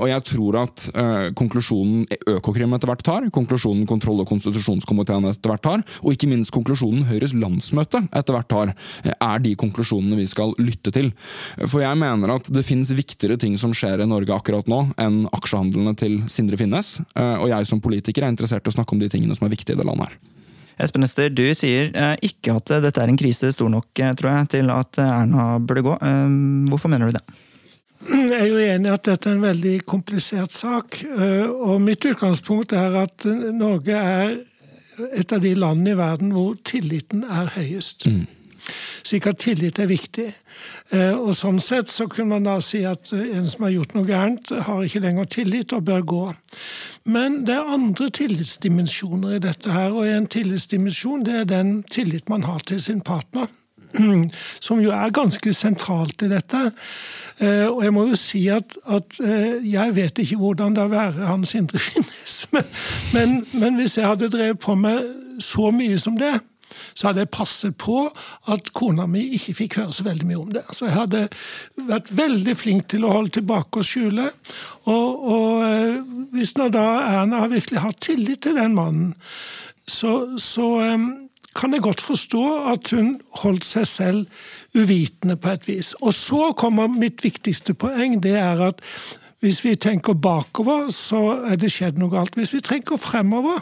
Og 0.00 0.08
jeg 0.10 0.26
tror 0.32 0.60
at 0.64 0.88
konklusjonen 1.38 2.08
Økokrim 2.34 2.74
etter 2.74 2.90
hvert 2.90 3.06
tar, 3.06 3.30
konklusjonen 3.34 3.86
kontroll- 3.88 4.22
og 4.24 4.30
konstitusjonskomiteen 4.32 5.30
etter 5.30 5.52
hvert 5.52 5.64
tar, 5.64 5.86
og 6.02 6.14
ikke 6.14 6.30
minst 6.30 6.54
konklusjonen 6.54 7.06
Høyres 7.08 7.36
landsmøte 7.36 7.83
etter 7.92 8.34
hvert 8.34 8.48
tar, 8.50 8.72
er 9.12 9.42
de 9.44 9.54
konklusjonene 9.60 10.18
vi 10.18 10.26
skal 10.30 10.54
lytte 10.62 10.92
til. 10.94 11.10
For 11.66 11.82
jeg 11.84 12.00
mener 12.00 12.36
at 12.36 12.48
det 12.54 12.64
finnes 12.66 12.92
viktigere 12.96 13.38
ting 13.40 13.56
som 13.60 13.74
skjer 13.76 14.02
i 14.02 14.08
Norge 14.08 14.34
akkurat 14.34 14.68
nå, 14.70 14.80
enn 15.00 15.24
aksjehandlene 15.34 15.94
til 15.98 16.20
Sindre 16.32 16.58
Finnes. 16.60 16.96
Eh, 17.14 17.36
og 17.40 17.50
jeg 17.52 17.70
som 17.70 17.82
politiker 17.84 18.24
er 18.24 18.34
interessert 18.34 18.66
i 18.66 18.72
å 18.72 18.76
snakke 18.76 18.96
om 18.96 19.02
de 19.02 19.10
tingene 19.12 19.36
som 19.36 19.46
er 19.46 19.54
viktige 19.54 19.76
i 19.76 19.80
det 19.80 19.88
landet 19.88 20.10
her. 20.10 20.20
Espen 20.84 21.06
Ester, 21.06 21.30
du 21.30 21.46
sier 21.54 21.92
eh, 21.94 22.14
ikke 22.26 22.56
at 22.58 22.74
eh, 22.74 22.82
dette 22.82 23.02
er 23.02 23.10
en 23.10 23.18
krise 23.20 23.52
stor 23.54 23.70
nok, 23.70 23.90
tror 24.18 24.30
jeg, 24.32 24.52
til 24.56 24.72
at 24.74 25.00
Erna 25.02 25.54
burde 25.62 25.84
gå. 25.86 25.98
Hvorfor 26.70 26.92
mener 26.92 27.10
du 27.10 27.18
det? 27.18 27.26
Jeg 28.04 28.36
er 28.36 28.48
jo 28.50 28.58
enig 28.60 28.90
i 28.90 28.92
at 28.92 29.06
dette 29.06 29.30
er 29.30 29.36
en 29.38 29.46
veldig 29.46 29.78
komplisert 29.88 30.52
sak. 30.52 30.98
Og 31.54 31.78
mitt 31.80 32.04
utgangspunkt 32.04 32.74
er 32.76 32.98
at 33.00 33.24
Norge 33.56 33.96
er 33.96 34.34
et 35.12 35.32
av 35.32 35.42
de 35.42 35.54
landene 35.54 35.94
i 35.94 35.98
verden 35.98 36.32
hvor 36.34 36.56
tilliten 36.64 37.24
er 37.24 37.52
høyest. 37.56 38.06
Slik 39.04 39.26
at 39.28 39.42
tillit 39.42 39.78
er 39.82 39.90
viktig. 39.90 40.30
Eh, 40.94 41.12
Og 41.12 41.34
sånn 41.36 41.60
sett 41.60 41.90
så 41.92 42.06
kunne 42.08 42.38
man 42.38 42.46
da 42.48 42.56
si 42.64 42.80
at 42.88 43.12
eh, 43.12 43.34
en 43.36 43.48
som 43.50 43.66
har 43.66 43.74
gjort 43.74 43.92
noe 43.96 44.08
gærent, 44.08 44.52
har 44.64 44.86
ikke 44.86 45.02
lenger 45.04 45.28
tillit 45.28 45.74
og 45.76 45.84
bør 45.84 46.06
gå. 46.14 46.22
Men 47.04 47.42
det 47.44 47.58
er 47.58 47.74
andre 47.76 48.08
tillitsdimensjoner 48.08 49.36
i 49.36 49.42
dette 49.44 49.74
her, 49.74 49.92
og 49.92 50.08
en 50.08 50.30
tillitsdimensjon 50.30 51.26
det 51.26 51.36
er 51.42 51.50
den 51.50 51.76
tillit 51.92 52.32
man 52.32 52.48
har 52.48 52.64
til 52.64 52.80
sin 52.80 53.04
partner. 53.04 53.52
Som 54.66 54.80
jo 54.82 54.92
er 54.94 55.14
ganske 55.14 55.54
sentralt 55.54 56.24
i 56.24 56.30
dette. 56.32 56.70
Eh, 57.38 57.66
Og 57.68 57.82
jeg 57.84 57.94
må 57.94 58.06
jo 58.10 58.18
si 58.18 58.46
at, 58.52 58.76
at 58.86 59.20
eh, 59.22 59.60
jeg 59.66 59.94
vet 59.96 60.18
ikke 60.22 60.40
hvordan 60.40 60.74
det 60.74 60.82
er 60.84 60.90
å 60.90 60.94
være 60.94 61.28
han 61.28 61.46
Sindre 61.48 61.82
Finnes, 61.82 62.40
men, 63.14 63.44
men, 63.52 63.78
hvis 63.80 63.98
jeg 63.98 64.06
hadde 64.08 64.32
drevet 64.32 64.60
på 64.62 64.76
med 64.78 65.06
så 65.42 65.70
mye 65.74 65.98
som 65.98 66.18
det, 66.18 66.36
så 66.94 67.08
hadde 67.08 67.22
jeg 67.24 67.32
passet 67.34 67.74
på 67.78 68.08
at 68.50 68.70
kona 68.74 69.06
mi 69.10 69.22
ikke 69.36 69.54
fikk 69.60 69.76
høre 69.78 69.94
så 69.94 70.06
veldig 70.06 70.26
mye 70.26 70.40
om 70.40 70.52
det. 70.54 70.64
Så 70.74 70.88
jeg 70.88 70.96
hadde 70.96 71.24
vært 71.90 72.10
veldig 72.14 72.54
flink 72.58 72.88
til 72.90 73.06
å 73.06 73.12
holde 73.14 73.36
tilbake 73.36 73.82
og 73.82 73.86
skjule. 73.86 74.30
Og, 74.90 75.26
og 75.34 75.66
eh, 75.68 76.00
hvis 76.34 76.56
nå 76.58 76.70
da 76.74 76.86
Erna 77.12 77.44
har 77.44 77.52
virkelig 77.54 77.84
hatt 77.84 78.02
tillit 78.02 78.42
til 78.46 78.58
den 78.58 78.74
mannen, 78.78 79.12
så, 79.86 80.34
så 80.40 80.70
kan 81.54 81.72
jeg 81.72 81.82
godt 81.84 82.00
forstå 82.02 82.44
at 82.72 82.90
hun 82.90 83.20
holdt 83.42 83.64
seg 83.64 83.86
selv 83.86 84.26
uvitende 84.74 85.36
på 85.36 85.52
et 85.54 85.68
vis. 85.68 85.92
Og 86.02 86.14
så 86.14 86.52
kommer 86.58 86.88
mitt 86.90 87.22
viktigste 87.24 87.74
poeng, 87.74 88.18
det 88.22 88.34
er 88.40 88.60
at 88.72 88.82
hvis 89.44 89.60
vi 89.64 89.74
tenker 89.76 90.16
bakover, 90.16 90.88
så 90.88 91.44
er 91.50 91.58
det 91.60 91.68
skjedd 91.74 91.98
noe 92.00 92.08
galt. 92.08 92.36
Hvis 92.38 92.54
vi 92.56 92.62
tenker 92.64 92.96
fremover, 92.96 93.60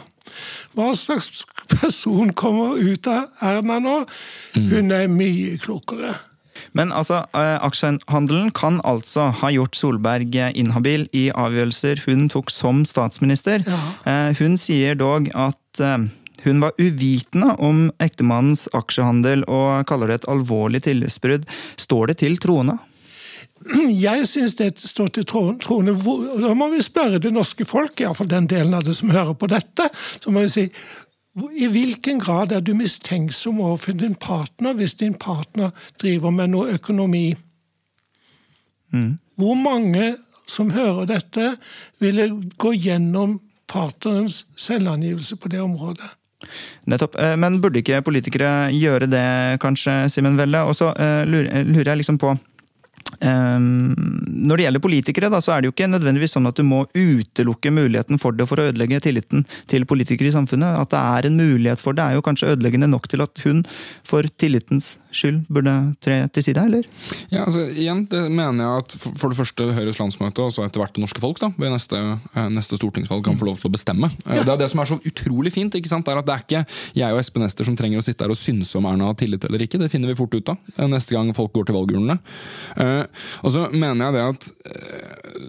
hva 0.77 0.93
slags 0.95 1.43
person 1.67 2.31
kommer 2.39 2.79
ut 2.79 3.07
av 3.11 3.25
Erna 3.43 3.81
nå? 3.83 3.97
Hun 4.55 4.93
er 4.95 5.11
mye 5.11 5.57
klokere. 5.59 6.15
Men 6.71 6.93
altså, 6.95 7.23
eh, 7.35 7.57
aksjehandelen 7.65 8.53
kan 8.55 8.79
altså 8.87 9.27
ha 9.41 9.49
gjort 9.51 9.75
Solberg 9.75 10.35
eh, 10.39 10.53
inhabil 10.55 11.07
i 11.11 11.27
avgjørelser 11.35 12.05
hun 12.05 12.29
tok 12.31 12.53
som 12.53 12.85
statsminister. 12.87 13.65
Ja. 13.67 13.79
Eh, 14.07 14.35
Hun 14.39 14.57
sier 14.61 14.95
dog 14.95 15.27
at 15.35 15.83
hun 16.43 16.63
var 16.63 16.73
uvitende 16.77 17.53
om 17.63 17.85
ektemannens 18.03 18.67
aksjehandel 18.75 19.45
og 19.47 19.85
kaller 19.89 20.11
det 20.11 20.21
et 20.21 20.31
alvorlig 20.33 20.83
tillitsbrudd. 20.87 21.45
Står 21.79 22.11
det 22.11 22.17
til 22.23 22.37
troende? 22.41 22.77
Jeg 23.87 24.27
syns 24.27 24.57
det 24.59 24.73
står 24.81 25.13
til 25.15 25.25
troende. 25.27 25.95
Da 26.43 26.51
må 26.57 26.67
vi 26.73 26.81
spørre 26.83 27.21
det 27.23 27.31
norske 27.31 27.65
folk, 27.65 28.01
iallfall 28.01 28.27
den 28.31 28.49
delen 28.51 28.75
av 28.75 28.83
det 28.83 28.97
som 28.99 29.13
hører 29.13 29.37
på 29.39 29.47
dette. 29.51 29.87
Så 30.19 30.33
må 30.33 30.43
vi 30.43 30.51
si 30.51 30.65
i 31.33 31.67
hvilken 31.71 32.19
grad 32.21 32.51
er 32.53 32.61
du 32.61 32.75
mistenksom 32.77 33.61
overfor 33.63 33.95
din 33.97 34.13
partner 34.15 34.75
hvis 34.77 34.93
din 34.99 35.15
partner 35.17 35.71
driver 36.01 36.33
med 36.35 36.51
noe 36.53 36.75
økonomi? 36.75 37.31
Hvor 39.39 39.55
mange 39.57 40.11
som 40.45 40.69
hører 40.75 41.07
dette, 41.09 41.55
ville 42.03 42.27
gå 42.61 42.73
gjennom 42.75 43.39
partnerens 43.71 44.43
selvangivelse 44.59 45.39
på 45.39 45.49
det 45.49 45.63
området? 45.63 46.11
Nettopp. 46.89 47.19
Eh, 47.19 47.35
Men 47.39 47.59
burde 47.63 47.81
ikke 47.81 48.03
politikere 48.05 48.71
gjøre 48.73 49.09
det, 49.11 49.27
kanskje, 49.63 50.09
Simen 50.13 50.39
Velle? 50.39 50.63
Og 50.67 50.75
så 50.77 50.93
eh, 50.95 51.21
lurer 51.27 51.69
lurer 51.69 51.93
jeg 51.93 52.03
liksom 52.03 52.21
på 52.21 52.35
Um, 53.21 53.93
når 54.25 54.57
det 54.57 54.63
gjelder 54.65 54.81
politikere, 54.83 55.29
da, 55.31 55.39
så 55.43 55.53
er 55.53 55.61
det 55.61 55.69
jo 55.69 55.73
ikke 55.75 55.89
nødvendigvis 55.91 56.33
sånn 56.35 56.49
at 56.49 56.57
du 56.57 56.63
må 56.65 56.81
utelukke 56.97 57.71
muligheten 57.73 58.19
for 58.19 58.35
det 58.35 58.47
for 58.49 58.59
å 58.59 58.65
ødelegge 58.71 59.01
tilliten 59.05 59.45
til 59.71 59.85
politikere 59.87 60.31
i 60.31 60.35
samfunnet. 60.35 60.79
At 60.81 60.91
det 60.93 61.01
er 61.01 61.29
en 61.29 61.37
mulighet 61.39 61.83
for 61.83 61.95
det, 61.95 62.03
er 62.03 62.17
jo 62.17 62.25
kanskje 62.25 62.53
ødeleggende 62.55 62.89
nok 62.91 63.07
til 63.11 63.23
at 63.25 63.45
hun 63.45 63.61
får 64.09 64.31
tillitens 64.41 64.95
skyld 65.15 65.43
burde 65.53 65.73
tre 66.03 66.19
til 66.33 66.45
side, 66.45 66.63
eller? 66.67 66.87
Ja, 67.31 67.45
altså 67.45 67.65
igjen, 67.69 68.03
det 68.11 68.23
mener 68.31 68.63
jeg 68.63 68.83
at 68.83 68.95
for 69.01 69.31
det 69.31 69.39
første 69.39 69.67
Høyres 69.77 69.99
landsmøte, 70.01 70.45
og 70.45 70.53
så 70.55 70.65
etter 70.65 70.81
hvert 70.83 70.95
det 70.95 71.03
norske 71.03 71.21
folk, 71.23 71.39
da, 71.41 71.51
ved 71.59 71.73
neste, 71.73 71.99
eh, 72.33 72.49
neste 72.53 72.79
stortingsvalg 72.79 73.23
kan 73.25 73.39
få 73.39 73.47
lov 73.49 73.59
til 73.61 73.71
å 73.71 73.73
bestemme. 73.73 74.09
Eh, 74.25 74.37
ja. 74.39 74.45
Det 74.45 74.55
er 74.55 74.61
det 74.63 74.69
som 74.73 74.83
er 74.83 74.91
så 74.91 74.99
utrolig 74.99 75.53
fint, 75.55 75.75
ikke 75.77 75.91
sant, 75.91 76.09
er 76.09 76.21
at 76.21 76.27
det 76.27 76.35
er 76.35 76.45
ikke 76.45 76.63
jeg 76.99 77.15
og 77.15 77.21
Espen 77.21 77.47
Ester 77.47 77.69
som 77.69 77.77
trenger 77.79 78.01
å 78.01 78.05
sitte 78.05 78.25
her 78.25 78.33
og 78.33 78.39
synse 78.39 78.77
om 78.79 78.89
Erna 78.89 79.11
har 79.11 79.19
tillit 79.19 79.45
eller 79.47 79.65
ikke. 79.65 79.81
Det 79.81 79.91
finner 79.93 80.11
vi 80.11 80.17
fort 80.19 80.35
ut 80.35 80.53
av 80.53 80.57
eh, 80.77 80.89
neste 80.91 81.15
gang 81.15 81.31
folk 81.35 81.53
går 81.55 81.69
til 81.69 81.77
valgurnene. 81.77 82.19
Og 83.43 83.49
så 83.53 83.67
mener 83.71 84.05
jeg 84.05 84.15
det 84.15 84.23
at 84.33 84.45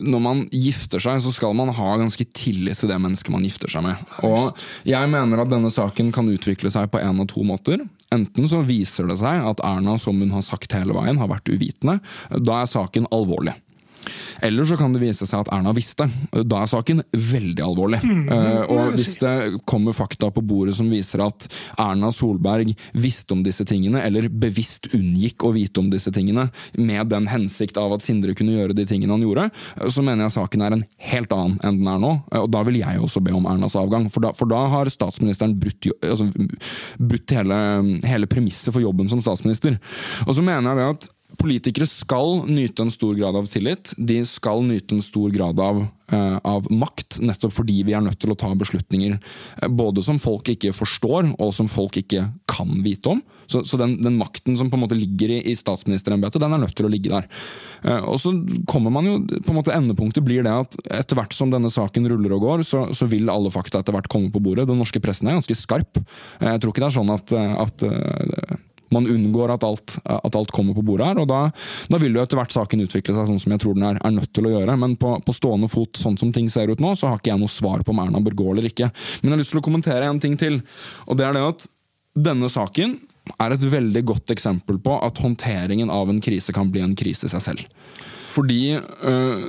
når 0.05 0.23
man 0.23 0.43
gifter 0.53 1.03
seg, 1.03 1.21
så 1.25 1.33
skal 1.35 1.55
man 1.57 1.73
ha 1.77 1.91
ganske 2.01 2.27
tillit 2.37 2.79
til 2.81 2.91
det 2.91 2.99
mennesket 3.01 3.33
man 3.33 3.45
gifter 3.47 3.71
seg 3.71 3.85
med. 3.87 4.01
Og 4.27 4.65
jeg 4.89 5.11
mener 5.11 5.43
at 5.43 5.53
denne 5.53 5.71
saken 5.73 6.11
kan 6.15 6.31
utvikle 6.31 6.73
seg 6.73 6.91
på 6.93 7.03
én 7.03 7.21
av 7.21 7.29
to 7.31 7.45
måter. 7.47 7.85
Enten 8.15 8.49
så 8.51 8.63
viser 8.67 9.09
det 9.11 9.19
seg 9.21 9.45
at 9.51 9.63
Erna, 9.67 9.99
som 10.01 10.21
hun 10.23 10.35
har 10.35 10.45
sagt 10.47 10.75
hele 10.77 10.97
veien, 10.97 11.21
har 11.21 11.31
vært 11.33 11.51
uvitende. 11.51 12.01
Da 12.31 12.63
er 12.63 12.71
saken 12.71 13.11
alvorlig. 13.15 13.57
Eller 14.45 14.67
så 14.69 14.77
kan 14.79 14.95
det 14.95 15.03
vise 15.03 15.27
seg 15.29 15.45
at 15.45 15.51
Erna 15.55 15.73
visste. 15.77 16.07
Da 16.33 16.63
er 16.63 16.71
saken 16.71 17.03
veldig 17.13 17.65
alvorlig. 17.65 18.01
Mm, 18.05 18.25
uh, 18.29 18.63
og 18.73 18.97
hvis 18.99 19.17
det 19.23 19.35
kommer 19.69 19.97
fakta 19.97 20.31
på 20.35 20.43
bordet 20.45 20.77
som 20.79 20.91
viser 20.93 21.23
at 21.25 21.47
Erna 21.81 22.11
Solberg 22.15 22.75
visste 22.93 23.37
om 23.37 23.45
disse 23.47 23.67
tingene, 23.69 24.03
eller 24.05 24.29
bevisst 24.29 24.91
unngikk 24.95 25.47
å 25.47 25.53
vite 25.57 25.83
om 25.83 25.91
disse 25.93 26.13
tingene, 26.15 26.49
med 26.77 27.11
den 27.13 27.29
hensikt 27.31 27.79
av 27.81 27.97
at 27.97 28.05
Sindre 28.05 28.35
kunne 28.37 28.57
gjøre 28.57 28.77
de 28.77 28.87
tingene 28.89 29.15
han 29.15 29.25
gjorde, 29.25 29.49
så 29.91 30.05
mener 30.05 30.27
jeg 30.27 30.37
saken 30.37 30.65
er 30.65 30.77
en 30.77 30.87
helt 31.11 31.35
annen 31.35 31.59
enn 31.65 31.81
den 31.81 31.91
er 31.91 32.03
nå. 32.03 32.13
Og 32.43 32.49
da 32.53 32.65
vil 32.67 32.81
jeg 32.81 33.01
også 33.03 33.23
be 33.25 33.35
om 33.37 33.49
Ernas 33.51 33.77
avgang. 33.79 34.09
For 34.13 34.25
da, 34.25 34.35
for 34.37 34.51
da 34.51 34.65
har 34.73 34.91
statsministeren 34.93 35.57
brutt, 35.61 35.89
altså, 36.03 36.29
brutt 36.99 37.35
hele, 37.35 37.59
hele 38.05 38.31
premisset 38.31 38.73
for 38.75 38.85
jobben 38.85 39.11
som 39.11 39.23
statsminister. 39.25 39.79
Og 40.27 40.37
så 40.37 40.45
mener 40.45 40.73
jeg 40.73 40.81
det 40.81 40.91
at 40.95 41.11
Politikere 41.41 41.87
skal 41.89 42.45
nyte 42.47 42.85
en 42.85 42.93
stor 42.93 43.15
grad 43.19 43.37
av 43.37 43.49
tillit. 43.51 43.93
De 43.97 44.21
skal 44.29 44.63
nyte 44.67 44.97
en 44.97 45.05
stor 45.05 45.33
grad 45.35 45.61
av, 45.61 45.81
uh, 46.13 46.37
av, 46.47 46.67
makt, 46.71 47.19
nettopp 47.25 47.55
fordi 47.57 47.81
vi 47.87 47.95
er 47.97 48.05
nødt 48.05 48.21
til 48.23 48.35
å 48.35 48.39
ta 48.39 48.51
beslutninger 48.55 49.17
uh, 49.17 49.69
både 49.69 50.05
som 50.05 50.21
folk 50.23 50.51
ikke 50.53 50.75
forstår, 50.77 51.33
og 51.39 51.55
som 51.57 51.71
folk 51.71 51.99
ikke 52.01 52.27
kan 52.51 52.75
vite 52.85 53.15
om. 53.17 53.23
Så, 53.51 53.65
så 53.69 53.77
den, 53.81 53.99
den, 54.05 54.19
makten 54.21 54.57
som 54.57 54.71
på 54.73 54.79
en 54.79 54.85
måte 54.87 54.97
ligger 54.97 55.35
i, 55.35 55.41
i 55.53 55.57
statsministerembetet, 55.59 56.41
den 56.41 56.57
er 56.57 56.63
nødt 56.63 56.77
til 56.79 56.89
å 56.89 56.93
ligge 56.93 57.13
der. 57.13 57.29
Uh, 57.85 58.03
og 58.15 58.21
så 58.23 58.35
kommer 58.71 58.95
man 58.95 59.09
jo, 59.09 59.17
på 59.35 59.55
en 59.55 59.61
måte 59.61 59.75
Endepunktet 59.75 60.25
blir 60.27 60.47
det 60.47 60.55
at 60.55 60.79
etter 61.01 61.19
hvert 61.19 61.35
som 61.37 61.51
denne 61.53 61.73
saken 61.73 62.11
ruller 62.13 62.37
og 62.37 62.47
går, 62.47 62.69
så, 62.69 62.87
så 62.95 63.09
vil 63.11 63.33
alle 63.33 63.53
fakta 63.55 63.83
etter 63.83 63.97
hvert 63.97 64.11
komme 64.13 64.31
på 64.35 64.43
bordet. 64.45 64.69
Den 64.71 64.81
norske 64.81 65.03
pressen 65.03 65.33
er 65.33 65.41
ganske 65.41 65.59
skarp. 65.59 65.99
Jeg 66.39 66.63
tror 66.63 66.73
ikke 66.73 66.85
det 66.85 66.93
er 66.93 66.99
sånn 67.01 67.13
at, 67.15 67.35
at 67.35 67.85
man 68.95 69.09
unngår 69.11 69.55
at 69.57 69.67
alt, 69.67 69.97
at 70.05 70.39
alt, 70.39 70.53
kommer 70.55 70.77
på 70.77 70.85
bordet 70.87 71.11
her. 71.11 71.21
og 71.23 71.29
Da, 71.31 71.41
da 71.91 72.01
vil 72.03 72.17
jo 72.17 72.23
etter 72.23 72.39
hvert 72.39 72.55
saken 72.55 72.85
utvikle 72.87 73.17
seg 73.17 73.29
sånn 73.31 73.41
som 73.43 73.55
jeg 73.55 73.63
tror 73.65 73.79
den 73.79 73.87
er, 73.89 74.01
er 74.01 74.15
nødt 74.15 74.33
til 74.37 74.49
å 74.49 74.55
gjøre. 74.55 74.77
Men 74.81 74.97
på, 75.01 75.17
på, 75.25 75.37
stående 75.37 75.71
fot, 75.73 75.99
sånn 76.01 76.19
som 76.21 76.33
ting 76.35 76.51
ser 76.53 76.73
ut 76.73 76.83
nå, 76.83 76.95
så 76.99 77.11
har 77.11 77.21
ikke 77.21 77.33
jeg 77.35 77.43
noe 77.43 77.53
svar 77.53 77.85
på 77.85 77.95
om 77.95 78.03
Erna 78.05 78.23
bør 78.25 78.39
gå 78.43 78.51
eller 78.55 78.71
ikke. 78.71 78.91
Men 79.21 79.31
jeg 79.31 79.37
har 79.37 79.43
lyst 79.43 79.55
til 79.57 79.63
å 79.63 79.67
kommentere 79.69 80.11
en 80.11 80.23
ting 80.23 80.39
til. 80.41 80.63
og 81.09 81.19
det 81.19 81.27
er 81.29 81.37
det 81.37 81.49
at 81.49 81.69
denne 82.15 82.49
saken 82.51 82.99
er 83.41 83.55
et 83.55 83.65
veldig 83.73 84.03
godt 84.07 84.33
eksempel 84.35 84.79
på 84.83 84.99
at 85.03 85.19
håndteringen 85.23 85.91
av 85.91 86.11
en 86.13 86.21
krise 86.23 86.53
kan 86.55 86.71
bli 86.71 86.83
en 86.85 86.97
krise 86.99 87.27
i 87.27 87.33
seg 87.33 87.43
selv. 87.43 87.65
Fordi 88.35 88.75
øh, 88.75 89.43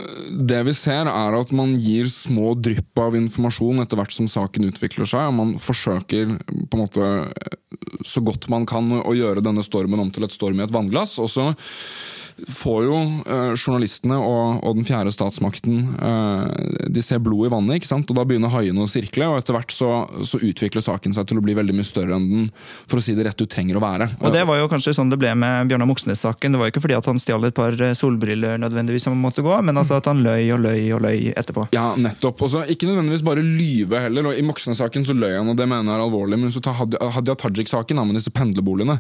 det 0.45 0.62
vi 0.67 0.74
ser, 0.78 1.10
er 1.10 1.38
at 1.39 1.52
man 1.56 1.74
gir 1.82 2.10
små 2.12 2.54
drypp 2.54 3.02
av 3.02 3.17
informasjon 3.17 3.82
etter 3.82 3.98
hvert 3.98 4.13
som 4.13 4.30
saken 4.30 4.67
utvikler 4.69 5.10
seg, 5.10 5.32
og 5.32 5.38
man 5.39 5.56
forsøker 5.62 6.36
på 6.38 6.78
en 6.78 6.84
måte 6.84 7.10
så 8.06 8.21
godt 8.26 8.50
man 8.54 8.67
kan 8.69 8.91
å 9.02 9.15
gjøre 9.17 9.43
denne 9.45 9.65
stormen 9.65 10.04
om 10.04 10.12
til 10.13 10.28
et 10.28 10.36
storm 10.36 10.62
i 10.62 10.65
et 10.67 10.74
vannglass. 10.76 11.17
Og 11.24 11.32
så 11.34 11.50
får 12.36 12.84
jo 12.84 12.95
eh, 13.32 13.54
journalistene 13.56 14.17
og, 14.19 14.60
og, 14.60 14.76
den 14.76 14.86
fjerde 14.88 15.13
statsmakten 15.15 15.95
eh, 15.95 16.89
De 16.91 17.04
ser 17.04 17.21
blod 17.24 17.48
i 17.48 17.52
vannet, 17.54 17.80
ikke 17.80 17.88
sant? 17.88 18.10
og 18.12 18.17
da 18.17 18.26
begynner 18.28 18.52
haiene 18.52 18.84
å 18.84 18.89
sirkle. 18.91 19.30
og 19.32 19.39
Etter 19.39 19.56
hvert 19.56 19.71
så, 19.71 19.91
så, 20.28 20.41
utvikler 20.43 20.84
saken 20.84 21.15
seg 21.15 21.30
til 21.30 21.39
å 21.39 21.43
bli 21.45 21.56
veldig 21.56 21.76
mye 21.78 21.88
større 21.88 22.17
enn 22.17 22.28
den 22.28 22.50
for 22.91 23.00
å 23.00 23.04
si 23.06 23.15
det 23.15 23.28
rett 23.30 23.39
ut 23.39 23.52
trenger 23.52 23.80
å 23.80 23.84
være. 23.84 24.10
Og 24.19 24.36
Det 24.36 24.43
var 24.48 24.60
jo 24.60 24.67
kanskje 24.71 24.95
sånn 24.98 25.13
det 25.13 25.19
ble 25.21 25.32
med 25.39 25.71
Bjørnar 25.71 25.89
Moxnes-saken. 25.89 26.56
Det 26.56 26.62
var 26.62 26.69
jo 26.69 26.76
ikke 26.76 26.84
fordi 26.84 26.98
at 26.98 27.08
han 27.10 27.21
stjal 27.24 27.48
et 27.48 27.56
par 27.56 27.78
eh, 27.80 27.95
solbriller 27.98 28.60
nødvendigvis 28.62 29.08
som 29.08 29.15
måtte 29.15 29.45
gå, 29.45 29.56
men 29.63 29.80
altså 29.80 30.02
at 30.02 30.12
han 30.12 30.24
løy 30.26 30.52
og 30.58 30.65
løy 30.65 30.91
og 30.98 31.06
løy 31.08 31.32
etterpå. 31.32 31.69
Ja, 31.76 31.93
nettopp. 31.95 32.43
Og 32.43 32.52
så 32.52 32.65
Ikke 32.67 32.89
nødvendigvis 32.89 33.24
bare 33.26 33.45
lyve 33.45 34.04
heller. 34.04 34.32
og 34.32 34.36
I 34.36 34.43
Moxnes-saken 34.45 35.08
så 35.08 35.15
løy 35.15 35.38
han, 35.38 35.54
og 35.54 35.56
det 35.56 35.69
mener 35.71 35.88
jeg 35.88 36.02
er 36.02 36.06
alvorlig. 36.10 36.41
Men 36.41 36.52
hvis 36.52 36.60
du 36.60 36.65
tar 36.67 36.78
Hadia 36.84 37.39
Tajik-saken 37.39 38.04
med 38.06 38.19
disse 38.19 38.34
pendlerboligene, 38.36 39.00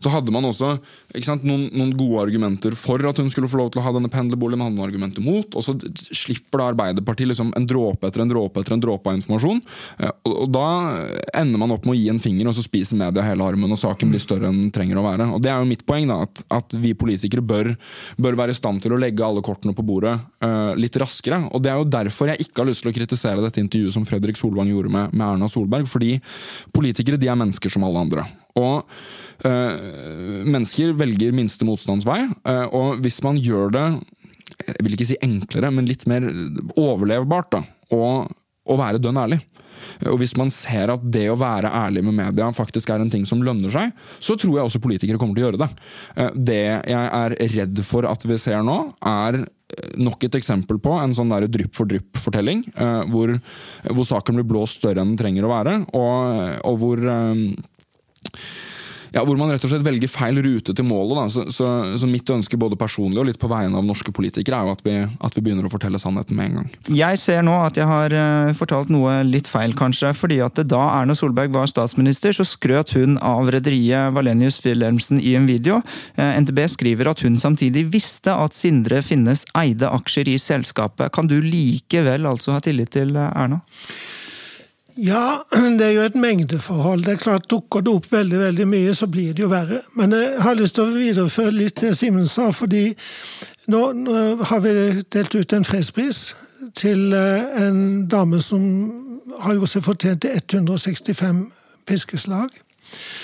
så 0.00 0.10
hadde 0.14 0.32
man 0.32 0.48
også 0.48 0.78
sant, 1.20 1.44
noen, 1.44 1.68
noen 1.76 1.92
gode 1.98 2.24
argumenter 2.24 2.69
argumenter 2.70 2.76
for 2.76 3.08
at 3.08 3.18
hun 3.18 3.30
skulle 3.30 3.48
få 3.48 3.58
lov 3.58 3.70
til 3.72 3.80
å 3.80 3.84
ha 3.84 3.92
denne 3.92 4.10
pendlerboligen, 4.10 4.62
hadde 4.62 4.76
noen 4.76 4.88
argumenter 4.88 5.22
mot, 5.22 5.54
og 5.54 5.62
så 5.62 5.74
slipper 6.12 6.58
da 6.58 6.70
Arbeiderpartiet 6.70 7.28
liksom 7.28 7.52
en 7.56 7.66
dråpe 7.66 8.06
etter 8.06 8.22
en 8.22 8.28
dråpe 8.28 8.60
etter 8.60 8.74
en 8.74 8.80
dråpe 8.80 9.08
av 9.08 9.16
informasjon. 9.16 9.60
Eh, 9.98 10.10
og, 10.24 10.34
og 10.44 10.50
da 10.52 10.66
ender 11.34 11.58
man 11.58 11.72
opp 11.72 11.86
med 11.86 11.94
å 11.94 11.98
gi 11.98 12.08
en 12.10 12.20
finger, 12.20 12.48
og 12.48 12.54
så 12.54 12.64
spiser 12.64 12.96
media 12.96 13.24
hele 13.24 13.44
armen, 13.44 13.70
og 13.70 13.78
saken 13.78 14.10
blir 14.10 14.20
større 14.20 14.48
enn 14.48 14.64
den 14.64 14.72
trenger 14.74 14.98
å 14.98 15.06
være. 15.06 15.28
Og 15.34 15.42
Det 15.42 15.50
er 15.50 15.60
jo 15.60 15.70
mitt 15.70 15.86
poeng, 15.86 16.08
da, 16.10 16.20
at, 16.26 16.44
at 16.50 16.76
vi 16.80 16.94
politikere 16.94 17.44
bør, 17.44 17.74
bør, 18.18 18.38
være 18.40 18.54
i 18.54 18.58
stand 18.58 18.82
til 18.82 18.94
å 18.94 19.00
legge 19.00 19.24
alle 19.24 19.42
kortene 19.44 19.74
på 19.76 19.84
bordet 19.86 20.16
uh, 20.44 20.72
litt 20.78 20.96
raskere. 21.00 21.42
Og 21.50 21.62
Det 21.62 21.72
er 21.72 21.80
jo 21.80 21.88
derfor 21.90 22.30
jeg 22.30 22.46
ikke 22.46 22.62
har 22.62 22.70
lyst 22.70 22.84
til 22.84 22.92
å 22.92 22.96
kritisere 22.96 23.44
dette 23.44 23.62
intervjuet 23.62 23.94
som 23.96 24.06
Fredrik 24.08 24.38
Solvang 24.40 24.70
gjorde 24.70 24.92
med, 24.92 25.14
med 25.14 25.26
Erna 25.26 25.50
Solberg, 25.50 25.88
fordi 25.90 26.16
politikere 26.74 27.20
de 27.20 27.30
er 27.30 27.38
mennesker 27.38 27.72
som 27.72 27.84
alle 27.86 28.06
andre. 28.06 28.26
Og 28.58 28.88
øh, 29.46 30.46
mennesker 30.46 30.96
velger 30.98 31.36
minste 31.36 31.68
motstands 31.68 32.08
vei, 32.08 32.24
øh, 32.26 32.66
og 32.66 33.04
hvis 33.04 33.20
man 33.26 33.38
gjør 33.40 33.76
det 33.76 33.86
jeg 34.60 34.84
vil 34.84 34.96
ikke 34.96 35.08
si 35.08 35.16
enklere, 35.24 35.70
men 35.72 35.88
litt 35.88 36.04
mer 36.10 36.26
overlevbart, 36.78 37.54
da, 37.54 37.62
og, 37.96 38.30
å 38.70 38.76
være 38.78 39.00
dønn 39.02 39.18
ærlig. 39.18 39.40
Og 40.10 40.18
hvis 40.20 40.34
man 40.38 40.50
ser 40.52 40.92
at 40.92 41.04
det 41.12 41.24
å 41.32 41.38
være 41.40 41.70
ærlig 41.72 42.02
med 42.06 42.18
media 42.18 42.50
faktisk 42.54 42.92
er 42.92 43.02
en 43.02 43.10
ting 43.12 43.24
som 43.28 43.40
lønner 43.44 43.72
seg, 43.72 43.94
så 44.22 44.36
tror 44.38 44.58
jeg 44.58 44.68
også 44.68 44.82
politikere 44.84 45.20
kommer 45.20 45.36
til 45.36 45.46
å 45.46 45.48
gjøre 45.48 45.62
det. 45.62 45.70
Eh, 46.16 46.36
det 46.50 46.60
jeg 46.92 47.06
er 47.22 47.36
redd 47.56 47.80
for 47.88 48.08
at 48.08 48.26
vi 48.28 48.38
ser 48.40 48.60
nå, 48.66 48.78
er 49.00 49.42
nok 50.02 50.26
et 50.26 50.34
eksempel 50.34 50.80
på 50.82 50.96
en 50.98 51.12
sånn 51.14 51.30
drypp 51.46 51.76
for 51.78 51.86
drypp-fortelling, 51.86 52.64
hvor, 53.12 53.36
hvor, 53.86 54.06
saken 54.08 54.40
blir 54.40 54.48
blåst 54.50 54.80
større 54.80 54.98
enn 54.98 55.12
den 55.12 55.20
trenger 55.20 55.46
å 55.46 55.52
være, 55.52 55.74
og, 55.94 56.56
og 56.66 56.80
hvor 56.80 57.04
ja, 59.10 59.22
hvor 59.26 59.38
man 59.38 59.50
rett 59.50 59.64
og 59.66 59.72
slett 59.72 59.84
velger 59.84 60.10
feil 60.10 60.38
rute 60.44 60.74
til 60.76 60.86
målet. 60.86 61.32
Så, 61.34 61.44
så, 61.54 61.68
så, 61.98 62.08
mitt 62.10 62.28
ønske 62.30 62.58
både 62.60 62.78
personlig 62.78 63.20
og 63.20 63.26
litt 63.30 63.40
på 63.42 63.50
vegne 63.50 63.78
av 63.78 63.86
norske 63.86 64.12
politikere 64.14 64.60
er 64.60 64.68
jo 64.68 64.74
at 64.76 64.84
vi, 64.86 64.96
at 65.02 65.36
vi, 65.36 65.42
begynner 65.44 65.66
å 65.66 65.72
fortelle 65.72 65.98
sannheten 66.00 66.38
med 66.38 66.50
en 66.50 66.60
gang. 66.60 66.68
Jeg 67.00 67.20
ser 67.22 67.42
nå 67.46 67.56
at 67.58 67.78
jeg 67.78 67.88
har 67.90 68.14
uh, 68.14 68.52
fortalt 68.58 68.92
noe 68.92 69.20
litt 69.26 69.50
feil, 69.50 69.74
kanskje. 69.78 70.12
fordi 70.16 70.40
at 70.44 70.60
da 70.70 70.82
Erna 71.00 71.16
Solberg 71.18 71.54
var 71.54 71.70
statsminister, 71.70 72.34
så 72.36 72.46
skrøt 72.46 72.94
hun 72.98 73.18
av 73.24 73.50
rederiet 73.52 74.14
Valenius 74.14 74.60
Wilhelmsen 74.64 75.20
i 75.20 75.34
en 75.38 75.48
video. 75.50 75.80
Eh, 76.14 76.38
NTB 76.44 76.62
skriver 76.70 77.10
at 77.10 77.24
hun 77.24 77.38
samtidig 77.40 77.88
visste 77.92 78.34
at 78.34 78.54
Sindre 78.56 79.02
Finnes 79.06 79.42
eide 79.58 79.90
aksjer 79.90 80.30
i 80.30 80.38
selskapet. 80.40 81.10
Kan 81.16 81.30
du 81.30 81.38
likevel 81.42 82.28
altså 82.30 82.54
ha 82.54 82.62
tillit 82.64 82.94
til 82.94 83.16
uh, 83.18 83.30
Erna? 83.34 83.62
Ja, 85.00 85.42
det 85.78 85.86
er 85.86 85.94
jo 85.96 86.06
et 86.08 86.14
mengdeforhold. 86.14 87.04
Det 87.04 87.14
er 87.14 87.22
klart 87.24 87.50
Dukker 87.50 87.80
det 87.84 87.92
opp 87.92 88.10
veldig 88.12 88.38
veldig 88.38 88.66
mye, 88.68 88.94
så 88.94 89.06
blir 89.06 89.32
det 89.34 89.44
jo 89.44 89.50
verre. 89.52 89.82
Men 89.96 90.12
jeg 90.12 90.42
har 90.44 90.58
lyst 90.58 90.76
til 90.76 90.86
å 90.86 90.94
videreføre 90.94 91.56
litt 91.56 91.80
det 91.80 91.94
Simen 91.98 92.28
sa. 92.28 92.50
fordi 92.50 92.94
nå, 93.70 93.92
nå, 93.92 94.14
har 94.50 94.60
vi 94.60 95.02
delt 95.12 95.34
ut 95.34 95.52
en 95.52 95.64
fredspris 95.64 96.34
til 96.76 97.12
eh, 97.16 97.62
en 97.64 98.08
dame 98.08 98.42
som 98.42 98.62
har 99.40 99.56
gjort 99.56 99.72
seg 99.72 99.86
fortjent 99.86 100.22
til 100.22 100.36
165 100.36 101.44
piskeslag. 101.86 102.50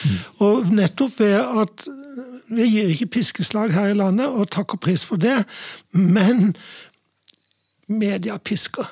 Mm. 0.06 0.18
Og 0.46 0.72
nettopp 0.72 1.20
ved 1.20 1.40
at 1.40 1.88
vi 2.48 2.68
gir 2.70 2.92
ikke 2.94 3.10
piskeslag 3.18 3.74
her 3.74 3.90
i 3.90 3.98
landet, 3.98 4.26
og 4.26 4.50
takker 4.50 4.78
pris 4.78 5.04
for 5.04 5.20
det, 5.20 5.42
men 5.92 6.54
media 7.88 8.38
pisker. 8.38 8.86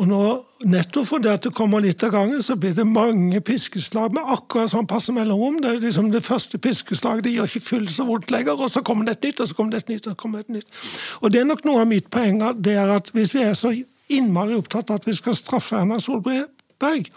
Og 0.00 0.06
nå, 0.08 0.20
nettopp 0.64 1.10
fordi 1.10 1.28
at 1.28 1.44
det 1.44 1.52
kommer 1.52 1.82
litt 1.84 2.00
av 2.06 2.14
gangen, 2.14 2.40
så 2.40 2.54
blir 2.56 2.72
det 2.76 2.86
mange 2.88 3.42
piskeslag 3.44 4.14
med 4.16 4.30
akkurat 4.32 4.72
sånn 4.72 4.88
passe 4.88 5.12
mellomrom. 5.12 5.58
Det 5.60 5.68
er 5.74 5.82
liksom 5.82 6.08
det 6.14 6.22
første 6.24 6.56
piskeslaget 6.62 7.26
det 7.26 7.34
gjør 7.34 7.50
ikke 7.50 7.66
fullt 7.66 7.92
så 7.92 8.06
vondt 8.08 8.32
lenger, 8.32 8.56
og 8.56 8.72
så 8.72 8.80
kommer 8.86 9.04
det 9.04 9.18
et 9.18 9.28
nytt, 9.28 9.42
og 9.44 9.50
så 9.50 9.58
kommer 9.58 9.76
det 9.76 9.82
et 9.82 9.92
nytt, 9.92 10.06
og 10.06 10.14
så 10.14 10.22
kommer 10.22 10.40
det 10.40 10.48
et 10.48 10.54
nytt. 10.56 10.86
Og 11.20 11.34
det 11.34 11.42
er 11.42 11.50
nok 11.50 11.66
noe 11.68 11.84
av 11.84 11.90
mitt 11.90 12.08
poeng, 12.12 12.40
det 12.64 12.78
er 12.80 12.94
at 12.96 13.12
hvis 13.12 13.34
vi 13.36 13.44
er 13.44 13.52
så 13.58 13.74
innmari 14.10 14.56
opptatt 14.56 14.88
av 14.88 15.02
at 15.02 15.10
vi 15.10 15.18
skal 15.18 15.36
straffe 15.36 15.76
Erna 15.76 16.00
Solberg 16.00 16.48
Solberg, 16.80 17.10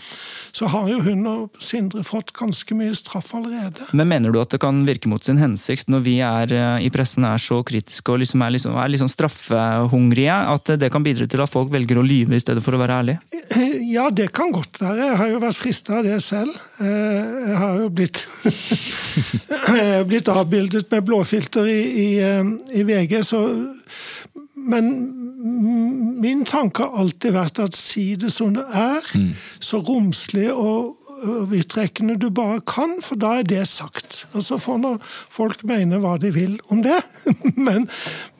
så 0.51 0.67
har 0.67 0.89
jo 0.89 0.99
hun 1.03 1.23
og 1.27 1.61
Sindre 1.63 2.03
fått 2.03 2.33
ganske 2.35 2.75
mye 2.75 2.93
straff 2.95 3.33
allerede. 3.33 3.87
Men 3.93 4.09
mener 4.11 4.33
du 4.33 4.39
at 4.41 4.51
det 4.51 4.59
kan 4.61 4.83
virke 4.85 5.09
mot 5.09 5.23
sin 5.23 5.39
hensikt 5.39 5.89
når 5.91 6.03
vi 6.03 6.17
er 6.21 6.53
i 6.83 6.89
pressen 6.93 7.23
er 7.25 7.39
så 7.41 7.61
kritiske 7.63 8.11
og 8.11 8.21
liksom 8.21 8.43
er, 8.43 8.53
liksom, 8.57 8.75
er 8.75 8.91
liksom 8.91 9.09
straffehungrige, 9.11 10.35
at 10.53 10.73
det 10.79 10.91
kan 10.91 11.03
bidra 11.03 11.27
til 11.27 11.43
at 11.43 11.51
folk 11.51 11.71
velger 11.73 11.99
å 11.99 12.05
lyve 12.05 12.35
i 12.35 12.43
stedet 12.43 12.63
for 12.63 12.75
å 12.75 12.81
være 12.81 12.99
ærlige? 12.99 13.19
Ja, 13.93 14.09
det 14.09 14.31
kan 14.35 14.51
godt 14.53 14.79
være. 14.81 15.11
Jeg 15.11 15.19
har 15.21 15.31
jo 15.31 15.41
vært 15.43 15.59
frista 15.59 15.99
av 15.99 16.07
det 16.07 16.19
selv. 16.25 16.55
Jeg 16.79 17.59
har 17.61 17.79
jo 17.83 17.91
blitt, 17.93 18.23
blitt 20.09 20.31
avbildet 20.33 20.89
med 20.91 21.05
blåfilter 21.07 21.69
i, 21.69 21.81
i, 22.03 22.09
i 22.81 22.85
VG, 22.87 23.19
så 23.27 23.43
men 24.63 24.89
min 26.23 26.43
tanke 26.47 26.85
har 26.85 26.99
alltid 27.03 27.35
vært 27.35 27.61
at 27.63 27.77
si 27.77 28.13
det 28.19 28.31
som 28.33 28.53
det 28.55 28.65
er, 28.69 29.07
mm. 29.13 29.31
så 29.63 29.81
romslig 29.83 30.49
og 30.53 30.99
vidtrekkende 31.51 32.17
du 32.19 32.27
bare 32.35 32.59
kan, 32.67 32.97
for 33.03 33.19
da 33.19 33.37
er 33.39 33.47
det 33.47 33.63
sagt. 33.71 34.23
Og 34.33 34.43
så 34.47 34.59
får 34.59 34.81
nå 34.83 34.95
folk 35.31 35.63
mene 35.67 36.01
hva 36.03 36.17
de 36.19 36.33
vil 36.35 36.57
om 36.73 36.83
det, 36.83 36.99
men, 37.67 37.87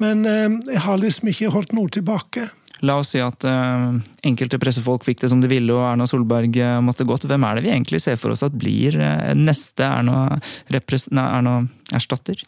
men, 0.03 0.25
jeg 0.67 0.83
har 0.83 0.99
liksom 0.99 1.31
ikke 1.31 1.53
holdt 1.53 1.75
noe 1.77 1.91
tilbake. 1.93 2.49
La 2.83 2.97
oss 2.99 3.13
si 3.13 3.21
at 3.23 3.45
uh, 3.47 3.93
enkelte 4.27 4.59
pressefolk 4.59 5.05
fikk 5.07 5.21
det 5.21 5.29
som 5.31 5.39
de 5.39 5.47
ville, 5.47 5.71
og 5.71 5.85
Erna 5.87 6.07
Solberg 6.09 6.57
uh, 6.59 6.81
måtte 6.83 7.07
gått. 7.07 7.23
Hvem 7.29 7.45
er 7.47 7.55
det 7.55 7.63
vi 7.63 7.71
egentlig 7.71 8.01
ser 8.03 8.17
for 8.19 8.35
oss 8.35 8.43
at 8.43 8.57
blir 8.59 8.97
uh, 8.99 9.31
neste 9.37 9.87
Erna, 9.87 10.41
Erna 10.67 11.61
erstatter? 11.95 12.43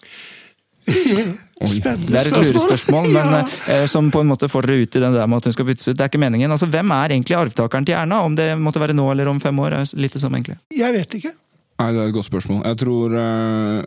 Spennende 0.86 2.12
det 2.12 2.20
er 2.20 2.28
et 2.30 2.36
lurespørsmål, 2.36 3.08
men 3.14 3.32
ja. 3.32 3.40
eh, 3.72 3.86
som 3.90 4.12
på 4.14 4.22
en 4.22 4.30
måte 4.30 4.50
får 4.52 4.68
dere 4.68 4.84
ut 4.84 4.98
i 4.98 5.02
den 5.02 5.16
der 5.16 5.30
med 5.30 5.40
at 5.40 5.48
hun 5.50 5.56
skal 5.56 5.68
byttes 5.70 5.88
ut. 5.88 5.96
Det 5.96 6.04
er 6.04 6.12
ikke 6.12 6.22
meningen. 6.22 6.52
Altså, 6.52 6.68
Hvem 6.70 6.92
er 6.94 7.16
egentlig 7.16 7.38
arvtakeren 7.40 7.88
til 7.88 7.98
Erna? 7.98 8.22
Om 8.28 8.36
det 8.38 8.52
måtte 8.60 8.84
være 8.84 8.98
nå 8.98 9.08
eller 9.14 9.32
om 9.32 9.42
fem 9.42 9.64
år? 9.64 9.80
er 9.80 9.96
litt 9.98 10.14
det 10.14 10.22
samme 10.22 10.42
egentlig. 10.42 10.60
Jeg 10.76 10.94
vet 10.94 11.18
ikke. 11.20 11.34
Nei, 11.76 11.90
Det 11.92 12.00
er 12.02 12.08
et 12.08 12.16
godt 12.16 12.30
spørsmål. 12.30 12.62
Jeg 12.64 12.78
tror 12.80 13.16
uh, 13.20 13.84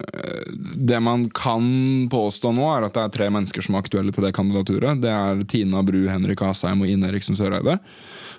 Det 0.90 1.00
man 1.00 1.28
kan 1.32 1.64
påstå 2.12 2.52
nå, 2.52 2.66
er 2.74 2.88
at 2.88 2.96
det 2.96 3.04
er 3.04 3.14
tre 3.16 3.30
mennesker 3.32 3.64
som 3.64 3.76
er 3.76 3.84
aktuelle 3.84 4.12
til 4.12 4.26
det 4.26 4.34
kandidaturet. 4.36 5.00
Det 5.00 5.12
er 5.12 5.44
Tina 5.48 5.82
Bru, 5.82 6.02
Henrik 6.08 6.42
Asheim 6.44 6.84
og 6.84 6.90
Ine 6.90 7.08
Eriksen 7.08 7.38
Søreide. 7.38 7.78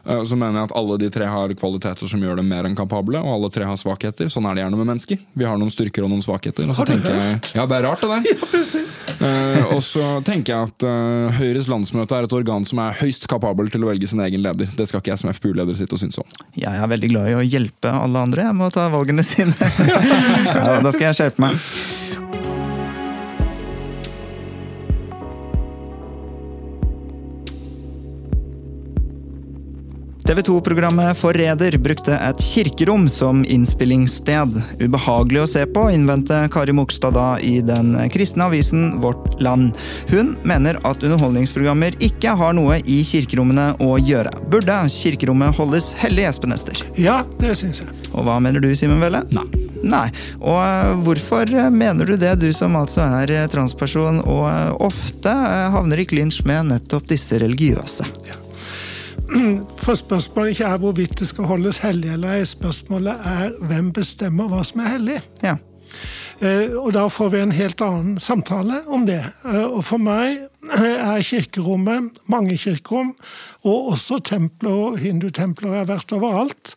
Eh, 0.05 0.23
så 0.25 0.37
mener 0.39 0.61
jeg 0.61 0.69
at 0.69 0.75
alle 0.79 0.97
de 1.01 1.09
tre 1.13 1.27
har 1.29 1.53
kvaliteter 1.59 2.09
som 2.11 2.23
gjør 2.23 2.39
dem 2.39 2.49
mer 2.49 2.67
enn 2.67 2.77
kapable, 2.77 3.19
og 3.19 3.35
alle 3.35 3.51
tre 3.53 3.67
har 3.67 3.79
svakheter. 3.79 4.29
Sånn 4.31 4.47
er 4.49 4.57
det 4.57 4.63
gjerne 4.63 4.79
med 4.79 4.91
mennesker. 4.93 5.21
Vi 5.33 5.47
har 5.47 5.59
noen 5.59 5.73
styrker 5.73 6.05
og 6.05 6.13
noen 6.13 6.23
svakheter. 6.25 6.69
Og 6.69 6.77
så 6.77 6.87
tenker 6.87 7.15
jeg, 7.15 7.39
ja, 7.57 7.65
det 7.69 7.79
er 7.79 7.87
rart, 7.87 8.05
det 8.05 8.11
der. 8.13 8.87
Ja, 9.19 9.25
uh, 9.27 9.73
og 9.75 9.81
så 9.83 10.03
tenker 10.23 10.53
jeg 10.53 10.69
at 10.69 10.83
uh, 10.87 11.35
Høyres 11.35 11.67
landsmøte 11.67 12.15
er 12.15 12.27
et 12.27 12.35
organ 12.35 12.63
som 12.67 12.79
er 12.83 12.95
høyst 13.01 13.25
kapabel 13.27 13.67
til 13.73 13.83
å 13.83 13.89
velge 13.89 14.07
sin 14.07 14.21
egen 14.23 14.45
leder. 14.45 14.71
Det 14.77 14.87
skal 14.87 15.03
ikke 15.03 15.11
jeg 15.11 15.23
som 15.23 15.33
FPU-leder 15.33 15.75
sitte 15.75 15.97
og 15.97 16.03
synes 16.03 16.21
om. 16.21 16.39
Jeg 16.55 16.71
er 16.71 16.87
veldig 16.93 17.11
glad 17.11 17.31
i 17.33 17.37
å 17.41 17.43
hjelpe 17.43 17.91
alle 17.91 18.25
andre 18.29 18.47
jeg 18.47 18.59
må 18.61 18.71
ta 18.71 18.87
valgene 18.93 19.25
sine. 19.27 19.55
ja, 19.59 20.79
da 20.79 20.93
skal 20.93 21.09
jeg 21.09 21.19
skjerpe 21.19 21.49
meg. 21.49 21.97
TV 30.29 30.43
2-programmet 30.45 31.17
Forræder 31.17 31.73
brukte 31.81 32.13
et 32.13 32.41
kirkerom 32.45 33.07
som 33.09 33.39
innspillingssted. 33.49 34.59
Ubehagelig 34.77 35.39
å 35.41 35.47
se 35.49 35.63
på, 35.65 35.87
innvendte 35.89 36.43
Kari 36.53 36.75
Mogstad 36.77 37.15
da 37.17 37.39
i 37.41 37.55
den 37.65 37.95
kristne 38.13 38.45
avisen 38.45 38.99
Vårt 39.01 39.39
Land. 39.41 39.71
Hun 40.11 40.35
mener 40.45 40.77
at 40.85 41.01
underholdningsprogrammer 41.01 41.97
ikke 42.05 42.35
har 42.37 42.53
noe 42.53 42.77
i 42.85 42.99
kirkerommene 43.09 43.71
å 43.81 43.95
gjøre. 43.97 44.29
Burde 44.53 44.75
kirkerommet 44.93 45.57
holdes 45.57 45.87
hellig, 45.97 46.27
Espen 46.29 46.53
Ester? 46.53 46.77
Ja, 46.93 47.23
det 47.41 47.55
syns 47.57 47.81
jeg. 47.81 47.89
Og 48.11 48.27
hva 48.27 48.35
mener 48.37 48.61
du, 48.61 48.69
Simen 48.77 49.01
Velle? 49.01 49.23
Nei. 49.33 49.47
Nei. 49.81 50.03
Og 50.43 50.59
eh, 50.61 50.91
hvorfor 51.07 51.55
mener 51.73 52.05
du 52.05 52.13
det, 52.21 52.35
du 52.43 52.51
som 52.53 52.77
altså 52.77 53.01
er 53.23 53.33
transperson 53.49 54.21
og 54.27 54.45
eh, 54.51 54.77
ofte 54.91 55.33
eh, 55.33 55.65
havner 55.73 56.03
i 56.03 56.05
klinsj 56.13 56.43
med 56.45 56.69
nettopp 56.75 57.09
disse 57.15 57.41
religiøse? 57.41 58.05
Ja. 58.29 58.37
For 59.83 59.97
spørsmålet 59.97 60.49
ikke 60.49 60.69
er 60.69 60.77
hvorvidt 60.81 61.19
det 61.19 61.27
skal 61.29 61.49
holdes 61.49 61.81
hellig 61.83 62.13
eller 62.13 62.39
ei. 62.39 62.45
Spørsmålet 62.45 63.25
er 63.25 63.51
hvem 63.69 63.91
bestemmer 63.93 64.49
hva 64.49 64.63
som 64.65 64.81
er 64.83 64.95
hellig. 64.95 65.19
Ja. 65.43 65.57
Eh, 66.39 66.71
og 66.79 66.93
da 66.95 67.07
får 67.11 67.33
vi 67.33 67.41
en 67.43 67.51
helt 67.51 67.81
annen 67.83 68.19
samtale 68.19 68.81
om 68.87 69.05
det. 69.09 69.21
Eh, 69.45 69.65
og 69.65 69.83
for 69.85 69.99
meg 69.99 70.45
er 70.71 71.21
kirkerommet, 71.25 72.21
mange 72.31 72.57
kirkerom, 72.57 73.11
og 73.67 73.93
også 73.93 74.21
templer 74.23 74.71
og 74.71 74.99
hindutempler 75.03 75.81
har 75.81 75.89
vært 75.89 76.13
overalt, 76.15 76.75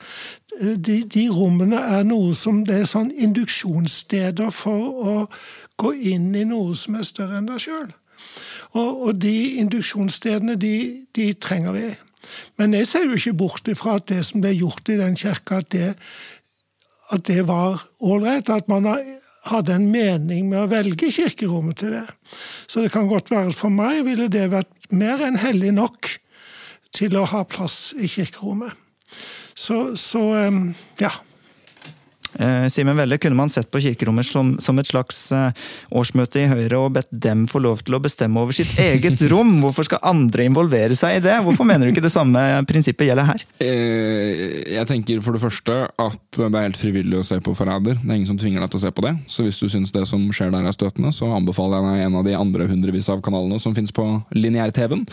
eh, 0.61 0.75
de, 0.75 1.03
de, 1.07 1.29
rommene 1.31 1.79
er 1.79 2.03
noe 2.09 2.35
som 2.35 2.65
det 2.67 2.83
er 2.83 2.91
sånn 2.91 3.13
induksjonssteder 3.15 4.51
for 4.51 5.07
å 5.13 5.17
gå 5.79 5.95
inn 6.11 6.33
i 6.35 6.47
noe 6.49 6.75
som 6.79 6.99
er 6.99 7.07
større 7.07 7.39
enn 7.39 7.51
deg 7.51 7.63
sjøl. 7.63 7.93
Og, 8.73 8.91
og, 8.91 9.15
de 9.21 9.61
induksjonsstedene, 9.61 10.57
de, 10.57 11.07
de 11.15 11.33
trenger 11.39 11.77
vi. 11.77 11.91
Men 12.61 12.77
jeg 12.77 12.89
ser 12.91 13.09
jo 13.09 13.19
ikke 13.19 13.39
bort 13.39 13.69
ifra 13.71 13.97
at 13.99 14.09
det 14.11 14.23
som 14.29 14.43
ble 14.45 14.53
gjort 14.55 14.91
i 14.93 14.99
den 15.01 15.17
kirka, 15.19 15.63
at 15.63 15.73
det, 15.75 15.95
at 17.13 17.27
det 17.29 17.47
var 17.49 17.83
ålreit. 18.01 18.51
At 18.53 18.71
man 18.71 18.89
hadde 19.49 19.75
en 19.75 19.89
mening 19.91 20.49
med 20.51 20.65
å 20.65 20.71
velge 20.71 21.11
kirkerommet 21.15 21.81
til 21.83 21.97
det. 21.97 22.07
Så 22.71 22.85
det 22.85 22.93
kan 22.95 23.11
godt 23.11 23.33
være 23.33 23.51
at 23.51 23.59
for 23.59 23.75
meg 23.75 24.05
ville 24.07 24.31
det 24.33 24.51
vært 24.53 24.93
mer 24.95 25.25
enn 25.25 25.41
hellig 25.43 25.75
nok 25.75 26.13
til 26.95 27.17
å 27.19 27.27
ha 27.33 27.43
plass 27.49 27.91
i 27.97 28.11
kirkerommet. 28.11 28.77
Så, 29.59 29.97
så 30.01 30.23
ja. 31.01 31.13
Eh, 32.41 32.67
Simen 32.73 32.97
Velle, 32.97 33.19
kunne 33.21 33.37
man 33.37 33.51
sett 33.53 33.71
på 33.73 33.81
kirkerommet 33.83 34.27
som, 34.27 34.55
som, 34.63 34.79
et 34.81 34.89
slags 34.89 35.25
eh, 35.35 35.53
årsmøte 35.93 36.41
i 36.41 36.49
Høyre 36.49 36.81
og 36.81 36.95
bedt 36.97 37.11
dem 37.13 37.45
få 37.51 37.61
lov 37.63 37.83
til 37.85 37.99
å 37.99 38.03
bestemme 38.03 38.41
over 38.41 38.57
sitt 38.57 38.73
eget 38.83 39.21
rom? 39.33 39.59
Hvorfor 39.65 39.89
skal 39.89 40.03
andre 40.13 40.47
involvere 40.49 40.97
seg 40.99 41.19
i 41.19 41.23
det? 41.25 41.37
Hvorfor 41.45 41.69
mener 41.69 41.87
du 41.87 41.93
ikke 41.93 42.05
det 42.05 42.15
samme 42.15 42.41
prinsippet 42.69 43.11
gjelder 43.11 43.29
her? 43.29 43.45
Eh, 43.63 44.63
jeg 44.79 44.89
tenker 44.89 45.23
for 45.25 45.37
det 45.37 45.43
første 45.45 45.79
at 45.91 46.41
det 46.41 46.49
er 46.49 46.69
helt 46.71 46.81
frivillig 46.81 47.21
å 47.21 47.27
se 47.27 47.39
på 47.43 47.55
Forræder. 47.57 47.99
Det 48.01 48.09
er 48.09 48.19
ingen 48.21 48.31
som 48.31 48.41
tvinger 48.41 48.65
deg 48.65 48.73
til 48.73 48.81
å 48.81 48.85
se 48.87 48.95
på 48.95 49.05
det. 49.07 49.15
Så 49.31 49.47
hvis 49.47 49.61
du 49.61 49.69
syns 49.73 49.93
det 49.95 50.07
som 50.11 50.25
skjer 50.33 50.55
der 50.55 50.69
er 50.69 50.77
støtende, 50.77 51.13
så 51.15 51.29
anbefaler 51.37 51.83
jeg 51.83 52.01
deg 52.01 52.07
en 52.07 52.19
av 52.21 52.27
de 52.27 52.37
andre 52.39 52.69
hundrevis 52.71 53.11
av 53.13 53.23
kanalene 53.25 53.61
som 53.63 53.77
finnes 53.77 53.93
på 53.95 54.07
lineær-TV-en. 54.37 55.05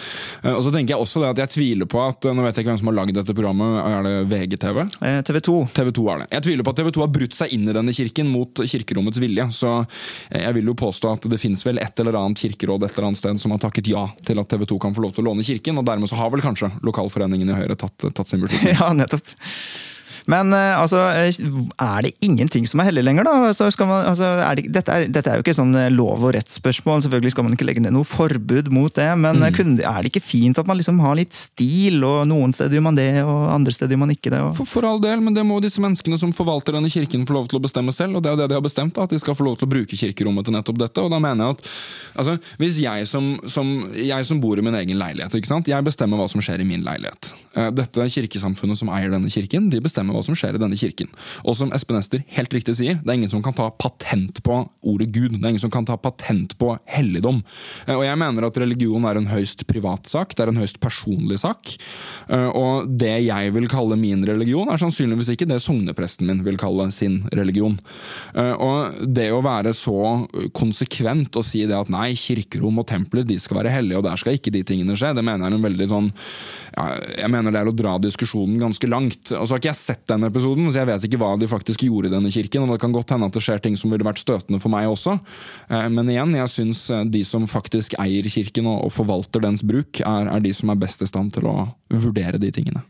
Og 0.56 0.62
så 0.66 0.72
tenker 0.74 0.96
jeg 0.96 1.04
også 1.04 1.24
det 1.24 1.34
at 1.34 1.44
jeg 1.44 1.54
tviler 1.58 1.90
på 1.90 2.02
at 2.04 2.28
Nå 2.30 2.44
vet 2.44 2.56
jeg 2.56 2.64
ikke 2.64 2.74
hvem 2.74 2.80
som 2.82 2.90
har 2.92 2.98
lagd 3.00 3.16
dette 3.18 3.34
programmet, 3.36 3.80
er 3.82 4.06
det 4.06 4.14
VGTV? 4.30 4.80
TV 5.26 5.40
2. 5.44 5.56
TV 5.76 5.92
2 5.96 6.06
er 6.14 6.22
det. 6.22 6.28
Jeg 6.36 6.46
tviler 6.46 6.66
på 6.66 6.74
at 6.74 6.80
TV 6.80 6.92
2 6.96 7.04
har 7.04 7.09
brutt 7.14 7.36
seg 7.38 7.54
inn 7.56 7.68
i 7.70 7.76
denne 7.76 7.94
kirken 7.96 8.30
mot 8.32 8.62
kirkerommets 8.62 9.22
vilje. 9.22 9.50
Så 9.56 9.74
eh, 9.82 10.44
jeg 10.44 10.58
vil 10.60 10.72
jo 10.72 10.78
påstå 10.80 11.14
at 11.18 11.30
det 11.32 11.42
fins 11.42 11.66
vel 11.66 11.82
et 11.82 12.04
eller 12.04 12.18
annet 12.20 12.42
kirkeråd 12.42 12.86
et 12.86 12.96
eller 12.96 13.12
annet 13.12 13.22
sted 13.22 13.42
som 13.42 13.56
har 13.56 13.62
takket 13.64 13.92
ja 13.92 14.08
til 14.28 14.42
at 14.42 14.50
TV 14.52 14.66
2 14.70 14.80
kan 14.82 14.96
få 14.96 15.06
lov 15.06 15.16
til 15.16 15.26
å 15.26 15.32
låne 15.32 15.46
kirken, 15.46 15.80
og 15.80 15.88
dermed 15.88 16.12
så 16.12 16.20
har 16.20 16.32
vel 16.34 16.44
kanskje 16.46 16.72
lokalforeningen 16.86 17.52
i 17.52 17.60
Høyre 17.62 17.78
tatt, 17.80 18.10
tatt 18.14 18.28
sin 18.32 18.44
beslutning. 18.46 18.76
Ja, 18.80 18.92
nettopp. 18.96 19.28
Men 20.30 20.54
eh, 20.54 20.78
altså, 20.78 21.02
eh, 21.10 21.34
er 21.82 22.06
det 22.06 22.12
ingenting 22.26 22.68
som 22.70 22.82
er 22.82 22.90
hellig 22.90 23.04
lenger, 23.06 23.26
da? 23.26 23.34
Altså, 23.50 23.70
man, 23.82 24.06
altså, 24.12 24.30
er 24.46 24.60
det, 24.60 24.68
dette, 24.76 24.94
er, 24.94 25.08
dette, 25.10 25.32
er, 25.32 25.40
jo 25.40 25.46
ikke 25.46 25.58
sånn 25.58 25.74
eh, 25.80 25.90
lov- 25.94 26.22
og 26.22 26.34
rettsspørsmål, 26.36 27.02
selvfølgelig 27.06 27.34
skal 27.34 27.48
man 27.48 27.56
ikke 27.56 27.66
legge 27.68 27.84
ned 27.84 27.96
noe 27.96 28.08
forbud 28.08 28.70
mot 28.76 28.94
det. 28.96 29.08
Men 29.18 29.42
mm. 29.42 29.48
kunne, 29.58 29.78
er 29.82 30.06
det 30.06 30.12
ikke 30.14 30.26
fint 30.26 30.62
at 30.62 30.70
man 30.70 30.78
liksom 30.80 31.02
har 31.02 31.18
litt 31.18 31.38
stil, 31.38 32.04
og 32.06 32.28
noen 32.30 32.54
steder 32.56 32.78
gjør 32.78 32.86
man 32.92 33.00
det, 33.00 33.10
og 33.24 33.48
andre 33.56 33.74
steder 33.74 33.96
gjør 33.96 34.04
man 34.04 34.14
ikke 34.14 34.34
det? 34.34 34.44
For, 34.60 34.70
for, 34.70 34.90
all 34.90 35.02
del, 35.04 35.24
men 35.26 35.38
det 35.38 35.46
må 35.48 35.58
disse 35.64 35.82
menneskene 35.82 36.20
som 36.22 36.34
forvalter 36.36 36.78
denne 36.78 36.92
kirken 36.94 37.26
få 37.30 37.40
lov 37.40 37.50
til 37.50 37.60
å 37.60 37.64
bestemme 37.66 37.96
selv, 37.96 38.20
og 38.20 38.26
det 38.26 38.34
er 38.34 38.44
det 38.44 38.52
de 38.54 38.60
har 38.60 38.66
bestemt, 38.66 38.96
da, 38.98 39.08
at 39.10 39.16
de 39.16 39.22
skal 39.22 39.38
få 39.38 39.48
lov 39.48 39.58
til 39.60 39.70
å 39.70 39.74
bruke 39.74 39.98
kirkerommet 39.98 40.46
til 40.46 40.58
nettopp 40.58 40.82
dette. 40.84 41.06
Og 41.06 41.14
da 41.14 41.22
mener 41.24 41.50
jeg 41.50 41.58
at 41.58 41.66
altså, 42.22 42.38
hvis 42.62 42.80
jeg 42.84 43.10
som, 43.10 43.32
som, 43.50 43.74
jeg 43.98 44.30
som 44.30 44.42
bor 44.44 44.62
i 44.62 44.66
min 44.66 44.78
egen 44.78 45.02
leilighet, 45.02 45.40
jeg 45.70 45.86
bestemmer 45.86 46.20
hva 46.20 46.30
som 46.30 46.42
skjer 46.44 46.62
i 46.62 46.68
min 46.68 46.84
leilighet. 46.86 47.32
Dette 47.76 48.06
kirkesamfunnet 48.14 48.78
som 48.78 48.92
eier 48.94 49.12
denne 49.12 49.32
kirken, 49.32 49.70
de 49.72 49.82
bestemmer 49.84 50.19
hva 50.20 50.26
som 50.28 50.38
skjer 50.38 50.58
i 50.58 50.62
denne 50.62 50.78
kirken. 50.80 51.10
Og 51.46 51.58
som 51.58 51.74
Espen 51.76 52.00
Ester 52.00 52.24
helt 52.36 52.54
riktig 52.56 52.78
sier, 52.80 53.00
det 53.02 53.10
er 53.10 53.20
ingen 53.20 53.32
som 53.32 53.44
kan 53.46 53.56
ta 53.56 53.70
patent 53.72 54.42
på 54.46 54.62
ordet 54.86 55.10
Gud. 55.16 55.38
Det 55.38 55.44
er 55.44 55.54
ingen 55.54 55.64
som 55.64 55.74
kan 55.74 55.88
ta 55.88 55.98
patent 56.00 56.56
på 56.60 56.74
helligdom. 56.90 57.42
Eh, 57.88 57.96
og 57.96 58.06
jeg 58.06 58.20
mener 58.20 58.48
at 58.48 58.60
religion 58.62 59.08
er 59.10 59.20
en 59.20 59.30
høyst 59.32 59.66
privat 59.70 60.10
sak, 60.10 60.36
det 60.36 60.46
er 60.46 60.54
en 60.54 60.62
høyst 60.62 60.80
personlig 60.84 61.40
sak. 61.44 61.74
Eh, 62.30 62.50
og 62.50 62.90
det 63.00 63.16
jeg 63.26 63.56
vil 63.56 63.70
kalle 63.72 63.98
min 64.00 64.26
religion, 64.28 64.70
er 64.70 64.82
sannsynligvis 64.82 65.34
ikke 65.34 65.50
det 65.50 65.62
sognepresten 65.64 66.28
min 66.30 66.44
vil 66.48 66.60
kalle 66.60 66.90
sin 66.96 67.22
religion. 67.36 67.80
Eh, 68.36 68.54
og 68.54 69.06
det 69.08 69.30
å 69.34 69.44
være 69.46 69.74
så 69.78 70.26
konsekvent 70.56 71.38
og 71.40 71.48
si 71.48 71.66
det 71.70 71.78
at 71.78 71.92
nei, 71.94 72.12
kirkerom 72.20 72.82
og 72.82 72.90
templer 72.90 73.28
de 73.28 73.40
skal 73.42 73.62
være 73.62 73.74
hellige, 73.74 74.00
og 74.00 74.08
der 74.08 74.20
skal 74.20 74.38
ikke 74.38 74.54
de 74.54 74.64
tingene 74.68 74.98
skje, 75.00 75.14
det 75.18 75.26
mener 75.26 75.46
jeg 75.46 75.54
er 75.54 75.60
en 75.60 75.68
veldig 75.68 75.90
sånn 75.90 76.10
ja, 76.76 76.86
Jeg 77.24 77.32
mener 77.32 77.54
det 77.54 77.62
er 77.62 77.70
å 77.70 77.76
dra 77.76 77.96
diskusjonen 78.02 78.60
ganske 78.62 78.90
langt. 78.90 79.32
Og 79.36 79.46
så 79.46 79.56
har 79.56 79.62
ikke 79.62 79.72
jeg 79.72 79.80
sett 79.80 79.99
den 80.10 80.26
episoden, 80.28 80.70
så 80.70 80.82
jeg 80.82 80.90
vet 80.90 81.08
ikke 81.08 81.20
hva 81.22 81.34
de 81.40 81.50
faktisk 81.50 81.84
gjorde 81.86 82.10
i 82.10 82.14
denne 82.14 82.32
kirken. 82.34 82.66
og 82.66 82.76
Det 82.76 82.82
kan 82.84 82.94
godt 82.96 83.16
hende 83.16 83.30
at 83.30 83.36
det 83.36 83.44
skjer 83.46 83.64
ting 83.64 83.76
som 83.80 83.92
ville 83.92 84.08
vært 84.08 84.22
støtende 84.24 84.62
for 84.64 84.72
meg 84.74 84.88
også. 84.90 85.18
Eh, 85.70 85.90
men 85.94 86.12
igjen, 86.12 86.36
jeg 86.38 86.54
syns 86.54 86.86
eh, 86.94 87.04
de 87.10 87.24
som 87.28 87.48
faktisk 87.50 87.98
eier 88.00 88.30
kirken 88.30 88.70
og 88.72 88.92
forvalter 88.96 89.44
dens 89.44 89.66
bruk, 89.66 90.00
er, 90.00 90.30
er 90.30 90.46
de 90.46 90.54
som 90.56 90.72
er 90.72 90.80
best 90.80 91.04
i 91.04 91.10
stand 91.10 91.34
til 91.36 91.50
å 91.50 91.58
vurdere 91.92 92.42
de 92.42 92.54
tingene. 92.54 92.86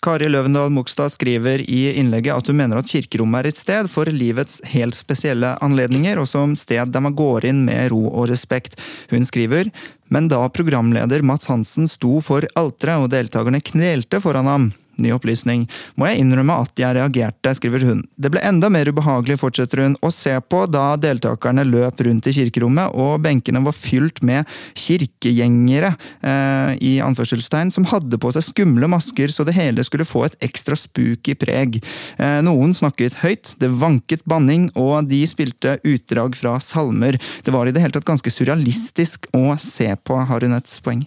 Kari 0.00 0.30
Løvendal 0.30 0.70
Mogstad 0.72 1.12
skriver 1.12 1.60
i 1.60 1.90
innlegget 2.00 2.32
at 2.32 2.48
hun 2.48 2.56
mener 2.56 2.80
at 2.80 2.88
kirkerommet 2.88 3.42
er 3.42 3.50
et 3.50 3.60
sted 3.60 3.88
for 3.92 4.08
livets 4.08 4.56
helt 4.72 4.96
spesielle 4.96 5.52
anledninger, 5.60 6.16
og 6.16 6.28
som 6.30 6.54
sted 6.56 6.94
der 6.94 7.04
man 7.04 7.16
går 7.18 7.44
inn 7.50 7.66
med 7.66 7.90
ro 7.92 8.06
og 8.08 8.30
respekt. 8.32 8.80
Hun 9.12 9.28
skriver 9.28 9.68
men 10.10 10.26
da 10.28 10.42
programleder 10.50 11.22
Mats 11.22 11.46
Hansen 11.46 11.86
sto 11.88 12.18
for 12.24 12.46
alteret 12.58 13.04
og 13.04 13.12
deltakerne 13.12 13.62
knelte 13.62 14.18
foran 14.22 14.48
ham, 14.50 14.64
ny 15.02 15.12
opplysning, 15.16 15.66
må 15.96 16.10
jeg 16.10 16.22
innrømme 16.22 16.56
at 16.62 16.80
jeg 16.80 16.96
reagerte, 16.96 17.54
skriver 17.56 17.84
hun. 17.88 18.02
Det 18.20 18.30
ble 18.32 18.42
enda 18.46 18.70
mer 18.72 18.88
ubehagelig, 18.90 19.40
fortsetter 19.40 19.84
hun, 19.84 19.96
å 20.04 20.12
se 20.14 20.34
på 20.50 20.64
da 20.70 20.94
deltakerne 21.00 21.64
løp 21.68 22.02
rundt 22.06 22.28
i 22.30 22.34
kirkerommet 22.36 22.96
og 22.98 23.20
benkene 23.24 23.62
var 23.64 23.76
fylt 23.76 24.22
med 24.26 24.48
kirkegjengere, 24.78 25.94
eh, 26.22 26.72
i 26.80 26.92
anførselstegn, 27.04 27.72
som 27.72 27.88
hadde 27.90 28.18
på 28.20 28.32
seg 28.34 28.46
skumle 28.46 28.88
masker 28.90 29.32
så 29.32 29.44
det 29.46 29.56
hele 29.56 29.84
skulle 29.86 30.08
få 30.08 30.26
et 30.26 30.38
ekstra 30.44 30.78
spooky 30.78 31.36
preg. 31.38 31.80
Eh, 32.18 32.40
noen 32.46 32.74
snakket 32.76 33.20
høyt, 33.24 33.54
det 33.60 33.72
vanket 33.80 34.24
banning, 34.28 34.70
og 34.78 35.08
de 35.10 35.22
spilte 35.30 35.78
utdrag 35.86 36.36
fra 36.38 36.58
salmer. 36.64 37.18
Det 37.44 37.54
var 37.54 37.68
i 37.68 37.74
det 37.74 37.82
hele 37.82 37.96
tatt 37.96 38.08
ganske 38.08 38.32
surrealistisk 38.32 39.30
å 39.36 39.56
se 39.60 39.88
på, 40.04 40.20
har 40.30 40.46
hun 40.46 40.56
et 40.56 40.78
poeng? 40.84 41.04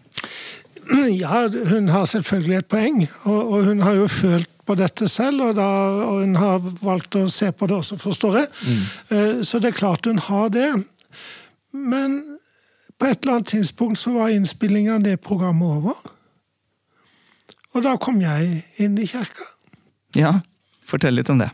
Ja, 1.23 1.47
hun 1.69 1.89
har 1.89 2.05
selvfølgelig 2.09 2.57
et 2.57 2.69
poeng, 2.71 3.03
og, 3.23 3.39
og 3.53 3.65
hun 3.69 3.81
har 3.81 3.93
jo 3.97 4.07
følt 4.07 4.49
på 4.65 4.75
dette 4.79 5.07
selv, 5.11 5.41
og, 5.41 5.55
da, 5.55 5.67
og, 6.05 6.21
hun 6.23 6.36
har 6.39 6.61
valgt 6.81 7.15
å 7.19 7.27
se 7.31 7.51
på 7.51 7.67
det 7.67 7.75
også, 7.75 7.97
forstår 7.99 8.38
jeg. 8.39 8.47
Mm. 8.63 9.41
Så 9.43 9.59
det 9.59 9.73
er 9.73 9.75
klart 9.75 10.07
hun 10.07 10.21
har 10.23 10.53
det. 10.53 10.69
Men 11.73 12.21
på 12.99 13.09
et 13.09 13.23
eller 13.23 13.41
annet 13.41 13.51
tidspunkt 13.51 13.99
så 13.99 14.13
var 14.15 14.31
innspillinga 14.31 14.95
av 14.95 15.03
det 15.03 15.17
programmet 15.19 15.67
over. 15.81 15.97
Og 17.73 17.84
da 17.84 17.97
kom 17.99 18.21
jeg 18.21 18.61
inn 18.81 18.95
i 19.01 19.09
kirka. 19.09 19.49
Ja, 20.15 20.38
fortell 20.88 21.17
litt 21.17 21.31
om 21.34 21.41
det. 21.41 21.49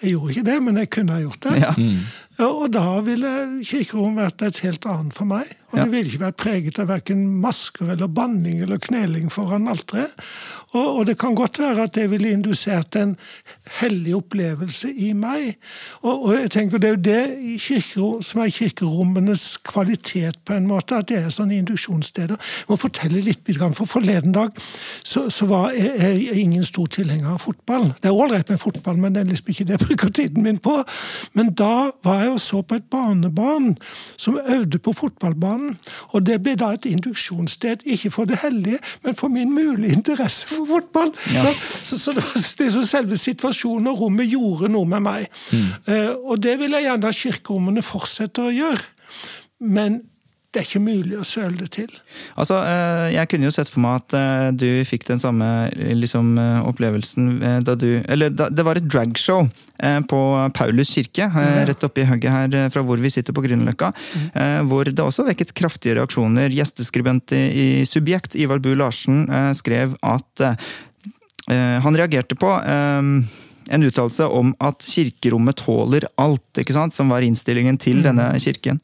Jeg 0.00 0.14
gjorde 0.14 0.32
ikke 0.32 0.46
det, 0.48 0.58
men 0.64 0.80
jeg 0.80 0.90
kunne 0.94 1.16
ha 1.16 1.20
gjort 1.20 1.42
det. 1.44 1.56
Ja. 1.60 1.72
Mm. 1.76 2.04
Og 2.46 2.70
da 2.72 2.84
ville 3.04 3.32
kirkerom 3.68 4.16
vært 4.16 4.42
et 4.46 4.62
helt 4.64 4.86
annet 4.88 5.16
for 5.16 5.28
meg. 5.28 5.50
Og 5.70 5.78
det 5.78 5.90
ville 5.92 6.10
ikke 6.10 6.24
vært 6.24 6.40
preget 6.40 6.78
av 6.82 6.88
verken 6.90 7.26
masker 7.42 7.92
eller 7.94 8.10
banning 8.10 8.62
eller 8.64 8.80
kneling 8.82 9.30
foran 9.32 9.68
alteret. 9.70 10.16
Og, 10.70 10.86
og, 10.86 11.06
det 11.06 11.16
kan 11.18 11.34
godt 11.34 11.58
være 11.58 11.82
at 11.82 11.94
det 11.94 12.10
ville 12.12 12.30
indusert 12.30 12.94
en 12.96 13.16
hellig 13.80 14.14
opplevelse 14.14 14.90
i 14.92 15.10
meg. 15.18 15.56
Og, 16.02 16.28
og 16.28 16.34
jeg 16.36 16.50
tenker 16.54 16.78
det 16.78 16.90
er 16.90 16.94
jo 16.94 17.02
det 17.06 18.22
som 18.26 18.42
er 18.42 18.52
kirkerommenes 18.54 19.44
kvalitet, 19.66 20.38
på 20.46 20.54
en 20.54 20.68
måte, 20.70 20.96
at 20.96 21.08
det 21.10 21.18
er 21.18 21.32
sånne 21.34 21.58
induksjonssteder. 21.58 22.38
Jeg 22.38 22.68
må 22.70 22.78
fortelle 22.78 23.22
litt, 23.24 23.42
for 23.74 23.86
forleden 23.88 24.32
dag 24.32 24.54
så, 25.02 25.26
så 25.30 25.46
var 25.50 25.74
jeg, 25.74 25.90
jeg, 25.98 26.38
ingen 26.38 26.64
stor 26.64 26.86
tilhenger 26.86 27.34
av 27.34 27.42
fotball. 27.42 27.90
Det 28.02 28.10
er 28.10 28.22
ålreit 28.22 28.50
med 28.50 28.62
fotball, 28.62 28.98
men 29.02 29.14
det 29.14 29.24
er 29.24 29.30
liksom 29.32 29.50
ikke 29.50 29.66
det 29.66 29.76
jeg 29.76 29.86
bruker 29.86 30.14
tiden 30.20 30.46
min 30.46 30.62
på. 30.62 30.76
Men 31.34 31.50
da 31.58 31.90
var 32.06 32.22
jeg 32.24 32.36
og 32.36 32.40
så 32.42 32.62
på 32.62 32.78
et 32.78 32.86
barnebarn 32.90 33.74
som 34.16 34.38
øvde 34.38 34.78
på 34.78 34.94
fotballbanen. 34.94 35.59
Og 36.10 36.26
det 36.26 36.40
ble 36.44 36.56
da 36.60 36.72
et 36.76 36.88
induksjonssted, 36.90 37.84
ikke 37.84 38.12
for 38.14 38.30
det 38.30 38.40
hellige, 38.44 38.80
men 39.04 39.16
for 39.18 39.32
min 39.32 39.54
mulige 39.54 39.96
interesse 39.98 40.48
for 40.48 40.68
fotball. 40.68 41.12
Ja. 41.34 41.52
Så, 41.84 41.98
så, 41.98 42.14
det 42.58 42.70
så 42.72 42.84
selve 42.86 43.18
situasjonen 43.20 43.90
og 43.92 44.04
rommet 44.04 44.30
gjorde 44.30 44.70
noe 44.72 44.88
med 44.88 45.04
meg. 45.06 45.28
Mm. 45.52 45.68
Uh, 45.88 46.30
og 46.32 46.42
det 46.42 46.58
vil 46.60 46.76
jeg 46.76 46.88
gjerne 46.88 47.12
at 47.12 47.20
kirkerommene 47.24 47.84
fortsetter 47.84 48.48
å 48.48 48.54
gjøre. 48.54 48.86
Men 49.60 50.00
det 50.50 50.58
er 50.58 50.66
ikke 50.66 50.82
mulig 50.82 51.14
å 51.14 51.24
søle 51.26 51.60
det 51.60 51.68
til. 51.76 51.90
Altså, 52.34 52.56
eh, 52.66 53.12
Jeg 53.14 53.30
kunne 53.30 53.46
jo 53.46 53.54
sett 53.54 53.70
for 53.70 53.82
meg 53.84 54.00
at 54.00 54.14
eh, 54.18 54.46
du 54.50 54.82
fikk 54.88 55.06
den 55.06 55.22
samme 55.22 55.46
liksom, 55.94 56.32
eh, 56.42 56.66
opplevelsen 56.66 57.62
da 57.62 57.76
du 57.78 58.02
Eller 58.08 58.34
da, 58.34 58.48
det 58.50 58.64
var 58.66 58.76
et 58.78 58.88
dragshow 58.88 59.46
på 59.80 60.20
Paulus 60.52 60.90
kirke, 60.92 61.24
ja. 61.24 61.62
rett 61.64 61.84
oppi 61.86 62.02
hugget 62.04 62.34
her 62.34 62.68
fra 62.68 62.82
hvor 62.84 63.00
vi 63.00 63.08
sitter 63.08 63.32
på 63.32 63.40
Grünerløkka. 63.46 63.88
Mm. 63.96 64.66
Hvor 64.68 64.84
det 64.84 65.00
også 65.00 65.24
vekket 65.24 65.54
kraftige 65.56 65.94
reaksjoner. 65.96 66.52
Gjesteskribent 66.52 67.32
i 67.32 67.86
Subjekt, 67.88 68.36
Ivar 68.36 68.60
Bu 68.60 68.74
Larsen, 68.76 69.24
skrev 69.56 69.96
at 70.04 70.44
han 71.48 71.96
reagerte 71.96 72.36
på 72.36 72.52
en 73.70 73.86
uttalelse 73.86 74.26
om 74.26 74.52
at 74.62 74.84
kirkerommet 74.84 75.60
tåler 75.62 76.06
alt, 76.20 76.60
ikke 76.60 76.74
sant? 76.76 76.94
som 76.96 77.12
var 77.12 77.24
innstillingen 77.24 77.78
til 77.80 78.00
mm. 78.00 78.04
denne 78.08 78.26
kirken. 78.42 78.80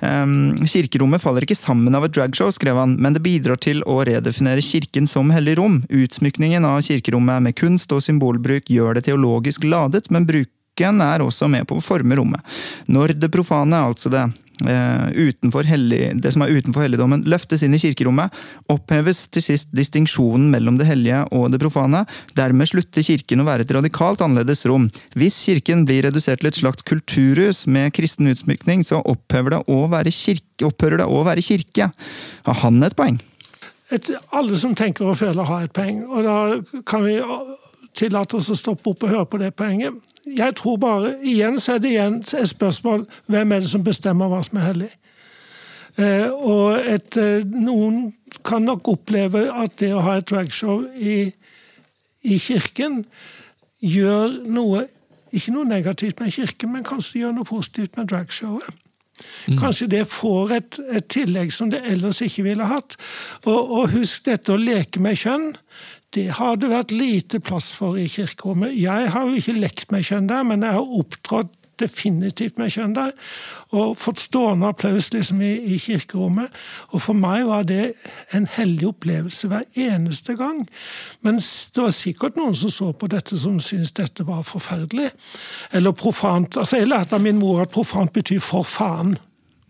Um, 0.00 0.54
kirkerommet 0.66 1.22
faller 1.22 1.46
ikke 1.46 1.58
sammen 1.58 1.94
av 1.98 2.06
et 2.06 2.14
dragshow, 2.16 2.52
skrev 2.54 2.78
han, 2.78 2.96
men 3.02 3.16
det 3.16 3.24
bidrar 3.24 3.60
til 3.62 3.82
å 3.88 4.00
redefinere 4.06 4.64
kirken 4.64 5.10
som 5.10 5.32
hellig 5.34 5.58
rom. 5.58 5.82
Utsmykningen 5.90 6.66
av 6.68 6.82
kirkerommet 6.86 7.44
med 7.48 7.58
kunst 7.58 7.92
og 7.94 8.04
symbolbruk 8.06 8.70
gjør 8.70 8.98
det 8.98 9.08
teologisk 9.08 9.66
ladet, 9.66 10.06
men 10.14 10.28
bruken 10.28 11.02
er 11.02 11.24
også 11.24 11.50
med 11.50 11.66
på 11.68 11.78
å 11.78 11.84
forme 11.84 12.18
rommet. 12.18 12.58
Når 12.86 13.16
det 13.18 13.32
profane, 13.34 13.82
altså 13.90 14.12
det 14.12 14.28
utenfor 14.58 15.66
hellig, 15.68 16.20
det 16.22 16.32
som 16.34 16.42
er 16.42 16.50
utenfor 16.50 16.82
helligdommen, 16.84 17.22
løftes 17.30 17.62
inn 17.62 17.76
i 17.76 17.80
kirkerommet, 17.82 18.34
oppheves 18.72 19.26
til 19.32 19.44
sist 19.44 19.70
distinksjonen 19.76 20.48
mellom 20.50 20.78
det 20.80 20.88
hellige 20.88 21.24
og 21.36 21.52
det 21.52 21.60
profane. 21.62 22.04
Dermed 22.38 22.70
slutter 22.70 23.06
kirken 23.06 23.42
å 23.42 23.48
være 23.48 23.66
et 23.66 23.74
radikalt 23.74 24.22
annerledes 24.24 24.66
rom. 24.68 24.88
Hvis 25.18 25.38
kirken 25.46 25.86
blir 25.88 26.02
redusert 26.08 26.42
til 26.42 26.50
et 26.50 26.60
slags 26.60 26.82
kulturhus 26.88 27.66
med 27.70 27.94
kristen 27.96 28.30
utsmykning, 28.30 28.84
så 28.86 29.02
opphører 29.04 29.58
det 29.58 29.62
å 29.70 29.86
være 29.88 30.14
kirke. 31.44 31.90
Har 32.48 32.62
han 32.64 32.82
et 32.82 32.98
poeng? 32.98 33.20
Et, 33.94 34.10
alle 34.36 34.58
som 34.60 34.74
tenker 34.76 35.08
og 35.08 35.16
føler, 35.16 35.46
har 35.48 35.64
et 35.64 35.72
poeng. 35.72 36.02
Og 36.10 36.26
da 36.26 36.36
kan 36.88 37.06
vi 37.06 37.16
tillate 37.98 38.38
oss 38.38 38.52
å 38.52 38.56
stoppe 38.56 38.92
opp 38.92 39.02
og 39.04 39.12
høre 39.12 39.26
på 39.28 39.40
det 39.42 39.50
poenget 39.58 39.98
jeg 40.36 40.56
tror 40.56 40.76
bare 40.76 41.16
Igjen 41.22 41.60
så 41.60 41.74
er 41.74 41.78
det 41.78 41.90
igjen 41.94 42.20
et 42.20 42.48
spørsmål 42.48 43.06
hvem 43.26 43.52
er 43.52 43.64
det 43.64 43.70
som 43.70 43.84
bestemmer 43.84 44.28
hva 44.28 44.42
som 44.44 44.58
er 44.58 44.66
hellig. 44.66 44.90
Eh, 45.98 46.28
og 46.30 46.86
et, 46.86 47.16
eh, 47.16 47.44
noen 47.44 48.12
kan 48.44 48.62
nok 48.62 48.88
oppleve 48.88 49.48
at 49.50 49.78
det 49.80 49.92
å 49.94 50.02
ha 50.04 50.18
et 50.18 50.28
dragshow 50.30 50.84
i, 50.94 51.32
i 52.22 52.38
kirken 52.38 53.04
gjør 53.80 54.44
noe 54.46 54.86
Ikke 55.28 55.52
noe 55.52 55.68
negativt 55.68 56.20
med 56.20 56.32
kirken, 56.32 56.70
men 56.72 56.84
kanskje 56.88 57.18
gjør 57.20 57.34
noe 57.36 57.44
positivt 57.44 57.98
med 57.98 58.06
dragshowet. 58.08 58.64
Mm. 59.46 59.58
Kanskje 59.60 59.90
det 59.92 60.04
får 60.12 60.54
et, 60.56 60.80
et, 60.88 61.08
tillegg 61.10 61.52
som 61.54 61.72
det 61.72 61.82
ellers 61.88 62.22
ikke 62.24 62.46
ville 62.46 62.68
hatt. 62.70 62.98
Og, 63.44 63.58
og 63.58 63.94
husk 63.96 64.26
dette 64.28 64.54
å 64.54 64.60
leke 64.60 65.02
med 65.02 65.18
kjønn. 65.20 65.52
Det 66.16 66.30
har 66.38 66.56
det 66.56 66.70
vært 66.72 66.94
lite 66.94 67.40
plass 67.44 67.72
for 67.76 67.98
i 68.00 68.06
kirkerommet. 68.08 68.76
Jeg 68.78 69.10
har 69.12 69.28
jo 69.28 69.36
ikke 69.40 69.58
lekt 69.58 69.92
med 69.92 70.06
kjønn 70.08 70.30
der, 70.30 70.46
men 70.48 70.64
jeg 70.64 70.78
har 70.78 70.96
opptrådt 71.02 71.52
definitivt 71.80 72.58
med 72.58 72.72
kjønn 72.74 72.96
der. 72.96 73.12
Og 73.76 73.96
fått 74.00 74.22
stående 74.22 74.70
applaus 74.72 75.10
liksom 75.12 75.42
i, 75.44 75.52
i, 75.74 75.78
kirkerommet. 75.82 76.54
Og 76.92 77.02
for 77.04 77.18
meg 77.18 77.46
var 77.48 77.66
det 77.68 77.92
en 78.34 78.48
hellig 78.58 78.88
opplevelse 78.92 79.50
hver 79.50 79.66
eneste 79.78 80.36
gang. 80.38 80.64
Men 81.26 81.40
det 81.40 81.82
var 81.82 81.96
sikkert 81.96 82.38
noen 82.40 82.56
som 82.58 82.72
så 82.72 82.92
på 82.92 83.10
dette 83.12 83.38
som 83.38 83.60
syntes 83.60 83.96
dette 83.96 84.26
var 84.28 84.44
forferdelig. 84.48 85.10
Eller 85.72 85.96
profant. 85.96 86.56
Altså 86.56 86.80
Jeg 86.82 86.92
lærte 86.92 87.16
av 87.16 87.24
min 87.24 87.40
mor 87.40 87.62
at 87.62 87.74
profant 87.74 88.12
betyr 88.12 88.40
for 88.44 88.66
faen. 88.66 89.16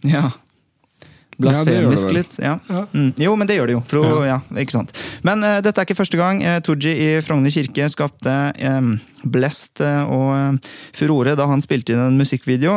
Ja. 0.07 0.31
Blasfemisk 1.39 2.09
ja, 2.09 2.15
litt. 2.17 2.39
Ja. 2.43 2.57
Mm. 2.91 3.13
Jo, 3.23 3.37
men 3.39 3.47
det 3.47 3.59
gjør 3.59 3.71
det 3.71 3.77
jo. 3.77 3.83
Pro, 3.87 4.03
ja. 4.27 4.41
ikke 4.59 4.75
sant. 4.75 4.91
Men 5.27 5.45
uh, 5.47 5.61
dette 5.63 5.79
er 5.79 5.87
ikke 5.87 6.01
første 6.01 6.19
gang 6.19 6.43
uh, 6.43 6.59
Tooji 6.67 6.91
i 6.91 7.11
Frogner 7.23 7.55
kirke 7.55 7.87
skapte 7.93 8.35
um, 8.59 8.97
blest 9.23 9.83
uh, 9.83 10.11
og 10.11 10.59
furore 10.99 11.37
da 11.39 11.47
han 11.51 11.63
spilte 11.63 11.95
inn 11.95 12.03
en 12.03 12.19
musikkvideo. 12.19 12.75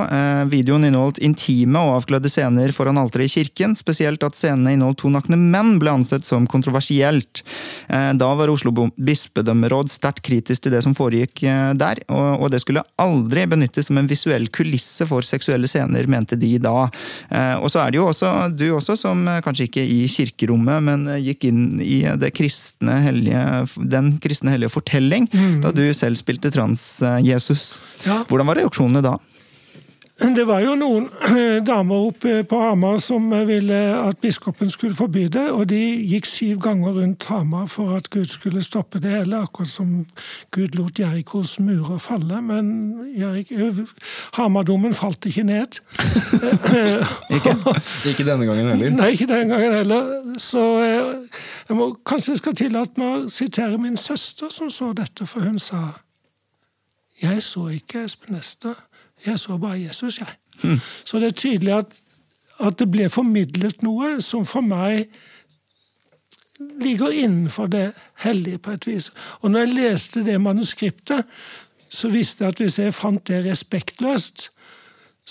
videoen 0.50 0.86
inneholdt 0.88 1.20
intime 1.22 1.82
og 1.82 2.00
avkledde 2.00 2.30
scener 2.34 2.74
foran 2.76 3.00
alteret 3.02 3.30
i 3.30 3.34
kirken. 3.40 3.74
Spesielt 3.78 4.22
at 4.26 4.38
scenene 4.38 4.76
inneholdt 4.76 5.02
to 5.02 5.10
nakne 5.14 5.40
menn 5.40 5.80
ble 5.82 5.94
ansett 5.98 6.26
som 6.28 6.46
kontroversielt. 6.50 7.42
da 7.90 8.30
var 8.38 8.50
Oslo 8.50 8.74
bispedømmeråd 8.98 9.90
sterkt 9.94 10.24
kritisk 10.26 10.66
til 10.66 10.76
det 10.76 10.84
som 10.86 10.96
foregikk 10.98 11.44
der, 11.78 12.02
og, 12.10 12.42
og, 12.42 12.48
det 12.54 12.62
skulle 12.64 12.84
aldri 13.02 13.46
benyttes 13.50 13.90
som 13.90 13.98
en 14.02 14.10
visuell 14.10 14.50
kulisse 14.54 15.08
for 15.10 15.26
seksuelle 15.26 15.70
scener, 15.72 16.10
mente 16.10 16.38
de 16.40 16.58
da. 16.62 16.90
og 17.62 17.70
så 17.72 17.86
er 17.86 17.94
det 17.94 18.02
jo 18.02 18.10
også 18.12 18.51
du 18.56 18.68
også, 18.76 18.98
som 19.00 19.24
eh, 19.28 19.42
kanskje 19.46 19.68
ikke 19.70 19.84
i 19.84 20.00
kirkerommet, 20.12 20.84
men 20.86 21.08
eh, 21.12 21.22
gikk 21.30 21.48
inn 21.50 21.82
i 21.84 22.04
kristne 22.36 23.00
hellige, 23.06 23.44
den 23.92 24.14
kristne 24.24 24.56
hellige 24.56 24.74
fortelling 24.74 25.28
mm. 25.32 25.60
da 25.66 25.74
du 25.76 25.84
selv 25.98 26.20
spilte 26.20 26.52
trans-Jesus. 26.54 27.76
Ja. 28.06 28.22
Hvordan 28.30 28.52
var 28.52 28.62
reaksjonene 28.62 29.04
da? 29.06 29.18
Det 30.22 30.44
var 30.48 30.60
jo 30.62 30.76
noen 30.78 31.08
damer 31.70 32.08
oppe 32.12 32.44
på 32.46 32.58
Hamar 32.62 33.00
som 33.02 33.32
ville 33.48 33.78
at 33.98 34.20
biskopen 34.22 34.70
skulle 34.70 34.96
forby 34.96 35.24
det, 35.34 35.48
og 35.50 35.70
de 35.72 35.80
gikk 36.12 36.28
syv 36.30 36.60
ganger 36.62 36.94
rundt 37.00 37.26
Hamar 37.26 37.66
for 37.66 37.96
at 37.98 38.10
Gud 38.14 38.30
skulle 38.30 38.62
stoppe 38.64 39.02
det 39.02 39.16
hele, 39.16 39.40
akkurat 39.42 39.72
som 39.72 40.06
Gud 40.54 40.78
lot 40.78 41.00
Jerikos 41.00 41.56
murer 41.60 41.98
falle. 41.98 42.42
Men 42.42 42.70
Hamardommen 44.38 44.94
falt 44.94 45.26
ikke 45.26 45.44
ned. 45.44 45.82
ikke? 47.36 47.56
ikke 48.06 48.26
denne 48.26 48.46
gangen 48.46 48.70
heller? 48.70 48.90
Nei, 48.90 49.10
ikke 49.18 49.30
denne 49.32 49.50
gangen 49.56 49.74
heller. 49.74 50.38
så 50.38 50.68
eh, 50.84 51.42
jeg 51.70 51.78
må 51.78 51.96
kanskje 52.06 52.32
jeg 52.32 52.44
skal 52.44 52.56
tillate 52.56 53.02
meg 53.02 53.10
å 53.10 53.30
sitere 53.30 53.82
min 53.82 53.98
søster, 53.98 54.54
som 54.54 54.70
så 54.70 54.94
dette, 54.94 55.26
for 55.26 55.42
hun 55.50 55.60
sa 55.60 55.82
Jeg 57.22 57.44
så 57.44 57.68
ikke 57.70 58.06
Espen 58.06 58.36
Ester, 58.36 58.78
jeg 59.26 59.40
så 59.40 59.58
bare 59.58 59.82
Jesus, 59.82 60.20
jeg. 60.20 60.36
Så 61.06 61.20
det 61.20 61.28
er 61.28 61.32
tydelig 61.32 61.74
at, 61.74 61.94
at 62.60 62.80
det 62.80 62.92
ble 62.92 63.10
formidlet 63.10 63.82
noe 63.82 64.20
som 64.22 64.46
for 64.46 64.62
meg 64.62 65.10
ligger 66.82 67.10
innenfor 67.10 67.68
det 67.68 67.92
hellige 68.22 68.58
på 68.58 68.72
et 68.72 68.88
vis. 68.88 69.12
Og 69.42 69.52
når 69.52 69.60
jeg 69.60 69.74
leste 69.74 70.26
det 70.26 70.42
manuskriptet, 70.42 71.26
så 71.90 72.10
visste 72.10 72.44
jeg 72.44 72.54
at 72.54 72.62
hvis 72.62 72.80
jeg 72.80 72.94
fant 72.94 73.28
det 73.28 73.46
respektløst, 73.46 74.52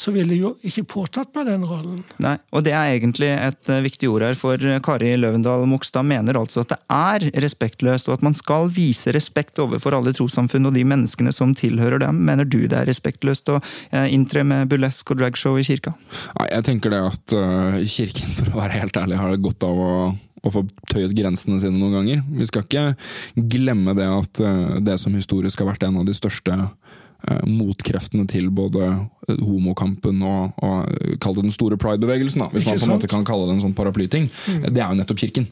så 0.00 0.12
ville 0.14 0.32
jeg 0.32 0.42
jo 0.42 0.50
ikke 0.66 0.86
påtatt 0.94 1.34
meg 1.36 1.48
den 1.50 1.64
rollen. 1.68 2.00
Nei, 2.22 2.36
og 2.54 2.64
det 2.64 2.72
er 2.72 2.94
egentlig 2.94 3.28
et 3.34 3.70
eh, 3.72 3.82
viktig 3.84 4.08
ord 4.08 4.24
her, 4.24 4.38
for 4.38 4.60
Kari 4.84 5.12
Løvendal 5.18 5.66
Mogstad 5.68 6.06
mener 6.08 6.38
altså 6.40 6.64
at 6.64 6.72
det 6.72 6.78
er 6.96 7.26
respektløst, 7.44 8.08
og 8.08 8.16
at 8.16 8.24
man 8.24 8.36
skal 8.38 8.70
vise 8.74 9.12
respekt 9.16 9.60
overfor 9.60 9.98
alle 9.98 10.14
trossamfunn 10.16 10.70
og 10.70 10.76
de 10.76 10.86
menneskene 10.88 11.34
som 11.36 11.52
tilhører 11.58 12.00
dem. 12.04 12.22
Mener 12.28 12.48
du 12.48 12.62
det 12.64 12.78
er 12.78 12.88
respektløst 12.88 13.52
å 13.52 13.58
eh, 13.60 14.08
inntre 14.14 14.46
med 14.46 14.72
burlesk 14.72 15.12
og 15.12 15.20
dragshow 15.20 15.60
i 15.60 15.66
kirka? 15.66 15.92
Nei, 16.38 16.48
jeg 16.54 16.68
tenker 16.70 16.96
det 16.96 17.04
at 17.10 17.36
kirken, 17.92 18.32
for 18.38 18.54
å 18.54 18.64
være 18.64 18.80
helt 18.80 19.00
ærlig, 19.00 19.20
har 19.20 19.34
det 19.34 19.44
godt 19.44 19.68
av 19.68 19.84
å 19.84 19.92
og 20.40 20.54
få 20.54 20.60
tøyet 20.88 21.12
grensene 21.12 21.58
sine 21.60 21.76
noen 21.76 21.98
ganger. 21.98 22.22
Vi 22.32 22.46
skal 22.48 22.62
ikke 22.64 23.44
glemme 23.52 23.92
det 23.92 24.06
at 24.08 24.40
det 24.80 24.94
som 24.96 25.12
historisk 25.12 25.60
har 25.60 25.68
vært 25.68 25.84
en 25.84 25.98
av 26.00 26.06
de 26.08 26.14
største 26.16 26.56
motkreftene 27.46 28.26
til 28.30 28.50
både 28.50 28.86
homokampen 29.28 30.22
og, 30.26 30.56
og 30.64 31.18
kall 31.22 31.36
det 31.36 31.46
den 31.48 31.54
store 31.54 31.78
pride-bevegelsen, 31.80 32.46
hvis 32.54 32.66
man 32.66 32.78
på 32.80 32.88
en 32.88 32.94
måte 32.96 33.10
kan 33.10 33.26
kalle 33.28 33.46
det 33.48 33.58
en 33.58 33.64
sånn 33.68 33.76
paraplyting, 33.76 34.30
det 34.66 34.80
er 34.80 34.88
jo 34.88 34.98
nettopp 35.00 35.20
kirken. 35.22 35.48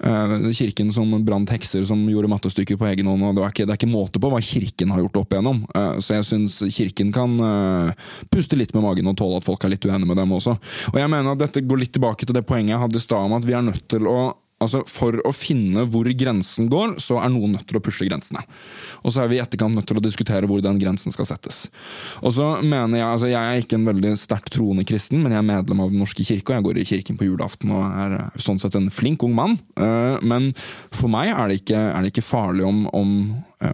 Eh, 0.00 0.50
kirken 0.56 0.88
som 0.92 1.10
brant 1.24 1.50
hekser 1.52 1.84
som 1.84 2.00
gjorde 2.08 2.30
mattestykker 2.32 2.78
på 2.80 2.86
egen 2.88 3.06
hånd. 3.10 3.22
og 3.22 3.34
Det 3.36 3.42
er 3.42 3.52
ikke, 3.52 3.66
det 3.68 3.74
er 3.74 3.80
ikke 3.80 3.92
måte 3.92 4.20
på 4.22 4.30
hva 4.32 4.40
kirken 4.40 4.94
har 4.94 5.02
gjort 5.02 5.18
opp 5.20 5.34
igjennom. 5.34 5.60
Eh, 5.76 6.00
Så 6.00 6.14
jeg 6.16 6.24
syns 6.24 6.56
kirken 6.72 7.12
kan 7.12 7.36
eh, 7.36 7.92
puste 8.32 8.56
litt 8.56 8.72
med 8.72 8.82
magen 8.86 9.06
og 9.12 9.18
tåle 9.20 9.36
at 9.36 9.44
folk 9.44 9.64
er 9.64 9.74
litt 9.74 9.84
uenige 9.84 10.08
med 10.08 10.16
dem 10.16 10.32
også. 10.32 10.56
Og 10.94 10.96
jeg 10.96 11.10
mener 11.10 11.32
at 11.32 11.38
Dette 11.44 11.60
går 11.60 11.82
litt 11.84 11.92
tilbake 11.92 12.24
til 12.24 12.34
det 12.34 12.46
poenget 12.48 12.70
jeg 12.70 12.80
hadde 12.80 12.96
i 12.96 13.04
stad 13.04 13.28
om 13.28 13.36
at 13.36 13.44
vi 13.44 13.52
er 13.52 13.62
nødt 13.66 13.86
til 13.88 14.08
å 14.08 14.32
Altså, 14.60 14.82
For 14.84 15.16
å 15.24 15.32
finne 15.32 15.86
hvor 15.88 16.08
grensen 16.12 16.68
går, 16.72 16.98
så 17.00 17.16
er 17.22 17.32
noen 17.32 17.54
nødt 17.56 17.66
til 17.70 17.78
å 17.78 17.82
pushe 17.84 18.04
grensene. 18.04 18.42
Og 19.00 19.14
så 19.14 19.22
er 19.22 19.30
vi 19.30 19.38
i 19.38 19.42
etterkant 19.42 19.76
nødt 19.76 19.88
til 19.88 19.96
å 19.96 20.04
diskutere 20.04 20.48
hvor 20.50 20.60
den 20.64 20.80
grensen 20.82 21.14
skal 21.14 21.28
settes. 21.30 21.62
Og 22.20 22.34
så 22.36 22.50
mener 22.60 23.00
Jeg 23.00 23.08
altså 23.08 23.30
jeg 23.30 23.40
er 23.40 23.64
ikke 23.64 23.78
en 23.78 23.88
veldig 23.88 24.12
sterkt 24.20 24.52
troende 24.52 24.84
kristen, 24.84 25.22
men 25.22 25.32
jeg 25.32 25.40
er 25.40 25.48
medlem 25.48 25.80
av 25.80 25.92
Den 25.94 26.02
norske 26.04 26.26
kirke, 26.26 26.52
og 26.52 26.58
jeg 26.58 26.66
går 26.68 26.80
i 26.82 26.88
kirken 26.92 27.20
på 27.20 27.30
julaften 27.30 27.72
og 27.72 27.86
er 27.88 28.16
sånn 28.42 28.60
sett 28.60 28.76
en 28.76 28.90
flink 28.92 29.24
ung 29.24 29.34
mann. 29.38 29.58
Eh, 29.80 30.18
Men 30.20 30.52
for 30.92 31.08
meg 31.08 31.32
er 31.32 31.48
det 31.48 31.62
ikke, 31.62 31.80
er 31.80 32.02
det 32.02 32.12
ikke 32.12 32.26
farlig 32.26 32.66
om, 32.68 32.84
om, 32.92 33.14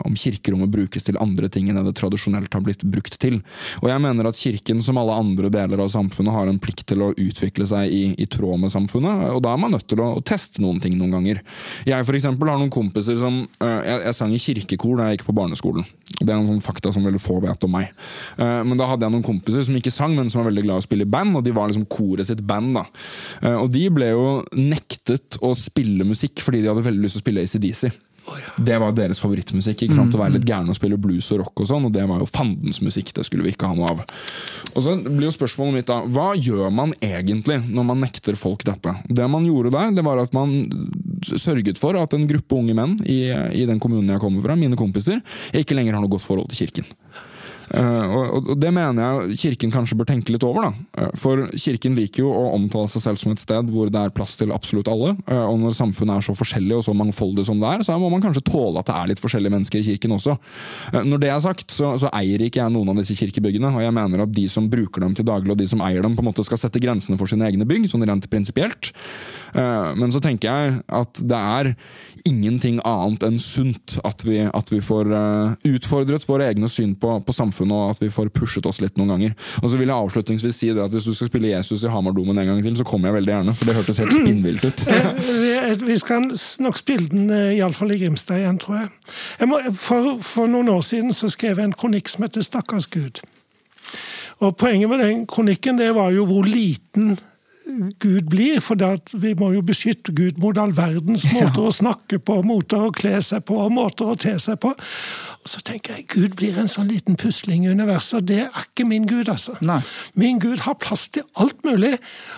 om 0.05 0.17
kirkerommet 0.19 0.71
brukes 0.73 1.05
til 1.07 1.19
andre 1.23 1.49
ting 1.53 1.69
enn 1.71 1.79
det 1.87 1.95
tradisjonelt 1.99 2.53
har 2.53 2.65
blitt 2.67 2.83
brukt 2.91 3.19
til. 3.23 3.39
Og 3.83 3.89
jeg 3.91 4.03
mener 4.03 4.27
at 4.27 4.39
Kirken, 4.41 4.83
som 4.83 4.99
alle 4.99 5.15
andre 5.15 5.51
deler 5.53 5.83
av 5.85 5.93
samfunnet, 5.93 6.35
har 6.35 6.51
en 6.51 6.59
plikt 6.63 6.87
til 6.91 7.05
å 7.07 7.13
utvikle 7.15 7.67
seg 7.71 7.93
i, 7.93 8.03
i 8.19 8.27
tråd 8.31 8.61
med 8.63 8.73
samfunnet, 8.75 9.27
og 9.35 9.43
da 9.45 9.53
er 9.55 9.61
man 9.63 9.75
nødt 9.77 9.87
til 9.91 10.03
å, 10.03 10.09
å 10.19 10.25
teste 10.27 10.63
noen 10.65 10.81
ting 10.83 10.97
noen 10.99 11.15
ganger. 11.15 11.43
Jeg 11.87 12.07
for 12.09 12.19
eksempel 12.19 12.51
har 12.51 12.59
noen 12.61 12.73
kompiser 12.75 13.19
som 13.21 13.43
eh, 13.61 13.81
jeg, 13.87 14.01
jeg 14.09 14.19
sang 14.19 14.35
i 14.35 14.43
kirkekor 14.43 14.99
da 14.99 15.09
jeg 15.11 15.19
gikk 15.21 15.29
på 15.31 15.37
barneskolen. 15.39 15.87
Det 16.21 16.31
er 16.33 16.41
noen 16.41 16.63
fakta 16.65 16.93
som 16.95 17.07
veldig 17.07 17.23
få 17.23 17.39
vet 17.45 17.67
om 17.67 17.75
meg. 17.77 17.93
Eh, 18.39 18.63
Men 18.67 18.79
da 18.81 18.89
hadde 18.91 19.07
jeg 19.07 19.15
noen 19.15 19.27
kompiser 19.27 19.65
som 19.67 19.77
ikke 19.79 19.95
sang, 19.95 20.17
men 20.17 20.31
som 20.33 20.43
var 20.43 20.51
veldig 20.51 20.67
glad 20.67 20.81
i 20.81 20.85
å 20.85 20.87
spille 20.87 21.07
i 21.07 21.13
band, 21.17 21.37
og 21.39 21.45
de 21.47 21.55
var 21.57 21.71
liksom 21.71 21.87
koret 21.91 22.27
sitt 22.29 22.43
band. 22.47 22.75
da. 22.79 22.85
Eh, 23.43 23.57
Og 23.57 23.71
de 23.75 23.87
ble 23.93 24.11
jo 24.13 24.27
nektet 24.57 25.39
å 25.45 25.55
spille 25.59 26.07
musikk 26.07 26.43
fordi 26.45 26.63
de 26.65 26.71
hadde 26.73 26.85
veldig 26.87 27.07
lyst 27.07 27.19
til 27.19 27.23
å 27.23 27.27
spille 27.27 27.47
ACDC. 27.47 28.06
Det 28.57 28.79
var 28.83 28.95
deres 28.97 29.21
favorittmusikk. 29.23 29.87
ikke 29.87 29.97
sant? 29.97 30.15
Å 30.15 30.21
være 30.21 30.37
litt 30.37 30.47
gæren 30.49 30.71
og 30.73 30.77
spille 30.79 30.99
blues 31.01 31.29
og 31.35 31.43
rock 31.45 31.63
og 31.63 31.69
sånn, 31.71 31.87
og 31.89 31.95
det 31.95 32.05
var 32.09 32.23
jo 32.23 32.29
fandens 32.31 32.81
musikk. 32.85 33.13
Det 33.17 33.27
skulle 33.29 33.47
vi 33.47 33.55
ikke 33.55 33.71
ha 33.71 33.77
noe 33.79 33.93
av. 33.93 34.03
Og 34.75 34.85
så 34.85 34.97
blir 35.05 35.29
jo 35.29 35.35
spørsmålet 35.35 35.79
mitt 35.79 35.91
da, 35.91 36.01
Hva 36.11 36.33
gjør 36.35 36.73
man 36.75 36.95
egentlig 37.01 37.61
når 37.67 37.89
man 37.93 38.03
nekter 38.05 38.39
folk 38.41 38.67
dette? 38.67 38.97
Det 39.09 39.31
man 39.31 39.47
gjorde 39.47 39.75
der, 39.77 39.95
det 39.97 40.07
var 40.07 40.23
at 40.23 40.37
man 40.37 40.59
sørget 41.27 41.81
for 41.81 41.99
at 42.01 42.15
en 42.17 42.29
gruppe 42.29 42.59
unge 42.59 42.77
menn 42.77 42.99
i, 43.07 43.21
i 43.31 43.67
den 43.69 43.81
kommunen 43.83 44.15
jeg 44.15 44.23
kommer 44.23 44.45
fra, 44.45 44.59
mine 44.59 44.79
kompiser, 44.79 45.23
ikke 45.57 45.77
lenger 45.79 45.97
har 45.97 46.05
noe 46.05 46.13
godt 46.13 46.27
forhold 46.27 46.51
til 46.53 46.67
kirken. 46.67 46.89
Eh, 47.75 48.15
og, 48.15 48.53
det 48.61 48.71
mener 48.75 49.27
jeg 49.27 49.39
Kirken 49.41 49.73
kanskje 49.75 49.97
bør 49.99 50.09
tenke 50.09 50.33
litt 50.35 50.45
over. 50.47 50.69
da. 50.69 51.03
Eh, 51.03 51.15
for 51.19 51.47
Kirken 51.59 51.97
liker 51.99 52.23
jo 52.23 52.31
å 52.31 52.53
omtale 52.55 52.91
seg 52.93 53.03
selv 53.03 53.21
som 53.21 53.33
et 53.35 53.43
sted 53.43 53.73
hvor 53.73 53.91
det 53.93 54.01
er 54.01 54.15
plass 54.15 54.37
til 54.39 54.55
absolutt 54.55 54.91
alle. 54.93 55.17
eh, 55.27 55.45
og 55.47 55.59
når 55.63 55.77
samfunnet 55.79 56.19
er 56.19 56.27
så 56.27 56.37
forskjellig 56.39 56.79
og 56.79 56.85
så 56.87 56.95
mangfoldig 56.95 57.47
som 57.49 57.61
det 57.61 57.73
er, 57.73 57.87
så 57.87 57.99
må 57.99 58.11
man 58.13 58.23
kanskje 58.23 58.45
tåle 58.47 58.81
at 58.81 58.91
det 58.91 58.97
er 58.97 59.11
litt 59.13 59.23
forskjellige 59.23 59.55
mennesker 59.57 59.83
i 59.83 59.89
kirken 59.91 60.15
også. 60.17 60.37
Når 60.93 61.21
det 61.23 61.31
er 61.33 61.43
sagt, 61.43 61.71
så, 61.75 61.95
så 62.01 62.11
eier 62.15 62.43
ikke 62.43 62.63
jeg 62.63 62.73
noen 62.73 62.93
av 62.93 63.01
disse 63.01 63.17
kirkebyggene. 63.19 63.73
Og 63.75 63.83
jeg 63.83 63.95
mener 63.95 64.23
at 64.23 64.35
de 64.35 64.47
som 64.53 64.71
bruker 64.71 65.03
dem 65.03 65.17
til 65.17 65.27
daglig, 65.27 65.53
og 65.53 65.61
de 65.61 65.69
som 65.71 65.83
eier 65.85 66.05
dem, 66.05 66.17
på 66.17 66.25
en 66.25 66.31
måte 66.31 66.45
skal 66.47 66.61
sette 66.61 66.83
grensene 66.83 67.19
for 67.19 67.31
sine 67.31 67.47
egne 67.49 67.67
bygg, 67.69 67.89
sånn 67.91 68.07
rent 68.07 68.29
prinsipielt. 68.31 68.93
Men 69.57 70.13
så 70.13 70.21
tenker 70.21 70.51
jeg 70.51 70.81
at 70.93 71.21
det 71.25 71.39
er 71.39 71.71
ingenting 72.29 72.81
annet 72.87 73.25
enn 73.25 73.39
sunt 73.41 73.97
at 74.07 74.25
vi, 74.27 74.41
at 74.45 74.73
vi 74.73 74.81
får 74.85 75.13
utfordret 75.67 76.27
våre 76.29 76.51
egne 76.51 76.69
syn 76.73 76.97
på, 77.01 77.15
på 77.25 77.35
samfunnet, 77.37 77.56
og 77.65 77.91
at 77.91 78.01
vi 78.01 78.09
får 78.13 78.29
pushet 78.37 78.67
oss 78.67 78.81
litt 78.81 78.97
noen 78.99 79.09
ganger. 79.15 79.35
Og 79.63 79.71
så 79.71 79.77
vil 79.81 79.89
jeg 79.89 79.97
avslutningsvis 79.97 80.57
si 80.57 80.69
det 80.73 80.83
at 80.85 80.91
hvis 80.91 81.05
du 81.05 81.15
skal 81.15 81.29
spille 81.29 81.49
Jesus 81.55 81.83
i 81.85 81.89
Hamardomen 81.89 82.39
en 82.39 82.47
gang 82.47 82.63
til, 82.63 82.77
så 82.77 82.85
kommer 82.85 83.09
jeg 83.09 83.15
veldig 83.23 83.33
gjerne, 83.33 83.55
for 83.57 83.65
det 83.65 83.75
hørtes 83.77 83.99
helt 83.99 84.13
spinnvilt 84.13 84.65
ut. 84.65 84.85
Eh, 84.97 85.75
vi- 85.79 85.87
Vi 85.87 85.99
skal 85.99 86.31
nok 86.61 86.77
spille 86.77 87.09
den 87.09 87.31
eh, 87.31 87.57
iallfall 87.59 87.93
i 87.93 87.99
Grimstad 87.99 88.37
igjen, 88.39 88.59
tror 88.59 88.77
jeg. 88.81 88.89
jeg 89.41 89.49
må, 89.49 89.61
for, 89.75 90.19
for 90.21 90.47
noen 90.47 90.69
år 90.69 90.83
siden 90.83 91.13
så 91.13 91.29
skrev 91.33 91.57
jeg 91.59 91.65
en 91.65 91.73
kronikk 91.73 92.09
som 92.09 92.23
heter 92.23 92.41
'Stakkars 92.43 92.87
Gud'. 92.91 93.23
Og 94.41 94.57
Poenget 94.57 94.89
med 94.91 94.99
den 95.01 95.27
kronikken 95.27 95.79
det 95.79 95.95
var 95.95 96.11
jo 96.13 96.27
hvor 96.27 96.45
liten 96.45 97.19
Gud 97.99 98.29
blir, 98.31 98.61
for 98.61 98.79
at 98.85 99.11
vi 99.15 99.33
må 99.35 99.51
jo 99.57 99.63
beskytte 99.67 100.15
Gud 100.15 100.39
mot 100.43 100.59
all 100.59 100.75
verdens 100.77 101.27
måter 101.33 101.67
å 101.67 101.73
snakke 101.75 102.21
på, 102.23 102.39
måter 102.47 102.87
å 102.87 102.93
kle 102.95 103.19
seg 103.25 103.43
på 103.49 103.59
og 103.65 103.75
måter 103.75 104.13
å 104.13 104.17
te 104.21 104.37
seg 104.43 104.61
på. 104.63 104.71
Og 105.43 105.51
så 105.51 105.63
tenker 105.67 105.99
jeg 105.99 106.07
Gud 106.13 106.37
blir 106.39 106.59
en 106.59 106.71
sånn 106.71 106.89
liten 106.91 107.19
pusling 107.19 107.67
i 107.67 107.75
universet, 107.75 108.21
og 108.21 108.31
det 108.31 108.41
er 108.47 108.65
ikke 108.65 108.87
min 108.89 109.09
Gud, 109.11 109.31
altså. 109.33 109.57
Nei. 109.67 109.81
Min 110.15 110.41
Gud 110.43 110.63
har 110.67 110.79
plass 110.83 111.09
til 111.15 111.27
alt 111.35 111.59
mulig, 111.67 111.97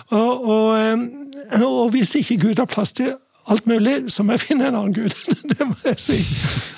og, 0.09 0.49
og, 0.49 0.67
eh, 0.81 1.65
og 1.65 1.93
hvis 1.95 2.15
ikke 2.19 2.41
Gud 2.47 2.63
har 2.63 2.69
plass 2.69 2.95
til 2.97 3.15
alt 3.49 3.65
mulig, 3.69 3.95
så 4.13 4.23
må 4.25 4.35
jeg 4.35 4.43
finne 4.45 4.67
en 4.69 4.77
annen 4.77 4.93
Gud. 4.95 5.15
Det 5.49 5.65
må 5.65 5.75
jeg 5.83 5.99
si. 6.01 6.17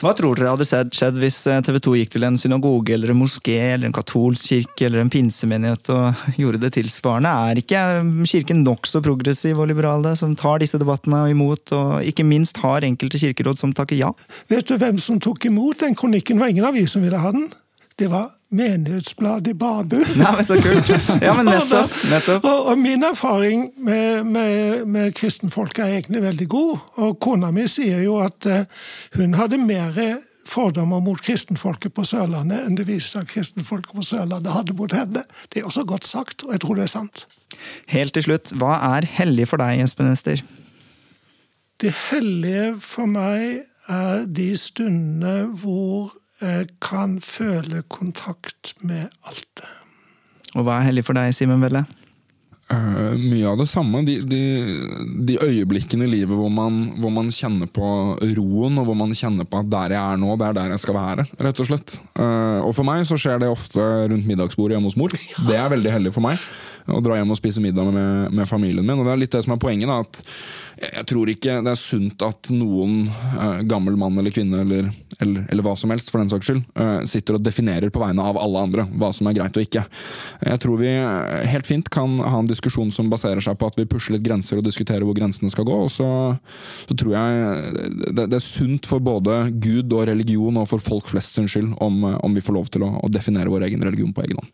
Hva 0.01 0.13
tror 0.17 0.39
dere 0.39 0.53
hadde 0.53 0.67
skjedd 0.95 1.19
hvis 1.21 1.41
TV 1.67 1.77
2 1.83 1.95
gikk 1.99 2.13
til 2.15 2.25
en 2.27 2.39
synagoge 2.39 2.95
eller 2.95 3.13
en 3.13 3.19
moské 3.19 3.57
eller 3.73 3.89
en 3.89 3.95
katolsk 3.95 4.53
kirke 4.53 4.87
eller 4.87 5.03
en 5.03 5.11
pinsemenighet 5.11 5.91
og 5.93 6.23
gjorde 6.41 6.61
det 6.63 6.73
tilsvarende? 6.77 7.31
Er 7.51 7.61
ikke 7.61 7.83
kirken 8.31 8.63
nokså 8.65 9.03
progressiv 9.05 9.59
og 9.61 9.71
liberal 9.71 10.05
det, 10.05 10.17
som 10.21 10.35
tar 10.39 10.63
disse 10.63 10.79
debattene 10.81 11.23
imot, 11.33 11.73
og 11.75 12.07
ikke 12.07 12.27
minst 12.27 12.61
har 12.63 12.87
enkelte 12.87 13.21
kirkeråd 13.21 13.61
som 13.61 13.75
takker 13.75 13.99
ja? 13.99 14.13
Vet 14.51 14.69
du 14.69 14.77
hvem 14.79 14.99
som 15.01 15.19
tok 15.21 15.49
imot 15.51 15.83
den 15.83 15.97
kronikken? 15.97 16.39
Det 16.39 16.45
var 16.45 16.55
ingen 16.55 16.69
avis 16.71 16.95
som 16.95 17.03
ville 17.05 17.19
ha 17.19 17.33
den. 17.35 17.49
Det 17.99 18.09
var 18.11 18.31
Menighetsbladet 18.51 19.55
Babu. 19.55 20.01
Nei, 20.19 20.31
men 20.35 20.47
så 20.47 20.57
kult! 20.61 20.89
Ja, 21.21 21.35
men 21.37 21.47
nettopp. 21.53 21.93
nettopp. 22.11 22.47
Og, 22.47 22.71
og 22.73 22.81
min 22.81 23.05
erfaring 23.07 23.69
med, 23.79 24.25
med, 24.27 24.83
med 24.91 25.15
kristenfolk 25.15 25.79
er 25.79 25.95
egentlig 25.95 26.23
veldig 26.25 26.49
god. 26.51 26.83
Og 27.05 27.15
kona 27.23 27.51
mi 27.55 27.67
sier 27.71 28.03
jo 28.03 28.19
at 28.23 28.49
uh, 28.51 28.83
hun 29.15 29.39
hadde 29.39 29.61
mer 29.61 29.95
fordommer 30.51 30.99
mot 30.99 31.21
kristenfolket 31.23 31.93
på 31.95 32.03
Sørlandet 32.07 32.65
enn 32.65 32.75
det 32.75 32.87
viser 32.89 33.13
seg 33.13 33.25
at 33.25 33.33
kristenfolket 33.35 33.95
på 33.95 34.05
Sørlandet 34.05 34.51
hadde 34.51 34.75
mot 34.75 34.93
henne. 34.95 35.23
Det 35.49 35.61
er 35.61 35.69
også 35.69 35.85
godt 35.87 36.07
sagt, 36.07 36.43
og 36.43 36.55
jeg 36.55 36.63
tror 36.65 36.79
det 36.79 36.87
er 36.87 36.95
sant. 36.95 37.25
Helt 37.91 38.15
til 38.17 38.27
slutt, 38.27 38.51
hva 38.59 38.75
er 38.97 39.07
hellig 39.19 39.47
for 39.51 39.61
deg, 39.61 39.83
Espen 39.85 40.11
Ester? 40.11 40.43
Det 41.81 41.93
hellige 42.09 42.73
for 42.83 43.09
meg 43.09 43.63
er 43.91 44.25
de 44.29 44.51
stundene 44.59 45.47
hvor 45.61 46.11
kan 46.83 47.19
føle 47.23 47.83
kontakt 47.91 48.73
med 48.81 49.09
altet. 49.27 49.69
Og 50.55 50.65
hva 50.67 50.79
er 50.79 50.89
hellig 50.89 51.05
for 51.07 51.15
deg, 51.15 51.31
Simen 51.35 51.61
Velle? 51.63 51.85
Uh, 52.71 53.17
mye 53.19 53.49
av 53.49 53.57
det 53.59 53.67
samme. 53.67 53.99
De, 54.07 54.17
de, 54.23 54.41
de 55.27 55.35
øyeblikkene 55.43 56.05
i 56.07 56.11
livet 56.13 56.37
hvor 56.37 56.51
man, 56.53 56.77
hvor 57.03 57.11
man 57.11 57.31
kjenner 57.35 57.67
på 57.67 57.87
roen, 58.37 58.79
og 58.79 58.87
hvor 58.87 58.95
man 58.95 59.11
kjenner 59.17 59.47
på 59.47 59.59
at 59.59 59.71
der 59.71 59.95
jeg 59.97 59.99
er 59.99 60.21
nå, 60.21 60.37
det 60.39 60.47
er 60.47 60.57
der 60.59 60.75
jeg 60.75 60.83
skal 60.85 60.95
være. 60.95 61.25
rett 61.47 61.59
og 61.59 61.67
slett. 61.67 61.97
Uh, 62.15 62.63
og 62.63 62.71
for 62.77 62.87
meg 62.87 63.03
så 63.09 63.19
skjer 63.19 63.43
det 63.43 63.51
ofte 63.51 63.83
rundt 64.13 64.29
middagsbordet 64.29 64.77
hjemme 64.77 64.91
hos 64.91 64.99
mor. 64.99 65.15
Det 65.49 65.57
er 65.57 65.73
veldig 65.73 65.95
heldig 65.97 66.15
for 66.15 66.23
meg. 66.29 66.39
Og 66.87 67.03
dra 67.05 67.19
hjem 67.19 67.33
og 67.33 67.39
spise 67.39 67.63
middag 67.63 67.91
med, 67.93 68.33
med 68.33 68.49
familien 68.49 68.85
min. 68.85 68.99
Og 68.99 69.07
det 69.07 69.13
er 69.15 69.23
litt 69.23 69.37
det 69.37 69.43
som 69.45 69.55
er 69.55 69.61
poenget. 69.61 69.91
da, 69.91 70.01
at 70.01 70.23
jeg 70.81 71.05
tror 71.11 71.29
ikke 71.29 71.59
det 71.61 71.71
er 71.75 71.79
sunt 71.79 72.23
at 72.25 72.49
noen 72.55 73.05
eh, 73.05 73.61
gammel 73.69 73.97
mann 73.99 74.17
eller 74.17 74.33
kvinne 74.33 74.63
eller, 74.63 74.87
eller, 75.19 75.43
eller, 75.51 75.65
hva 75.65 75.75
som 75.77 75.91
helst 75.93 76.09
for 76.09 76.21
den 76.21 76.31
saks 76.31 76.47
skyld, 76.47 76.61
eh, 76.73 77.03
sitter 77.09 77.37
og 77.37 77.43
definerer 77.45 77.93
på 77.93 78.01
vegne 78.01 78.25
av 78.25 78.39
alle 78.41 78.63
andre 78.65 78.87
hva 78.89 79.11
som 79.13 79.29
er 79.29 79.37
greit 79.37 79.57
og 79.59 79.65
ikke. 79.67 79.83
Jeg 80.47 80.61
tror 80.63 80.81
vi 80.81 80.93
helt 81.51 81.69
fint 81.69 81.91
kan 81.93 82.17
ha 82.23 82.41
en 82.41 82.49
diskusjon 82.49 82.89
som 82.93 83.11
baserer 83.11 83.43
seg 83.43 83.59
på 83.59 83.69
at 83.69 83.77
vi 83.77 83.87
pusher 83.89 84.15
litt 84.15 84.25
grenser 84.25 84.57
og 84.57 84.65
diskuterer 84.65 85.05
hvor 85.05 85.17
grensene 85.17 85.51
skal 85.53 85.67
gå. 85.69 85.77
og 85.85 85.91
Så, 85.93 86.07
så 86.89 86.97
tror 86.97 87.13
jeg 87.17 87.75
det, 88.09 88.25
det, 88.25 88.39
er 88.39 88.45
sunt 88.45 88.89
for 88.89 89.03
både 89.03 89.43
Gud 89.61 89.93
og 89.93 90.07
religion 90.09 90.57
og 90.57 90.69
for 90.71 90.81
folk 90.81 91.11
flest 91.11 91.37
sin 91.37 91.51
skyld 91.51 91.75
om, 91.83 92.03
om 92.17 92.37
vi 92.37 92.43
får 92.45 92.57
lov 92.57 92.73
til 92.73 92.87
å, 92.87 92.95
å 93.05 93.11
definere 93.11 93.53
vår 93.53 93.69
egen 93.69 93.85
religion 93.85 94.15
på 94.15 94.25
egen 94.25 94.41
hånd. 94.41 94.49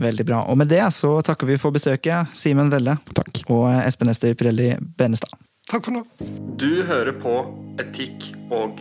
Veldig 0.00 0.26
bra. 0.26 0.40
Og 0.48 0.58
med 0.60 0.70
det 0.72 0.82
så 0.96 1.12
takker 1.26 1.50
vi 1.50 1.58
for 1.60 1.74
besøket, 1.74 2.32
Simen 2.36 2.70
Velle 2.72 2.96
Takk. 3.14 3.42
og 3.52 3.68
Espen 3.84 4.12
Ester 4.12 4.34
Pirelli 4.34 4.72
Benestad. 4.80 5.36
Takk 5.70 5.86
for 5.86 5.94
nå. 5.94 6.04
Du 6.58 6.82
hører 6.88 7.12
på 7.20 7.34
Etikk 7.78 8.32
og 8.50 8.80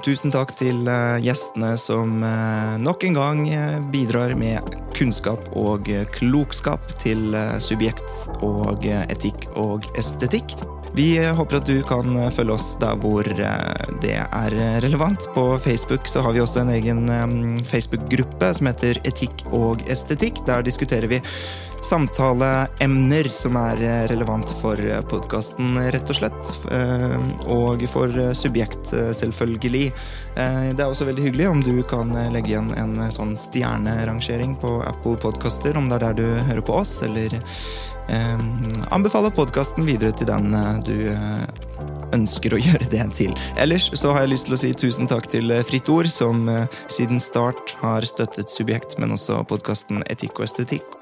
Tusen 0.00 0.32
takk 0.32 0.54
til 0.56 0.86
eh, 0.88 1.18
gjestene 1.20 1.74
som 1.76 2.22
eh, 2.24 2.76
nok 2.80 3.04
en 3.04 3.16
gang 3.18 3.42
eh, 3.52 3.76
bidrar 3.92 4.32
med 4.38 4.64
kunnskap 4.96 5.44
og 5.56 5.90
klokskap 6.14 6.86
til 7.02 7.36
subjekt 7.62 8.40
og 8.44 8.84
etikk 8.88 9.46
og 9.60 9.84
estetikk. 10.00 10.56
Vi 10.96 11.14
håper 11.20 11.60
at 11.60 11.68
du 11.68 11.76
kan 11.86 12.16
følge 12.34 12.56
oss 12.56 12.72
der 12.80 12.96
hvor 12.98 13.28
det 14.02 14.16
er 14.16 14.56
relevant. 14.82 15.28
På 15.36 15.54
Facebook 15.62 16.08
så 16.10 16.24
har 16.24 16.34
vi 16.34 16.42
også 16.42 16.64
en 16.64 16.72
egen 16.74 17.04
Facebook-gruppe 17.70 18.50
som 18.58 18.68
heter 18.72 18.98
Etikk 19.06 19.44
og 19.54 19.84
estetikk. 19.86 20.42
Der 20.48 20.66
diskuterer 20.66 21.06
vi 21.12 21.22
samtaleemner 21.82 23.28
som 23.32 23.56
er 23.60 23.80
relevant 24.10 24.50
for 24.60 24.80
podkasten, 25.10 25.78
rett 25.92 26.10
og 26.12 26.18
slett. 26.18 26.50
Eh, 26.72 27.16
og 27.50 27.84
for 27.90 28.14
subjekt, 28.36 28.92
selvfølgelig. 29.16 29.86
Eh, 30.36 30.70
det 30.74 30.84
er 30.84 30.88
også 30.88 31.08
veldig 31.08 31.28
hyggelig 31.28 31.48
om 31.50 31.62
du 31.64 31.82
kan 31.90 32.12
legge 32.34 32.54
igjen 32.54 32.72
en 32.78 32.98
sånn 33.14 33.36
stjernerangering 33.38 34.56
på 34.60 34.80
Apple 34.86 35.16
Podkaster, 35.22 35.76
om 35.78 35.90
det 35.90 36.00
er 36.00 36.08
der 36.08 36.20
du 36.20 36.28
hører 36.50 36.64
på 36.66 36.76
oss, 36.82 36.98
eller 37.06 37.34
eh, 37.40 38.46
anbefaler 38.92 39.34
podkasten 39.34 39.88
videre 39.88 40.14
til 40.16 40.30
den 40.30 40.54
du 40.86 41.10
ønsker 42.14 42.54
å 42.54 42.62
gjøre 42.66 42.90
det 42.92 43.08
til. 43.18 43.34
Ellers 43.60 43.90
så 43.94 44.14
har 44.14 44.26
jeg 44.26 44.34
lyst 44.36 44.50
til 44.50 44.58
å 44.58 44.62
si 44.66 44.72
tusen 44.76 45.10
takk 45.10 45.30
til 45.32 45.54
Fritt 45.68 45.90
Ord, 45.92 46.10
som 46.12 46.48
siden 46.92 47.22
start 47.22 47.76
har 47.82 48.06
støttet 48.08 48.52
Subjekt, 48.52 48.98
men 49.00 49.16
også 49.16 49.44
podkasten 49.48 50.04
Etikk 50.10 50.42
og 50.42 50.50
estetikk 50.50 50.99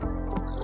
Bye. 0.00 0.57